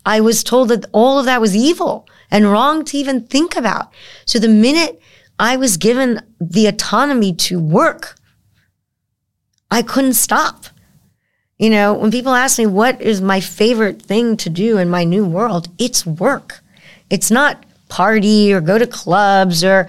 I 0.04 0.20
was 0.20 0.44
told 0.44 0.68
that 0.68 0.84
all 0.92 1.18
of 1.18 1.26
that 1.26 1.40
was 1.40 1.56
evil 1.56 2.08
and 2.30 2.50
wrong 2.50 2.84
to 2.86 2.98
even 2.98 3.22
think 3.22 3.56
about. 3.56 3.92
So 4.24 4.38
the 4.38 4.48
minute 4.48 5.00
I 5.38 5.56
was 5.56 5.76
given 5.76 6.22
the 6.40 6.66
autonomy 6.66 7.34
to 7.34 7.60
work, 7.60 8.16
I 9.70 9.82
couldn't 9.82 10.14
stop. 10.14 10.66
You 11.58 11.70
know, 11.70 11.94
when 11.94 12.10
people 12.10 12.34
ask 12.34 12.58
me 12.58 12.66
what 12.66 13.00
is 13.00 13.20
my 13.20 13.40
favorite 13.40 14.02
thing 14.02 14.36
to 14.38 14.50
do 14.50 14.76
in 14.76 14.90
my 14.90 15.04
new 15.04 15.24
world, 15.24 15.68
it's 15.78 16.04
work. 16.04 16.62
It's 17.10 17.30
not 17.30 17.64
party 17.88 18.52
or 18.52 18.60
go 18.60 18.78
to 18.78 18.86
clubs 18.86 19.62
or 19.64 19.88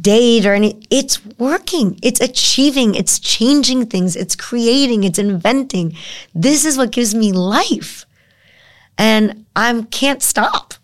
date 0.00 0.46
or 0.46 0.54
any 0.54 0.80
it's 0.90 1.24
working 1.38 1.98
it's 2.02 2.20
achieving 2.20 2.94
it's 2.94 3.18
changing 3.18 3.86
things 3.86 4.14
it's 4.14 4.36
creating 4.36 5.04
it's 5.04 5.18
inventing. 5.18 5.96
This 6.34 6.64
is 6.64 6.76
what 6.76 6.92
gives 6.92 7.14
me 7.14 7.32
life. 7.32 8.06
And 8.98 9.46
i 9.56 9.86
can't 9.90 10.22
stop. 10.22 10.74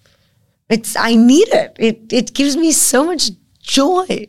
It's 0.69 0.97
i 0.97 1.15
need 1.15 1.49
it. 1.49 1.77
It 1.79 2.13
it 2.13 2.35
gives 2.35 2.57
me 2.57 2.73
so 2.73 3.05
much 3.05 3.31
joy. 3.61 4.29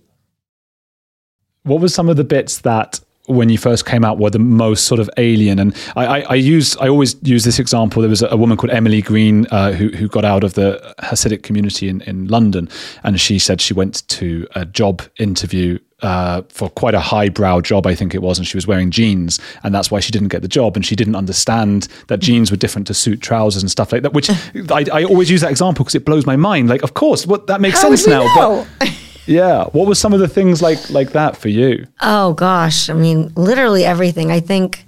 What 1.64 1.82
were 1.82 1.90
some 1.90 2.10
of 2.10 2.18
the 2.18 2.24
bits 2.24 2.60
that 2.60 3.00
when 3.28 3.50
you 3.50 3.58
first 3.58 3.86
came 3.86 4.04
out 4.04 4.18
were 4.18 4.30
the 4.30 4.40
most 4.40 4.86
sort 4.86 5.00
of 5.00 5.10
alien? 5.18 5.60
And 5.60 5.76
I, 5.96 6.06
I, 6.06 6.20
I 6.22 6.36
use 6.36 6.76
I 6.78 6.88
always 6.88 7.16
use 7.22 7.44
this 7.44 7.60
example. 7.60 8.02
There 8.02 8.10
was 8.10 8.22
a, 8.22 8.28
a 8.28 8.38
woman 8.38 8.58
called 8.58 8.72
Emily 8.72 9.02
Green 9.02 9.46
uh, 9.52 9.72
who 9.72 9.90
who 9.90 10.08
got 10.08 10.26
out 10.26 10.44
of 10.44 10.54
the 10.54 10.96
Hasidic 11.00 11.44
community 11.44 11.90
in, 11.90 12.02
in 12.02 12.28
London, 12.28 12.70
and 13.04 13.20
she 13.20 13.40
said 13.40 13.62
she 13.62 13.74
went 13.74 14.08
to 14.10 14.48
a 14.56 14.66
job 14.66 15.02
interview. 15.18 15.80
Uh, 16.04 16.44
for 16.50 16.70
quite 16.70 16.94
a 16.94 17.00
highbrow 17.00 17.60
job, 17.60 17.88
I 17.88 17.96
think 17.96 18.14
it 18.14 18.22
was, 18.22 18.38
and 18.38 18.48
she 18.48 18.56
was 18.56 18.68
wearing 18.68 18.92
jeans, 18.92 19.40
and 19.64 19.74
that's 19.74 19.90
why 19.90 20.00
she 20.00 20.12
didn't 20.12 20.28
get 20.28 20.44
the 20.44 20.48
job. 20.48 20.76
And 20.76 20.86
she 20.86 20.96
didn't 20.96 21.16
understand 21.16 21.88
that 22.06 22.20
jeans 22.20 22.52
were 22.52 22.58
different 22.58 22.86
to 22.86 22.94
suit 22.94 23.20
trousers 23.20 23.64
and 23.64 23.72
stuff 23.72 23.92
like 23.92 24.04
that. 24.04 24.14
Which 24.14 24.30
I, 24.72 24.86
I 24.94 25.04
always 25.06 25.32
use 25.32 25.42
that 25.42 25.50
example 25.50 25.84
because 25.84 25.96
it 25.96 26.06
blows 26.06 26.28
my 26.28 26.36
mind. 26.36 26.70
Like, 26.70 26.84
of 26.84 26.94
course, 26.94 27.26
what 27.26 27.48
that 27.48 27.62
makes 27.62 27.82
How 27.82 27.96
sense 27.96 28.06
now. 28.06 28.32
But 28.36 28.68
yeah, 29.28 29.66
what 29.66 29.88
were 29.88 29.96
some 29.96 30.14
of 30.14 30.20
the 30.20 30.28
things 30.28 30.62
like 30.62 30.90
like 30.90 31.12
that 31.12 31.38
for 31.38 31.50
you? 31.50 31.86
Oh 32.02 32.34
gosh, 32.34 32.90
I 32.90 32.94
mean, 32.94 33.32
literally 33.36 33.86
everything. 33.86 34.32
I 34.32 34.40
think, 34.40 34.86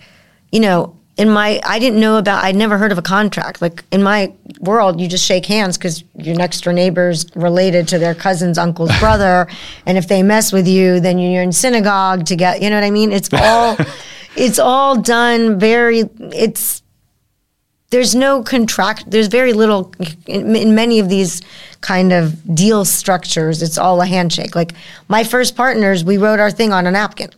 you 0.52 0.60
know, 0.60 0.96
in 1.18 1.30
my, 1.30 1.60
I 1.66 1.80
didn't 1.80 2.00
know 2.00 2.18
about, 2.18 2.46
I'd 2.46 2.56
never 2.56 2.78
heard 2.78 2.94
of 2.94 2.98
a 2.98 3.02
contract. 3.02 3.62
Like 3.62 3.84
in 3.92 4.02
my 4.02 4.34
world, 4.62 5.02
you 5.02 5.08
just 5.10 5.26
shake 5.26 5.46
hands 5.46 5.78
because 5.78 6.02
your 6.16 6.36
next 6.36 6.62
door 6.62 6.72
neighbor's 6.72 7.26
related 7.36 7.90
to 7.90 8.00
their 8.00 8.16
cousin's 8.16 8.58
uncle's 8.58 8.98
brother, 9.00 9.48
and 9.86 9.98
if 9.98 10.08
they 10.08 10.24
mess 10.24 10.54
with 10.54 10.68
you, 10.68 11.02
then 11.02 11.20
you're 11.20 11.44
in 11.44 11.52
synagogue 11.52 12.26
to 12.28 12.38
get, 12.38 12.62
you 12.62 12.70
know 12.70 12.78
what 12.78 12.86
I 12.86 12.92
mean? 12.92 13.12
It's 13.12 13.30
all, 13.34 13.78
it's 14.38 14.60
all 14.60 15.02
done 15.02 15.60
very. 15.60 16.10
It's 16.20 16.82
there's 17.90 18.14
no 18.14 18.44
contract 18.44 19.10
there's 19.10 19.28
very 19.28 19.54
little 19.54 19.94
in, 20.28 20.56
in 20.56 20.76
many 20.76 21.00
of 21.00 21.10
these 21.10 21.42
kind 21.82 22.12
of 22.12 22.56
deal 22.56 22.86
structures 22.86 23.62
it's 23.62 23.78
all 23.78 24.02
a 24.02 24.06
handshake 24.06 24.56
like 24.56 24.74
my 25.08 25.24
first 25.24 25.56
partners 25.56 26.04
we 26.04 26.18
wrote 26.18 26.40
our 26.40 26.52
thing 26.52 26.72
on 26.72 26.86
a 26.88 26.92
napkin 26.92 27.30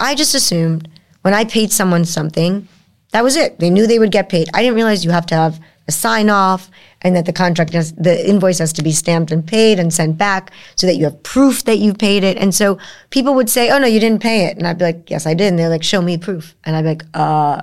i 0.00 0.14
just 0.14 0.34
assumed 0.34 0.88
when 1.22 1.34
i 1.34 1.44
paid 1.44 1.72
someone 1.72 2.04
something 2.04 2.68
that 3.12 3.24
was 3.24 3.36
it 3.36 3.58
they 3.58 3.70
knew 3.70 3.86
they 3.86 3.98
would 3.98 4.12
get 4.12 4.28
paid 4.28 4.48
i 4.54 4.62
didn't 4.62 4.74
realize 4.74 5.04
you 5.04 5.10
have 5.10 5.26
to 5.26 5.34
have 5.34 5.60
a 5.88 5.92
sign 5.92 6.28
off 6.28 6.70
and 7.02 7.14
that 7.14 7.26
the 7.26 7.32
contract 7.32 7.72
has, 7.72 7.92
the 7.92 8.28
invoice 8.28 8.58
has 8.58 8.72
to 8.72 8.82
be 8.82 8.90
stamped 8.90 9.30
and 9.30 9.46
paid 9.46 9.78
and 9.78 9.92
sent 9.92 10.18
back 10.18 10.50
so 10.74 10.86
that 10.86 10.96
you 10.96 11.04
have 11.04 11.22
proof 11.22 11.64
that 11.64 11.78
you 11.78 11.94
paid 11.94 12.24
it. 12.24 12.36
And 12.36 12.54
so 12.54 12.78
people 13.10 13.34
would 13.34 13.48
say, 13.48 13.70
"Oh 13.70 13.78
no, 13.78 13.86
you 13.86 14.00
didn't 14.00 14.22
pay 14.22 14.46
it," 14.46 14.56
and 14.56 14.66
I'd 14.66 14.78
be 14.78 14.84
like, 14.86 15.08
"Yes, 15.08 15.26
I 15.26 15.34
did." 15.34 15.48
And 15.48 15.58
they're 15.58 15.68
like, 15.68 15.84
"Show 15.84 16.02
me 16.02 16.16
proof," 16.16 16.56
and 16.64 16.74
I'd 16.74 16.82
be 16.82 16.88
like, 16.88 17.04
"Uh." 17.14 17.62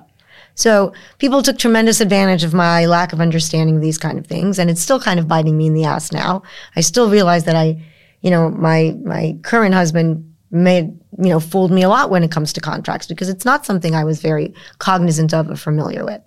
So 0.55 0.93
people 1.17 1.41
took 1.41 1.57
tremendous 1.57 1.99
advantage 2.01 2.43
of 2.43 2.53
my 2.53 2.85
lack 2.85 3.13
of 3.13 3.19
understanding 3.19 3.77
of 3.77 3.81
these 3.81 3.97
kind 3.97 4.19
of 4.19 4.27
things, 4.27 4.59
and 4.59 4.69
it's 4.69 4.81
still 4.81 4.99
kind 4.99 5.19
of 5.19 5.27
biting 5.27 5.57
me 5.57 5.67
in 5.67 5.73
the 5.73 5.85
ass 5.85 6.11
now. 6.11 6.43
I 6.75 6.81
still 6.81 7.09
realize 7.09 7.45
that 7.45 7.55
I, 7.55 7.81
you 8.21 8.29
know, 8.29 8.49
my 8.49 8.95
my 9.03 9.37
current 9.41 9.73
husband 9.73 10.29
made 10.51 10.85
you 11.17 11.29
know 11.29 11.39
fooled 11.39 11.71
me 11.71 11.81
a 11.81 11.89
lot 11.89 12.11
when 12.11 12.23
it 12.23 12.31
comes 12.31 12.53
to 12.53 12.61
contracts 12.61 13.07
because 13.07 13.27
it's 13.27 13.43
not 13.43 13.65
something 13.65 13.95
I 13.95 14.03
was 14.03 14.21
very 14.21 14.53
cognizant 14.77 15.33
of 15.33 15.49
or 15.49 15.55
familiar 15.55 16.05
with. 16.05 16.21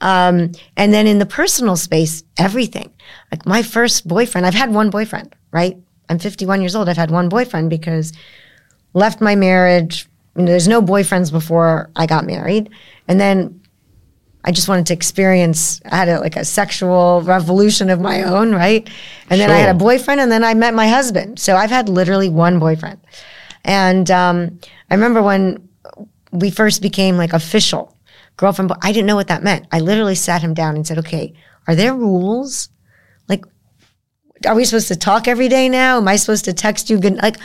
Um, 0.00 0.52
and 0.76 0.94
then 0.94 1.06
in 1.06 1.18
the 1.18 1.26
personal 1.26 1.76
space, 1.76 2.22
everything. 2.38 2.92
Like 3.32 3.46
my 3.46 3.62
first 3.62 4.06
boyfriend, 4.06 4.46
I've 4.46 4.54
had 4.54 4.72
one 4.72 4.90
boyfriend, 4.90 5.34
right? 5.50 5.76
I'm 6.08 6.18
51 6.18 6.60
years 6.60 6.76
old. 6.76 6.88
I've 6.88 6.96
had 6.96 7.10
one 7.10 7.28
boyfriend 7.28 7.70
because 7.70 8.12
left 8.92 9.20
my 9.20 9.34
marriage. 9.34 10.08
You 10.36 10.42
know, 10.42 10.50
there's 10.50 10.68
no 10.68 10.82
boyfriends 10.82 11.32
before 11.32 11.90
I 11.96 12.06
got 12.06 12.26
married, 12.26 12.70
and 13.08 13.20
then 13.20 13.60
I 14.44 14.52
just 14.52 14.68
wanted 14.68 14.86
to 14.86 14.92
experience. 14.92 15.80
I 15.86 15.96
had 15.96 16.08
a, 16.08 16.20
like 16.20 16.36
a 16.36 16.44
sexual 16.44 17.22
revolution 17.22 17.88
of 17.88 18.00
my 18.00 18.22
own, 18.22 18.54
right? 18.54 18.88
And 19.30 19.40
then 19.40 19.50
I 19.50 19.56
had 19.56 19.74
a 19.74 19.78
boyfriend, 19.78 20.20
and 20.20 20.30
then 20.30 20.44
I 20.44 20.52
met 20.54 20.74
my 20.74 20.86
husband. 20.86 21.38
So 21.38 21.56
I've 21.56 21.70
had 21.70 21.88
literally 21.88 22.28
one 22.28 22.58
boyfriend. 22.58 23.00
And 23.64 24.10
um, 24.10 24.60
I 24.90 24.94
remember 24.94 25.22
when 25.22 25.66
we 26.30 26.50
first 26.50 26.82
became 26.82 27.16
like 27.16 27.32
official 27.32 27.96
girlfriend, 28.36 28.68
but 28.68 28.78
I 28.82 28.92
didn't 28.92 29.06
know 29.06 29.16
what 29.16 29.28
that 29.28 29.42
meant. 29.42 29.66
I 29.72 29.80
literally 29.80 30.14
sat 30.14 30.42
him 30.42 30.52
down 30.52 30.76
and 30.76 30.86
said, 30.86 30.98
"Okay, 30.98 31.32
are 31.66 31.74
there 31.74 31.94
rules? 31.94 32.68
Like, 33.28 33.44
are 34.46 34.54
we 34.54 34.64
supposed 34.66 34.88
to 34.88 34.96
talk 34.96 35.26
every 35.26 35.48
day 35.48 35.68
now? 35.70 35.96
Am 35.96 36.08
I 36.08 36.16
supposed 36.16 36.44
to 36.44 36.52
text 36.52 36.90
you 36.90 36.98
good? 36.98 37.16
Like, 37.22 37.36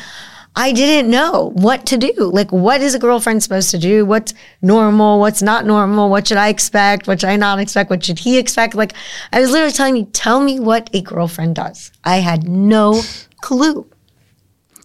I 0.56 0.72
didn't 0.74 1.10
know 1.10 1.52
what 1.56 1.86
to 1.88 1.98
do. 1.98 2.32
Like, 2.34 2.52
what 2.52 2.82
is 2.82 2.94
a 2.94 3.00
girlfriend 3.00 3.44
supposed 3.44 3.72
to 3.72 3.78
do? 3.78 4.06
What's 4.06 4.34
normal? 4.62 5.20
What's 5.20 5.42
not 5.42 5.66
normal? 5.66 6.10
What 6.10 6.28
should 6.28 6.38
I 6.38 6.50
expect? 6.50 7.08
What 7.08 7.22
should 7.22 7.30
I 7.30 7.38
not 7.38 7.60
expect? 7.60 7.90
What 7.90 8.04
should 8.04 8.20
he 8.20 8.38
expect? 8.38 8.76
Like, 8.76 8.94
I 9.32 9.40
was 9.40 9.52
literally 9.52 9.72
telling 9.74 9.96
you, 9.96 10.06
tell 10.06 10.42
me 10.42 10.60
what 10.60 10.90
a 10.94 11.02
girlfriend 11.02 11.56
does. 11.56 11.92
I 12.04 12.18
had 12.18 12.48
no 12.48 13.02
clue. 13.42 13.90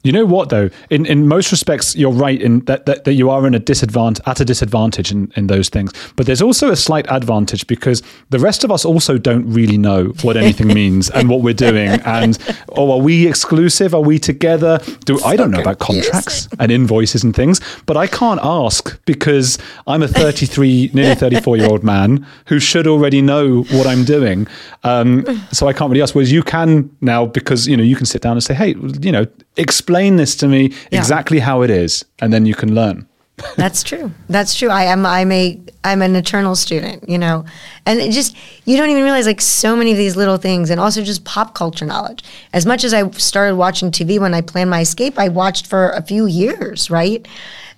You 0.04 0.12
know 0.12 0.26
what 0.26 0.50
though? 0.50 0.68
In 0.90 1.06
in 1.06 1.26
most 1.26 1.50
respects, 1.50 1.96
you're 1.96 2.12
right 2.12 2.40
in 2.40 2.60
that, 2.66 2.84
that, 2.84 3.04
that 3.04 3.14
you 3.14 3.30
are 3.30 3.46
in 3.46 3.54
a 3.54 3.58
disadvantage 3.58 4.22
at 4.26 4.38
a 4.38 4.44
disadvantage 4.44 5.10
in, 5.10 5.32
in 5.34 5.46
those 5.46 5.70
things. 5.70 5.92
But 6.14 6.26
there's 6.26 6.42
also 6.42 6.70
a 6.70 6.76
slight 6.76 7.06
advantage 7.08 7.66
because 7.66 8.02
the 8.28 8.38
rest 8.38 8.64
of 8.64 8.70
us 8.70 8.84
also 8.84 9.16
don't 9.16 9.50
really 9.50 9.78
know 9.78 10.12
what 10.20 10.36
anything 10.36 10.68
means 10.82 11.08
and 11.08 11.30
what 11.30 11.40
we're 11.40 11.54
doing. 11.54 11.88
And 12.04 12.38
oh, 12.76 12.92
are 12.92 12.98
we 12.98 13.26
exclusive? 13.26 13.94
Are 13.94 14.02
we 14.02 14.18
together? 14.18 14.78
Do 15.06 15.18
I 15.24 15.36
don't 15.36 15.50
know 15.50 15.60
about 15.60 15.78
contracts 15.78 16.48
and 16.58 16.70
invoices 16.70 17.24
and 17.24 17.34
things, 17.34 17.62
but 17.86 17.96
I 17.96 18.06
can't 18.06 18.40
ask 18.42 19.02
because 19.06 19.58
I'm 19.86 20.02
a 20.02 20.08
33, 20.08 20.90
nearly 20.94 21.14
34 21.14 21.56
year 21.56 21.70
old 21.70 21.82
man 21.82 22.26
who 22.48 22.60
should 22.60 22.86
already 22.86 23.22
know 23.22 23.62
what 23.70 23.86
I'm 23.86 24.04
doing. 24.04 24.46
Um, 24.82 25.24
so 25.50 25.66
I 25.66 25.72
can't 25.72 25.90
really 25.90 26.02
ask. 26.02 26.14
Whereas 26.14 26.30
you 26.30 26.42
can 26.42 26.94
now 27.00 27.24
because 27.24 27.66
you 27.66 27.76
know 27.76 27.82
you 27.82 27.96
can 27.96 28.04
sit 28.04 28.20
down 28.20 28.32
and 28.32 28.44
say, 28.44 28.52
hey, 28.52 28.74
you 29.00 29.10
know, 29.10 29.26
explain 29.56 29.93
this 29.94 30.36
to 30.36 30.48
me 30.48 30.72
Yeah. 30.90 30.98
exactly 30.98 31.38
how 31.38 31.62
it 31.62 31.70
is, 31.70 32.04
and 32.20 32.32
then 32.32 32.46
you 32.46 32.54
can 32.54 32.74
learn. 32.74 33.06
That's 33.56 33.82
true. 33.82 34.12
That's 34.28 34.54
true. 34.54 34.68
I 34.68 34.84
am. 34.84 35.04
I'm 35.06 35.32
a. 35.32 35.58
I'm 35.82 36.02
an 36.02 36.14
eternal 36.16 36.54
student. 36.54 37.08
You 37.08 37.18
know, 37.18 37.44
and 37.86 37.98
it 38.00 38.12
just 38.12 38.36
you 38.64 38.76
don't 38.76 38.90
even 38.90 39.02
realize 39.02 39.26
like 39.26 39.40
so 39.40 39.74
many 39.76 39.90
of 39.90 39.96
these 39.98 40.14
little 40.16 40.36
things, 40.36 40.70
and 40.70 40.78
also 40.80 41.02
just 41.02 41.24
pop 41.24 41.54
culture 41.54 41.84
knowledge. 41.84 42.22
As 42.52 42.64
much 42.64 42.84
as 42.84 42.94
I 42.94 43.10
started 43.12 43.56
watching 43.56 43.90
TV 43.90 44.18
when 44.20 44.34
I 44.34 44.40
planned 44.40 44.70
my 44.70 44.80
escape, 44.82 45.18
I 45.18 45.28
watched 45.28 45.66
for 45.66 45.90
a 45.90 46.02
few 46.02 46.26
years. 46.26 46.90
Right. 46.90 47.26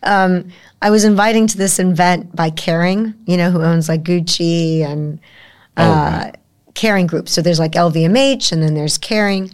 Um, 0.02 0.50
I 0.82 0.90
was 0.90 1.04
inviting 1.04 1.46
to 1.46 1.56
this 1.56 1.78
event 1.78 2.36
by 2.36 2.50
Kering. 2.50 3.14
You 3.26 3.36
know, 3.38 3.50
who 3.50 3.62
owns 3.62 3.88
like 3.88 4.02
Gucci 4.02 4.82
and 4.84 5.18
uh, 5.78 6.32
Kering 6.74 7.06
Group. 7.06 7.28
So 7.30 7.40
there's 7.40 7.58
like 7.58 7.72
LVMH, 7.72 8.52
and 8.52 8.62
then 8.62 8.74
there's 8.74 8.98
Kering. 8.98 9.52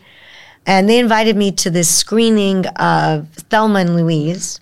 And 0.67 0.89
they 0.89 0.99
invited 0.99 1.37
me 1.37 1.53
to 1.53 1.71
this 1.71 1.89
screening 1.93 2.67
of 2.67 3.29
Thelma 3.51 3.81
and 3.81 3.97
Louise 3.97 4.61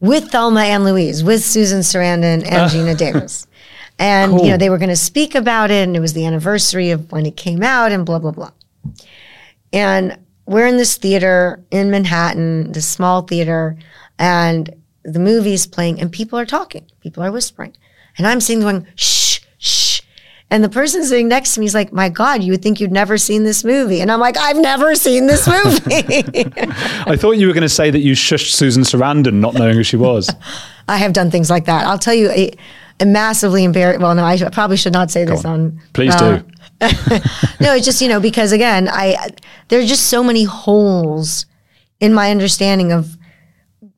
with 0.00 0.30
Thelma 0.30 0.62
and 0.62 0.84
Louise, 0.84 1.22
with 1.22 1.44
Susan 1.44 1.80
Sarandon 1.80 2.42
and 2.44 2.46
uh. 2.46 2.68
Geena 2.68 2.96
Davis. 2.96 3.46
And, 4.02 4.32
Cool. 4.32 4.46
you 4.46 4.50
know, 4.52 4.56
they 4.56 4.70
were 4.70 4.78
going 4.78 4.88
to 4.88 4.96
speak 4.96 5.34
about 5.34 5.70
it, 5.70 5.86
and 5.86 5.94
it 5.94 6.00
was 6.00 6.14
the 6.14 6.24
anniversary 6.24 6.90
of 6.90 7.12
when 7.12 7.26
it 7.26 7.36
came 7.36 7.62
out, 7.62 7.92
and 7.92 8.06
blah, 8.06 8.18
blah, 8.18 8.30
blah. 8.30 8.50
And 9.74 10.18
we're 10.46 10.66
in 10.66 10.78
this 10.78 10.96
theater 10.96 11.62
in 11.70 11.90
Manhattan, 11.90 12.72
this 12.72 12.86
small 12.86 13.20
theater, 13.20 13.76
and 14.18 14.74
the 15.02 15.18
movie's 15.18 15.66
playing, 15.66 16.00
and 16.00 16.10
people 16.10 16.38
are 16.38 16.46
talking, 16.46 16.86
people 17.00 17.22
are 17.22 17.30
whispering. 17.30 17.74
And 18.16 18.26
I'm 18.26 18.40
sitting 18.40 18.62
going, 18.62 18.86
shh. 18.94 19.19
And 20.52 20.64
the 20.64 20.68
person 20.68 21.04
sitting 21.04 21.28
next 21.28 21.54
to 21.54 21.60
me 21.60 21.66
is 21.66 21.74
like, 21.74 21.92
my 21.92 22.08
God, 22.08 22.42
you 22.42 22.50
would 22.52 22.62
think 22.62 22.80
you'd 22.80 22.90
never 22.90 23.16
seen 23.16 23.44
this 23.44 23.62
movie. 23.62 24.00
And 24.00 24.10
I'm 24.10 24.18
like, 24.18 24.36
I've 24.36 24.56
never 24.56 24.96
seen 24.96 25.26
this 25.26 25.46
movie. 25.46 26.02
I 27.06 27.16
thought 27.16 27.32
you 27.32 27.46
were 27.46 27.52
going 27.52 27.62
to 27.62 27.68
say 27.68 27.90
that 27.90 28.00
you 28.00 28.14
shushed 28.14 28.50
Susan 28.52 28.82
Sarandon, 28.82 29.34
not 29.34 29.54
knowing 29.54 29.76
who 29.76 29.84
she 29.84 29.96
was. 29.96 30.28
I 30.88 30.96
have 30.96 31.12
done 31.12 31.30
things 31.30 31.50
like 31.50 31.66
that. 31.66 31.86
I'll 31.86 32.00
tell 32.00 32.14
you 32.14 32.30
a, 32.30 32.52
a 32.98 33.06
massively 33.06 33.62
embarrassing. 33.62 34.02
Well, 34.02 34.14
no, 34.16 34.24
I 34.24 34.34
should- 34.34 34.52
probably 34.52 34.76
should 34.76 34.92
not 34.92 35.12
say 35.12 35.24
this 35.24 35.44
on. 35.44 35.60
on. 35.60 35.82
Please 35.92 36.14
uh, 36.16 36.38
do. 36.38 36.44
no, 37.60 37.74
it's 37.74 37.84
just 37.84 38.00
you 38.00 38.08
know 38.08 38.20
because 38.20 38.52
again, 38.52 38.88
I 38.88 39.28
there 39.68 39.80
are 39.80 39.84
just 39.84 40.06
so 40.06 40.24
many 40.24 40.44
holes 40.44 41.44
in 42.00 42.14
my 42.14 42.30
understanding 42.30 42.90
of 42.90 43.18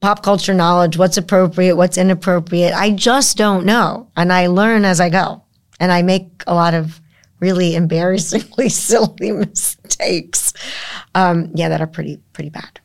pop 0.01 0.25
culture 0.25 0.53
knowledge. 0.53 0.97
What's 0.97 1.17
appropriate, 1.17 1.77
what's 1.77 1.97
inappropriate. 1.97 2.75
I 2.75 2.91
just 2.91 3.37
don't 3.37 3.65
know, 3.65 4.09
and 4.17 4.33
I 4.33 4.49
learn 4.49 4.85
as 4.85 5.01
I 5.01 5.11
go, 5.11 5.45
and 5.81 5.91
I 5.93 6.03
make 6.03 6.43
a 6.47 6.55
lot 6.55 6.75
of 6.75 7.01
really 7.41 7.75
embarrassingly 7.75 8.69
silly 8.71 9.33
mistakes. 9.33 10.53
Um, 11.15 11.51
yeah, 11.55 11.69
that 11.69 11.81
are 11.81 11.87
pretty 11.87 12.21
pretty 12.33 12.51
bad. 12.51 12.81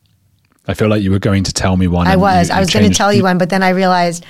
I 0.68 0.74
feel 0.74 0.90
like 0.90 1.02
you 1.02 1.12
were 1.12 1.20
going 1.20 1.44
to 1.46 1.54
tell 1.54 1.78
me 1.78 1.88
one. 1.88 2.08
I 2.08 2.16
was. 2.18 2.50
you- 2.50 2.56
I 2.56 2.60
was 2.60 2.70
going 2.72 2.90
to 2.90 2.94
tell 2.96 3.14
you 3.14 3.24
one, 3.24 3.38
but 3.38 3.50
then 3.50 3.64
I 3.64 3.70
realized 3.70 4.26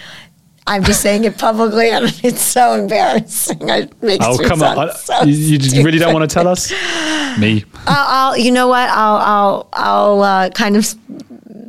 I'm 0.67 0.83
just 0.83 1.01
saying 1.01 1.23
it 1.23 1.37
publicly, 1.37 1.89
and 1.91 2.05
it's 2.23 2.41
so 2.41 2.73
embarrassing. 2.73 3.69
It 3.69 4.03
makes 4.03 4.23
Oh 4.25 4.37
me 4.37 4.45
come 4.45 4.61
on! 4.61 4.93
So 4.95 5.23
you 5.23 5.57
you 5.57 5.83
really 5.83 5.97
don't 5.97 6.13
want 6.13 6.29
to 6.29 6.33
tell 6.33 6.47
us? 6.47 6.71
Me. 7.39 7.63
I'll, 7.85 8.31
I'll, 8.31 8.37
you 8.37 8.51
know 8.51 8.67
what? 8.67 8.89
I'll, 8.89 9.17
I'll, 9.17 9.69
I'll 9.73 10.21
uh, 10.23 10.49
kind 10.49 10.75
of 10.75 10.83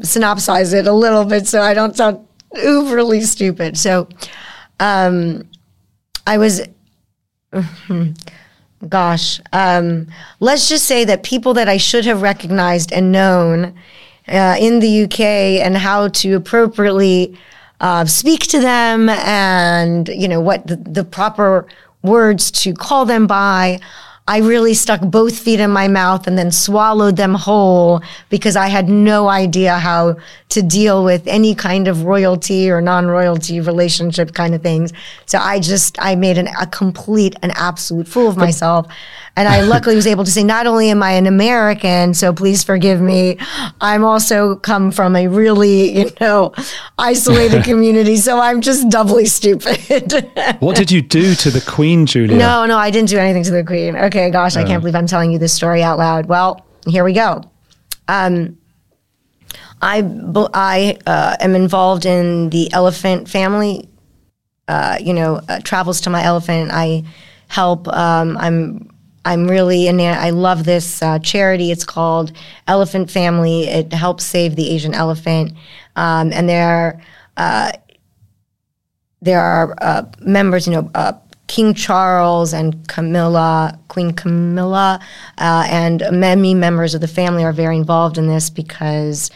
synopsize 0.01 0.72
it 0.72 0.86
a 0.86 0.93
little 0.93 1.24
bit 1.26 1.47
so 1.47 1.61
I 1.61 1.74
don't 1.74 1.95
sound 1.97 2.26
overly 2.62 3.20
stupid. 3.20 3.76
So, 3.76 4.09
um, 4.80 5.43
I 6.26 6.39
was, 6.39 6.62
gosh, 8.88 9.40
um, 9.53 10.07
let's 10.40 10.68
just 10.68 10.84
say 10.84 11.05
that 11.05 11.22
people 11.22 11.55
that 11.55 11.68
I 11.68 11.76
should 11.76 12.05
have 12.05 12.22
recognized 12.22 12.92
and 12.92 13.12
known 13.12 13.74
uh, 14.28 14.57
in 14.59 14.80
the 14.80 15.05
UK 15.05 15.20
and 15.20 15.76
how 15.76 16.09
to 16.09 16.34
appropriately 16.34 17.36
uh, 17.80 18.05
speak 18.05 18.40
to 18.49 18.61
them 18.61 19.09
and 19.09 20.09
you 20.09 20.28
know 20.28 20.40
what 20.40 20.66
the, 20.66 20.76
the 20.76 21.05
proper 21.05 21.66
words 22.03 22.51
to 22.51 22.74
call 22.74 23.05
them 23.05 23.26
by. 23.26 23.80
I 24.29 24.39
really 24.41 24.74
stuck 24.74 25.01
both 25.01 25.39
feet 25.39 25.59
in 25.59 25.70
my 25.70 25.89
mouth 25.89 26.26
and 26.26 26.37
then 26.37 26.53
swallowed 26.53 27.16
them 27.16 27.35
whole 27.35 28.03
because 28.29 28.57
I 28.57 28.68
had 28.68 28.87
no 28.87 29.29
idea 29.29 29.79
how 29.79 30.18
to 30.51 30.61
deal 30.61 31.03
with 31.03 31.26
any 31.26 31.55
kind 31.55 31.89
of 31.89 32.05
royalty 32.05 32.70
or 32.70 32.83
non-royalty 32.83 33.61
relationship 33.61 34.35
kind 34.35 34.55
of 34.55 34.62
things. 34.62 34.93
So 35.24 35.39
I 35.39 35.61
just 35.61 35.97
I 35.99 36.14
made 36.14 36.37
an, 36.37 36.49
a 36.61 36.66
complete 36.66 37.37
and 37.41 37.53
absolute 37.53 38.07
fool 38.07 38.29
of 38.29 38.37
myself. 38.37 38.87
And 39.39 39.47
I 39.47 39.61
luckily 39.61 39.95
was 39.95 40.09
able 40.09 40.24
to 40.24 40.32
say, 40.32 40.43
not 40.43 40.66
only 40.66 40.91
am 40.91 41.01
I 41.01 41.12
an 41.12 41.28
American, 41.28 42.12
so 42.12 42.32
please 42.32 42.64
forgive 42.64 43.01
me, 43.01 43.39
I'm 43.80 44.03
also 44.03 44.57
come 44.57 44.91
from 44.91 45.14
a 45.14 45.28
really, 45.28 45.97
you 45.97 46.11
know, 46.20 46.53
isolated 46.99 47.62
community. 47.70 48.16
So 48.16 48.41
I'm 48.41 48.61
just 48.61 48.89
doubly 48.89 49.26
stupid. 49.26 49.78
What 50.59 50.74
did 50.74 50.91
you 50.91 51.03
do 51.03 51.36
to 51.36 51.51
the 51.51 51.61
Queen, 51.61 52.05
Julia? 52.05 52.36
No, 52.36 52.66
no, 52.66 52.76
I 52.76 52.91
didn't 52.91 53.11
do 53.11 53.18
anything 53.18 53.45
to 53.45 53.53
the 53.53 53.62
queen. 53.62 53.95
Okay, 53.95 54.28
gosh, 54.30 54.57
I 54.57 54.64
can't 54.64 54.82
believe 54.82 54.97
I'm 54.97 55.07
telling 55.07 55.30
you 55.30 55.39
this 55.39 55.53
story 55.53 55.84
out 55.84 55.99
loud. 55.99 56.26
Well, 56.26 56.66
here 56.84 57.05
we 57.05 57.12
go. 57.12 57.45
Um, 58.09 58.59
I 59.80 60.03
I 60.53 60.99
uh, 61.07 61.36
am 61.39 61.55
involved 61.55 62.07
in 62.07 62.51
the 62.51 62.72
elephant 62.72 63.28
family. 63.28 63.89
Uh, 64.66 64.97
you 65.01 65.14
know, 65.14 65.41
uh, 65.49 65.61
travels 65.61 66.01
to 66.03 66.11
my 66.11 66.24
elephant. 66.24 66.70
I 66.72 67.05
help. 67.47 67.86
Um, 67.89 68.36
I'm 68.36 68.91
I'm 69.29 69.47
really 69.47 69.89
in. 69.89 70.01
I 70.01 70.31
love 70.31 70.64
this 70.64 71.03
uh, 71.03 71.18
charity. 71.18 71.70
It's 71.70 71.85
called 71.85 72.33
Elephant 72.66 73.11
Family. 73.11 73.64
It 73.64 73.93
helps 73.93 74.24
save 74.24 74.57
the 74.57 74.70
Asian 74.70 74.95
elephant, 74.95 75.53
um, 75.97 76.33
and 76.33 76.49
there. 76.49 77.03
Uh, 77.37 77.72
there 79.20 79.41
are 79.41 79.74
uh, 79.83 80.05
members, 80.20 80.66
you 80.66 80.72
know, 80.72 80.91
uh, 80.95 81.12
King 81.49 81.74
Charles 81.74 82.55
and 82.55 82.87
Camilla, 82.89 83.79
Queen 83.89 84.12
Camilla, 84.12 85.01
uh, 85.39 85.66
and 85.68 86.05
many 86.12 86.55
members 86.55 86.95
of 86.95 87.01
the 87.01 87.09
family 87.09 87.45
are 87.45 87.53
very 87.53 87.76
involved 87.76 88.16
in 88.16 88.29
this 88.29 88.49
because 88.49 89.31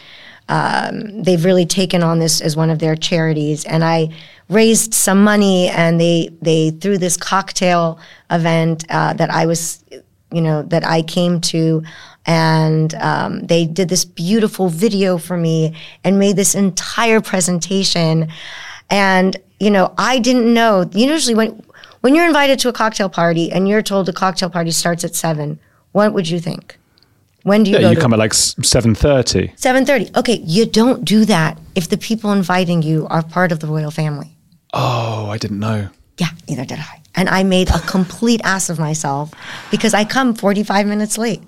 um, 0.49 1.23
they've 1.23 1.43
really 1.43 1.65
taken 1.65 2.03
on 2.03 2.19
this 2.19 2.41
as 2.41 2.55
one 2.55 2.69
of 2.69 2.79
their 2.79 2.95
charities. 2.95 3.65
And 3.65 3.83
I 3.83 4.09
raised 4.49 4.93
some 4.93 5.23
money, 5.23 5.69
and 5.69 5.99
they 5.99 6.29
they 6.41 6.71
threw 6.71 6.97
this 6.97 7.17
cocktail 7.17 7.99
event 8.29 8.85
uh, 8.89 9.13
that 9.13 9.29
I 9.29 9.45
was, 9.45 9.83
you 10.31 10.41
know, 10.41 10.63
that 10.63 10.85
I 10.85 11.01
came 11.01 11.41
to. 11.41 11.83
And 12.25 12.93
um, 12.95 13.41
they 13.47 13.65
did 13.65 13.89
this 13.89 14.05
beautiful 14.05 14.69
video 14.69 15.17
for 15.17 15.35
me 15.35 15.75
and 16.05 16.19
made 16.19 16.37
this 16.37 16.55
entire 16.55 17.19
presentation. 17.19 18.29
And 18.89 19.35
you 19.59 19.71
know, 19.71 19.93
I 19.97 20.19
didn't 20.19 20.53
know. 20.53 20.89
Usually, 20.93 21.35
when 21.35 21.63
when 22.01 22.15
you're 22.15 22.25
invited 22.25 22.59
to 22.59 22.69
a 22.69 22.73
cocktail 22.73 23.09
party 23.09 23.51
and 23.51 23.67
you're 23.67 23.81
told 23.81 24.05
the 24.07 24.13
cocktail 24.13 24.49
party 24.49 24.71
starts 24.71 25.05
at 25.05 25.15
seven, 25.15 25.59
what 25.93 26.13
would 26.13 26.29
you 26.29 26.39
think? 26.39 26.77
When 27.43 27.63
do 27.63 27.71
you 27.71 27.77
Yeah, 27.77 27.81
go 27.83 27.89
you 27.89 27.95
to 27.95 28.01
come 28.01 28.13
at 28.13 28.19
like 28.19 28.33
seven 28.33 28.95
thirty. 28.95 29.51
seven 29.55 29.85
thirty? 29.85 30.09
Okay, 30.15 30.41
you 30.45 30.65
don't 30.65 31.03
do 31.05 31.25
that 31.25 31.57
if 31.75 31.89
the 31.89 31.97
people 31.97 32.31
inviting 32.31 32.81
you 32.81 33.05
are 33.09 33.21
part 33.21 33.51
of 33.51 33.59
the 33.59 33.67
royal 33.67 33.91
family. 33.91 34.35
Oh, 34.73 35.27
I 35.29 35.37
didn't 35.37 35.59
know. 35.59 35.89
Yeah, 36.17 36.29
neither 36.47 36.65
did 36.65 36.79
I. 36.79 37.01
And 37.15 37.29
I 37.29 37.43
made 37.43 37.69
a 37.69 37.79
complete 37.79 38.41
ass 38.43 38.69
of 38.69 38.79
myself 38.79 39.31
because 39.71 39.93
I 39.93 40.03
come 40.05 40.33
45 40.33 40.87
minutes 40.87 41.17
late. 41.17 41.41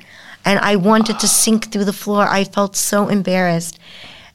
And 0.44 0.60
I 0.60 0.76
wanted 0.76 1.18
to 1.20 1.28
sink 1.28 1.72
through 1.72 1.86
the 1.86 1.94
floor. 1.94 2.28
I 2.28 2.44
felt 2.44 2.76
so 2.76 3.08
embarrassed. 3.08 3.80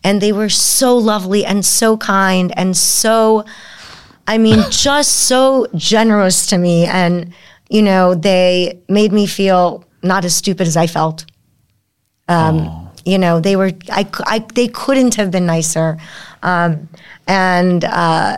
And 0.02 0.20
they 0.20 0.32
were 0.32 0.48
so 0.48 0.96
lovely 0.96 1.44
and 1.44 1.64
so 1.64 1.96
kind 1.96 2.52
and 2.56 2.76
so, 2.76 3.44
I 4.26 4.38
mean, 4.38 4.64
just 4.70 5.12
so 5.28 5.66
generous 5.76 6.46
to 6.46 6.58
me. 6.58 6.86
And, 6.86 7.32
you 7.68 7.82
know, 7.82 8.14
they 8.16 8.80
made 8.88 9.12
me 9.12 9.26
feel 9.26 9.84
not 10.02 10.24
as 10.24 10.34
stupid 10.34 10.66
as 10.66 10.76
I 10.76 10.86
felt. 10.88 11.26
Um, 12.30 12.90
you 13.04 13.18
know, 13.18 13.40
they 13.40 13.56
were, 13.56 13.72
I, 13.90 14.06
I, 14.26 14.38
they 14.54 14.68
couldn't 14.68 15.14
have 15.14 15.30
been 15.30 15.46
nicer. 15.46 15.96
Um, 16.42 16.88
and, 17.26 17.84
uh, 17.84 18.36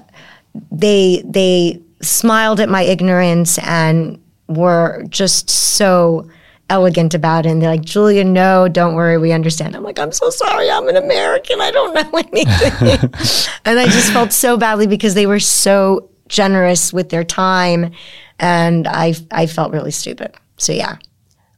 they 0.71 1.23
they 1.25 1.81
smiled 2.03 2.61
at 2.61 2.69
my 2.69 2.83
ignorance 2.83 3.59
and 3.59 4.21
were 4.49 5.05
just 5.09 5.49
so 5.49 6.29
elegant 6.69 7.15
about 7.15 7.47
it. 7.47 7.51
And 7.51 7.63
they're 7.63 7.71
like, 7.71 7.83
Julia, 7.83 8.25
no, 8.25 8.69
don't 8.69 8.95
worry, 8.95 9.19
we 9.19 9.33
understand. 9.33 9.77
I'm 9.77 9.83
like, 9.83 9.99
I'm 9.99 10.13
so 10.13 10.31
sorry, 10.31 10.71
I'm 10.71 10.89
an 10.89 10.97
American, 10.97 11.61
I 11.61 11.71
don't 11.71 11.95
know 11.95 12.19
anything. 12.33 13.11
and 13.65 13.79
I 13.79 13.85
just 13.87 14.13
felt 14.13 14.33
so 14.33 14.57
badly 14.57 14.87
because 14.87 15.15
they 15.15 15.27
were 15.27 15.41
so 15.41 16.09
generous 16.29 16.93
with 16.93 17.11
their 17.11 17.25
time, 17.25 17.93
and 18.39 18.89
I 18.89 19.15
I 19.31 19.47
felt 19.47 19.73
really 19.73 19.91
stupid. 19.91 20.35
So 20.57 20.73
yeah, 20.73 20.97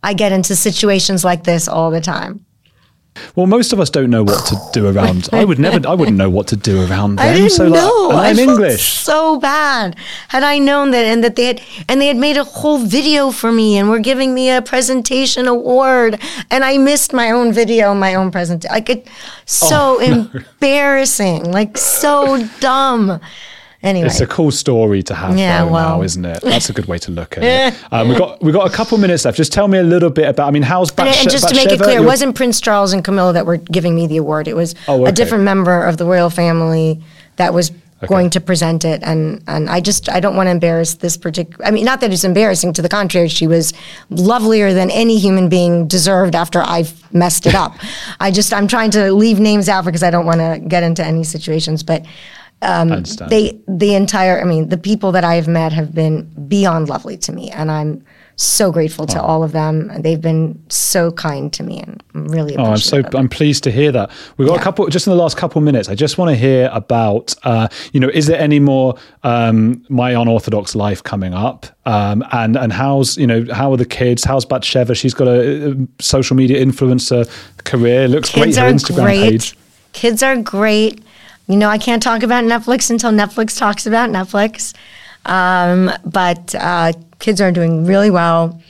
I 0.05 0.13
get 0.15 0.33
into 0.33 0.55
situations 0.55 1.25
like 1.25 1.45
this 1.45 1.67
all 1.67 1.91
the 1.91 2.01
time. 2.01 2.45
Well, 3.37 3.47
most 3.47 3.73
of 3.73 3.79
us 3.79 3.91
don't 3.91 4.11
know 4.11 4.25
what 4.25 4.45
to 4.47 4.57
do 4.73 4.89
around. 4.89 5.29
I 5.33 5.45
would 5.45 5.59
never. 5.61 5.87
I 5.89 5.95
wouldn't 5.95 6.17
know 6.17 6.29
what 6.29 6.49
to 6.49 6.57
do 6.57 6.85
around 6.87 7.17
them. 7.17 7.27
I 7.27 7.33
didn't 7.35 7.51
so 7.51 7.65
like, 7.69 7.75
know. 7.75 8.11
I 8.11 8.31
I'm 8.31 8.37
felt 8.37 8.49
English. 8.49 8.83
so 8.83 9.39
bad. 9.39 9.97
Had 10.29 10.43
I 10.43 10.59
known 10.59 10.91
that, 10.91 11.05
and 11.05 11.23
that 11.23 11.37
they 11.37 11.47
had, 11.47 11.63
and 11.89 12.01
they 12.01 12.09
had 12.09 12.17
made 12.17 12.37
a 12.37 12.45
whole 12.45 12.79
video 12.79 13.31
for 13.31 13.53
me, 13.53 13.79
and 13.79 13.89
were 13.89 14.01
giving 14.01 14.35
me 14.35 14.51
a 14.51 14.61
presentation 14.63 15.47
award, 15.47 16.21
and 16.51 16.65
I 16.65 16.77
missed 16.77 17.13
my 17.13 17.31
own 17.31 17.53
video, 17.53 17.95
my 17.95 18.15
own 18.15 18.33
presentation. 18.33 18.75
Like 18.75 18.91
it, 18.91 19.07
oh, 19.07 19.13
so 19.47 19.99
Oh, 20.01 20.31
embarrassing, 20.61 21.53
like 21.53 21.79
so 21.79 22.47
dumb. 22.59 23.21
Anyway, 23.85 24.07
It's 24.07 24.21
a 24.23 24.27
cool 24.27 24.51
story 24.51 25.03
to 25.03 25.15
have 25.15 25.39
Yeah, 25.39 25.63
though 25.67 25.73
now, 25.73 26.01
isn't 26.03 26.25
it? 26.25 26.41
That's 26.41 26.71
a 26.71 26.73
good 26.73 26.87
way 26.87 26.97
to 27.01 27.11
look 27.11 27.37
at 27.37 27.45
it. 27.45 27.79
Um, 27.93 28.09
we 28.09 28.17
got 28.17 28.43
we 28.43 28.51
got 28.51 28.67
a 28.67 28.75
couple 28.75 28.97
minutes 28.99 29.25
left. 29.27 29.37
Just 29.37 29.53
tell 29.53 29.69
me 29.69 29.79
a 29.79 29.83
little 29.83 30.09
bit 30.11 30.27
about. 30.27 30.49
I 30.49 30.51
mean, 30.51 30.63
how's 30.63 30.91
And, 30.93 31.09
and 31.09 31.31
just 31.31 31.49
to 31.51 31.55
make 31.55 31.71
it 31.71 31.81
clear, 31.81 32.01
it 32.01 32.05
wasn't 32.05 32.35
Prince 32.35 32.61
Charles 32.61 32.93
and 32.95 33.05
Camilla 33.05 33.35
that 33.35 33.45
were 33.45 33.59
giving 33.59 33.95
me 33.95 34.07
the 34.07 34.17
award. 34.17 34.49
It 34.49 34.57
was 34.57 34.75
Oh, 34.89 35.03
okay. 35.03 35.11
a 35.11 35.13
different 35.13 35.45
member 35.45 35.85
of 35.85 35.99
the 35.99 36.07
royal 36.07 36.31
family 36.31 37.03
that 37.37 37.53
was 37.53 37.71
going 38.09 38.31
to 38.31 38.41
present 38.41 38.85
it. 38.87 39.03
And 39.03 39.43
and 39.47 39.69
I 39.69 39.81
just 39.81 40.09
I 40.09 40.19
don't 40.19 40.35
want 40.35 40.47
to 40.47 40.51
embarrass 40.53 40.95
this 40.95 41.19
particular. 41.19 41.65
I 41.67 41.71
mean, 41.71 41.85
not 41.85 42.01
that 42.01 42.11
it's 42.11 42.25
embarrassing. 42.25 42.73
To 42.73 42.83
the 42.83 42.89
contrary, 42.89 43.29
she 43.29 43.47
was 43.47 43.75
lovelier 44.09 44.73
than 44.73 44.91
any 44.91 45.19
human 45.19 45.49
being 45.51 45.87
deserved 45.87 46.35
after 46.35 46.63
I've 46.63 46.93
messed 47.13 47.45
it 47.47 47.55
up. 47.55 47.77
I 48.19 48.31
just 48.31 48.53
I'm 48.55 48.67
trying 48.67 48.93
to 48.93 49.13
leave 49.13 49.39
names 49.41 49.69
out 49.69 49.85
because 49.85 50.03
I 50.03 50.11
don't 50.11 50.27
want 50.27 50.41
to 50.41 50.59
get 50.67 50.83
into 50.83 51.05
any 51.05 51.23
situations, 51.25 51.83
but. 51.83 52.05
Um, 52.65 53.03
they 53.29 53.59
the 53.69 53.95
entire 53.95 54.41
i 54.41 54.45
mean 54.45 54.69
the 54.69 54.79
people 54.79 55.13
that 55.13 55.25
i 55.25 55.35
have 55.35 55.49
met 55.49 55.73
have 55.73 55.95
been 55.95 56.25
beyond 56.49 56.89
lovely 56.89 57.17
to 57.19 57.33
me 57.33 57.51
and 57.51 57.71
i'm 57.71 58.05
so 58.37 58.73
grateful 58.73 59.07
to 59.07 59.23
all 59.23 59.45
of 59.45 59.53
them 59.53 59.93
they've 60.03 60.21
been 60.21 60.61
so 60.69 61.13
kind 61.13 61.53
to 61.53 61.63
me 61.63 61.79
and 61.81 62.03
i'm 62.15 62.27
really 62.27 62.57
Oh, 62.57 62.65
I'm 62.65 62.77
so 62.79 62.99
appreciative 62.99 63.07
of 63.07 63.15
it. 63.15 63.19
I'm 63.19 63.29
pleased 63.29 63.63
to 63.65 63.71
hear 63.71 63.93
that. 63.93 64.11
We've 64.37 64.49
got 64.49 64.59
a 64.59 64.63
couple 64.63 64.87
just 64.89 65.07
in 65.07 65.13
the 65.13 65.17
last 65.17 65.37
couple 65.37 65.61
minutes. 65.61 65.89
I 65.89 65.95
just 65.95 66.19
want 66.19 66.31
to 66.31 66.35
hear 66.37 66.69
about, 66.73 67.35
uh, 67.45 67.69
you 67.93 68.01
know, 68.01 68.09
is 68.09 68.27
there 68.27 68.41
any 68.41 68.59
more 68.59 68.97
um, 69.23 69.85
my 69.89 70.11
unorthodox 70.11 70.75
life 70.75 71.03
coming 71.03 71.33
up? 71.35 71.67
Um, 71.87 72.25
and 72.33 72.57
and 72.57 72.73
how's 72.73 73.17
you 73.19 73.27
know 73.27 73.45
how 73.53 73.73
are 73.73 73.77
the 73.77 73.85
kids? 73.85 74.25
How's 74.25 74.47
Batsheva? 74.47 74.97
She's 74.97 75.15
got 75.15 75.29
a, 75.29 75.71
uh 75.71 75.75
social 76.01 76.35
media 76.37 76.65
influencer 76.65 77.29
career. 77.65 78.09
Looks 78.09 78.31
kids 78.31 78.57
great. 78.57 78.67
Her 78.67 78.73
Instagram 78.73 79.03
great 79.05 79.31
page. 79.31 79.57
kids 79.93 80.23
are 80.23 80.37
great 80.37 81.04
you 81.47 81.57
know 81.57 81.69
i 81.69 81.79
can't 81.79 82.03
talk 82.03 82.23
about 82.23 82.45
netflix 82.45 82.91
until 82.91 83.11
netflix 83.11 83.59
talks 83.59 83.87
about 83.87 84.11
netflix 84.11 84.75
um, 85.27 85.91
but 86.05 86.55
uh, 86.57 86.93
kids 87.19 87.41
are 87.41 87.51
doing 87.51 87.87
really 87.87 88.11
well 88.11 88.61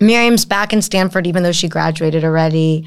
Miriam's 0.00 0.46
back 0.46 0.72
in 0.72 0.80
Stanford, 0.80 1.26
even 1.26 1.42
though 1.42 1.52
she 1.52 1.68
graduated 1.68 2.24
already. 2.24 2.86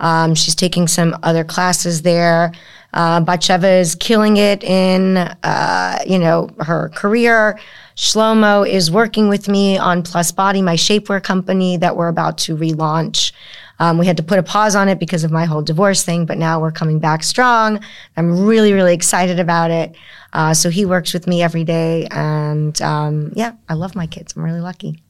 Um, 0.00 0.34
she's 0.34 0.54
taking 0.54 0.88
some 0.88 1.16
other 1.22 1.44
classes 1.44 2.02
there. 2.02 2.52
Uh, 2.94 3.20
Batsheva 3.20 3.80
is 3.80 3.94
killing 3.94 4.38
it 4.38 4.64
in, 4.64 5.16
uh, 5.16 5.98
you 6.06 6.18
know, 6.18 6.48
her 6.60 6.88
career. 6.90 7.58
Shlomo 7.96 8.68
is 8.68 8.90
working 8.90 9.28
with 9.28 9.48
me 9.48 9.76
on 9.76 10.02
Plus 10.02 10.32
Body, 10.32 10.62
my 10.62 10.74
shapewear 10.74 11.22
company 11.22 11.76
that 11.76 11.96
we're 11.96 12.08
about 12.08 12.38
to 12.38 12.56
relaunch. 12.56 13.32
Um, 13.78 13.98
we 13.98 14.06
had 14.06 14.16
to 14.18 14.22
put 14.22 14.38
a 14.38 14.42
pause 14.42 14.76
on 14.76 14.88
it 14.88 14.98
because 14.98 15.24
of 15.24 15.30
my 15.30 15.44
whole 15.44 15.62
divorce 15.62 16.04
thing, 16.04 16.26
but 16.26 16.38
now 16.38 16.60
we're 16.60 16.72
coming 16.72 16.98
back 16.98 17.22
strong. 17.22 17.80
I'm 18.16 18.46
really, 18.46 18.72
really 18.72 18.94
excited 18.94 19.40
about 19.40 19.70
it. 19.70 19.94
Uh, 20.32 20.54
so 20.54 20.70
he 20.70 20.84
works 20.84 21.12
with 21.12 21.26
me 21.26 21.42
every 21.42 21.64
day, 21.64 22.06
and 22.10 22.80
um, 22.82 23.32
yeah, 23.34 23.52
I 23.68 23.74
love 23.74 23.94
my 23.94 24.06
kids. 24.06 24.34
I'm 24.36 24.42
really 24.42 24.60
lucky. 24.60 25.00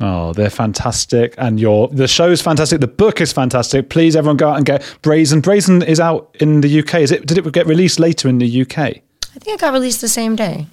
Oh, 0.00 0.32
they're 0.32 0.50
fantastic, 0.50 1.34
and 1.38 1.58
your 1.58 1.88
the 1.88 2.06
show 2.06 2.30
is 2.30 2.40
fantastic. 2.40 2.80
The 2.80 2.86
book 2.86 3.20
is 3.20 3.32
fantastic. 3.32 3.90
Please, 3.90 4.14
everyone, 4.14 4.36
go 4.36 4.50
out 4.50 4.56
and 4.56 4.66
get 4.66 4.98
Brazen. 5.02 5.40
Brazen 5.40 5.82
is 5.82 5.98
out 5.98 6.36
in 6.40 6.60
the 6.60 6.80
UK. 6.80 6.96
Is 6.96 7.10
it? 7.10 7.26
Did 7.26 7.38
it 7.38 7.52
get 7.52 7.66
released 7.66 7.98
later 7.98 8.28
in 8.28 8.38
the 8.38 8.62
UK? 8.62 8.78
I 8.78 9.40
think 9.40 9.56
it 9.56 9.60
got 9.60 9.72
released 9.72 10.00
the 10.00 10.08
same 10.08 10.36
day. 10.36 10.66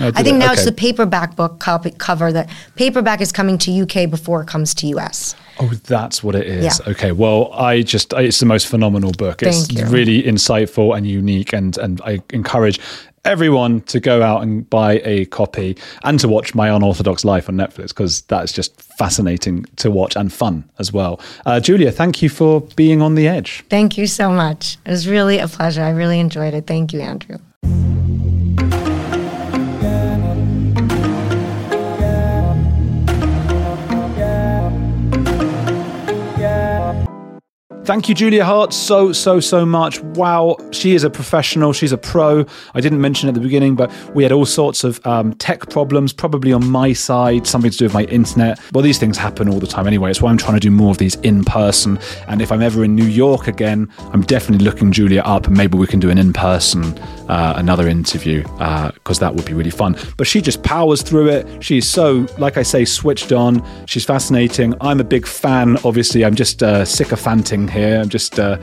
Oh, 0.00 0.08
I 0.08 0.22
think 0.22 0.36
it? 0.36 0.38
now 0.38 0.52
it's 0.52 0.64
the 0.64 0.72
paperback 0.72 1.36
book 1.36 1.60
copy, 1.60 1.92
cover 1.92 2.32
that 2.32 2.50
paperback 2.74 3.20
is 3.20 3.32
coming 3.32 3.58
to 3.58 3.82
UK 3.82 4.10
before 4.10 4.42
it 4.42 4.48
comes 4.48 4.74
to 4.74 4.86
US. 4.88 5.36
Oh, 5.60 5.68
that's 5.84 6.22
what 6.22 6.34
it 6.34 6.46
is. 6.46 6.64
Yeah. 6.64 6.90
Okay. 6.92 7.12
Well, 7.12 7.52
I 7.52 7.82
just 7.82 8.12
it's 8.14 8.40
the 8.40 8.46
most 8.46 8.66
phenomenal 8.66 9.12
book. 9.12 9.42
It's 9.42 9.72
really 9.90 10.22
insightful 10.22 10.96
and 10.96 11.06
unique, 11.06 11.52
and 11.52 11.76
and 11.78 12.00
I 12.02 12.20
encourage 12.30 12.80
everyone 13.24 13.80
to 13.82 14.00
go 14.00 14.22
out 14.22 14.42
and 14.42 14.68
buy 14.68 15.00
a 15.04 15.24
copy 15.26 15.76
and 16.02 16.20
to 16.20 16.28
watch 16.28 16.54
My 16.54 16.68
Unorthodox 16.68 17.24
Life 17.24 17.48
on 17.48 17.56
Netflix 17.56 17.88
because 17.88 18.22
that's 18.22 18.52
just 18.52 18.80
fascinating 18.98 19.64
to 19.76 19.90
watch 19.90 20.16
and 20.16 20.32
fun 20.32 20.68
as 20.78 20.92
well. 20.92 21.20
Uh, 21.46 21.60
Julia, 21.60 21.90
thank 21.90 22.22
you 22.22 22.28
for 22.28 22.60
being 22.76 23.00
on 23.00 23.14
the 23.14 23.26
edge. 23.26 23.64
Thank 23.70 23.96
you 23.96 24.06
so 24.06 24.30
much. 24.30 24.76
It 24.84 24.90
was 24.90 25.08
really 25.08 25.38
a 25.38 25.48
pleasure. 25.48 25.82
I 25.82 25.90
really 25.90 26.20
enjoyed 26.20 26.54
it. 26.54 26.66
Thank 26.66 26.92
you, 26.92 27.00
Andrew. 27.00 27.38
Thank 37.84 38.08
you, 38.08 38.14
Julia 38.14 38.44
Haart, 38.44 38.72
so, 38.72 39.12
so, 39.12 39.40
so 39.40 39.66
much. 39.66 40.00
Wow, 40.00 40.56
she 40.70 40.94
is 40.94 41.04
a 41.04 41.10
professional. 41.10 41.74
She's 41.74 41.92
a 41.92 41.98
pro. 41.98 42.46
I 42.72 42.80
didn't 42.80 43.02
mention 43.02 43.28
at 43.28 43.34
the 43.34 43.42
beginning, 43.42 43.76
but 43.76 43.92
we 44.14 44.22
had 44.22 44.32
all 44.32 44.46
sorts 44.46 44.84
of 44.84 45.06
um, 45.06 45.34
tech 45.34 45.68
problems, 45.68 46.10
probably 46.10 46.50
on 46.50 46.66
my 46.66 46.94
side, 46.94 47.46
something 47.46 47.70
to 47.70 47.76
do 47.76 47.84
with 47.84 47.92
my 47.92 48.04
internet. 48.04 48.58
Well, 48.72 48.82
these 48.82 48.98
things 48.98 49.18
happen 49.18 49.50
all 49.50 49.60
the 49.60 49.66
time 49.66 49.86
anyway. 49.86 50.08
It's 50.08 50.22
why 50.22 50.30
I'm 50.30 50.38
trying 50.38 50.54
to 50.54 50.60
do 50.60 50.70
more 50.70 50.92
of 50.92 50.96
these 50.96 51.16
in 51.16 51.44
person. 51.44 51.98
And 52.26 52.40
if 52.40 52.50
I'm 52.50 52.62
ever 52.62 52.84
in 52.84 52.94
New 52.94 53.04
York 53.04 53.48
again, 53.48 53.92
I'm 54.14 54.22
definitely 54.22 54.64
looking 54.64 54.90
Julia 54.90 55.20
up, 55.20 55.46
and 55.46 55.54
maybe 55.54 55.76
we 55.76 55.86
can 55.86 56.00
do 56.00 56.08
an 56.08 56.16
in 56.16 56.32
person, 56.32 56.98
uh, 57.28 57.52
another 57.58 57.86
interview, 57.86 58.44
because 58.94 59.18
that 59.18 59.34
would 59.34 59.44
be 59.44 59.52
really 59.52 59.68
fun. 59.68 59.94
But 60.16 60.26
she 60.26 60.40
just 60.40 60.62
powers 60.62 61.02
through 61.02 61.28
it. 61.28 61.62
She's 61.62 61.86
so, 61.86 62.26
like 62.38 62.56
I 62.56 62.62
say, 62.62 62.86
switched 62.86 63.30
on. 63.30 63.62
She's 63.86 64.06
fascinating. 64.06 64.72
I'm 64.80 65.00
a 65.00 65.04
big 65.04 65.26
fan, 65.26 65.76
obviously. 65.84 66.24
I'm 66.24 66.34
just 66.34 66.62
uh, 66.62 66.86
sycophanting 66.86 67.73
here. 67.74 68.00
I'm 68.00 68.08
just 68.08 68.38
uh, 68.38 68.58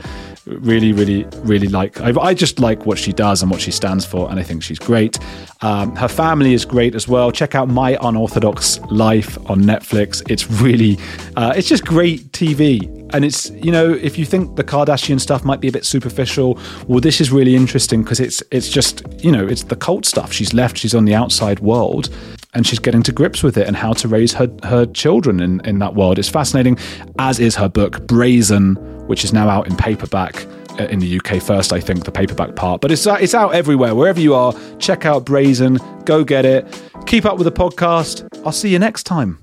really, 0.46 0.92
really, 0.92 1.24
really 1.44 1.68
like. 1.68 2.00
I, 2.00 2.12
I, 2.20 2.34
just 2.34 2.58
like 2.58 2.84
what 2.86 2.98
she 2.98 3.12
does 3.12 3.42
and 3.42 3.50
what 3.50 3.60
she 3.60 3.70
stands 3.70 4.04
for, 4.04 4.28
and 4.30 4.40
I 4.40 4.42
think 4.42 4.62
she's 4.62 4.78
great. 4.78 5.18
Um, 5.60 5.94
her 5.96 6.08
family 6.08 6.54
is 6.54 6.64
great 6.64 6.94
as 6.94 7.06
well. 7.06 7.30
Check 7.30 7.54
out 7.54 7.68
My 7.68 7.96
Unorthodox 8.00 8.80
Life 8.90 9.38
on 9.48 9.62
Netflix. 9.62 10.22
It's 10.28 10.50
really, 10.50 10.98
uh, 11.36 11.52
it's 11.56 11.68
just 11.68 11.84
great 11.84 12.32
TV. 12.32 12.98
And 13.14 13.24
it's, 13.26 13.50
you 13.50 13.70
know, 13.70 13.92
if 13.92 14.18
you 14.18 14.24
think 14.24 14.56
the 14.56 14.64
Kardashian 14.64 15.20
stuff 15.20 15.44
might 15.44 15.60
be 15.60 15.68
a 15.68 15.72
bit 15.72 15.84
superficial, 15.84 16.58
well, 16.88 17.00
this 17.00 17.20
is 17.20 17.30
really 17.30 17.54
interesting 17.54 18.02
because 18.02 18.20
it's, 18.20 18.42
it's 18.50 18.70
just, 18.70 19.02
you 19.22 19.30
know, 19.30 19.46
it's 19.46 19.64
the 19.64 19.76
cult 19.76 20.06
stuff. 20.06 20.32
She's 20.32 20.54
left, 20.54 20.78
she's 20.78 20.94
on 20.94 21.04
the 21.04 21.14
outside 21.14 21.60
world 21.60 22.08
and 22.54 22.66
she's 22.66 22.78
getting 22.78 23.02
to 23.02 23.12
grips 23.12 23.42
with 23.42 23.56
it 23.56 23.66
and 23.66 23.76
how 23.76 23.92
to 23.94 24.08
raise 24.08 24.32
her, 24.32 24.48
her 24.64 24.86
children 24.86 25.40
in, 25.40 25.60
in 25.66 25.78
that 25.80 25.94
world. 25.94 26.18
It's 26.18 26.28
fascinating, 26.28 26.78
as 27.18 27.38
is 27.38 27.54
her 27.56 27.68
book, 27.68 28.06
Brazen, 28.06 28.76
which 29.06 29.24
is 29.24 29.32
now 29.32 29.48
out 29.48 29.66
in 29.66 29.76
paperback 29.76 30.46
uh, 30.78 30.84
in 30.84 31.00
the 31.00 31.18
UK 31.18 31.42
first, 31.42 31.72
I 31.72 31.80
think, 31.80 32.04
the 32.04 32.12
paperback 32.12 32.56
part. 32.56 32.80
But 32.80 32.90
it's, 32.90 33.06
uh, 33.06 33.18
it's 33.20 33.34
out 33.34 33.54
everywhere. 33.54 33.94
Wherever 33.94 34.20
you 34.20 34.34
are, 34.34 34.54
check 34.78 35.04
out 35.04 35.24
Brazen, 35.24 35.78
go 36.04 36.24
get 36.24 36.44
it. 36.44 36.66
Keep 37.06 37.24
up 37.24 37.36
with 37.38 37.44
the 37.44 37.52
podcast. 37.52 38.26
I'll 38.44 38.52
see 38.52 38.70
you 38.70 38.78
next 38.78 39.04
time. 39.04 39.38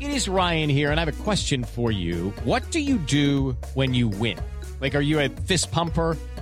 It 0.00 0.10
is 0.10 0.28
Ryan 0.28 0.70
here, 0.70 0.90
and 0.90 1.00
I 1.00 1.04
have 1.04 1.20
a 1.20 1.22
question 1.24 1.64
for 1.64 1.90
you. 1.90 2.32
What 2.44 2.70
do 2.70 2.80
you 2.80 2.98
do 2.98 3.56
when 3.74 3.94
you 3.94 4.08
win? 4.08 4.38
Like, 4.80 4.94
are 4.94 5.00
you 5.00 5.18
a 5.18 5.28
fist 5.28 5.72
pumper? 5.72 6.16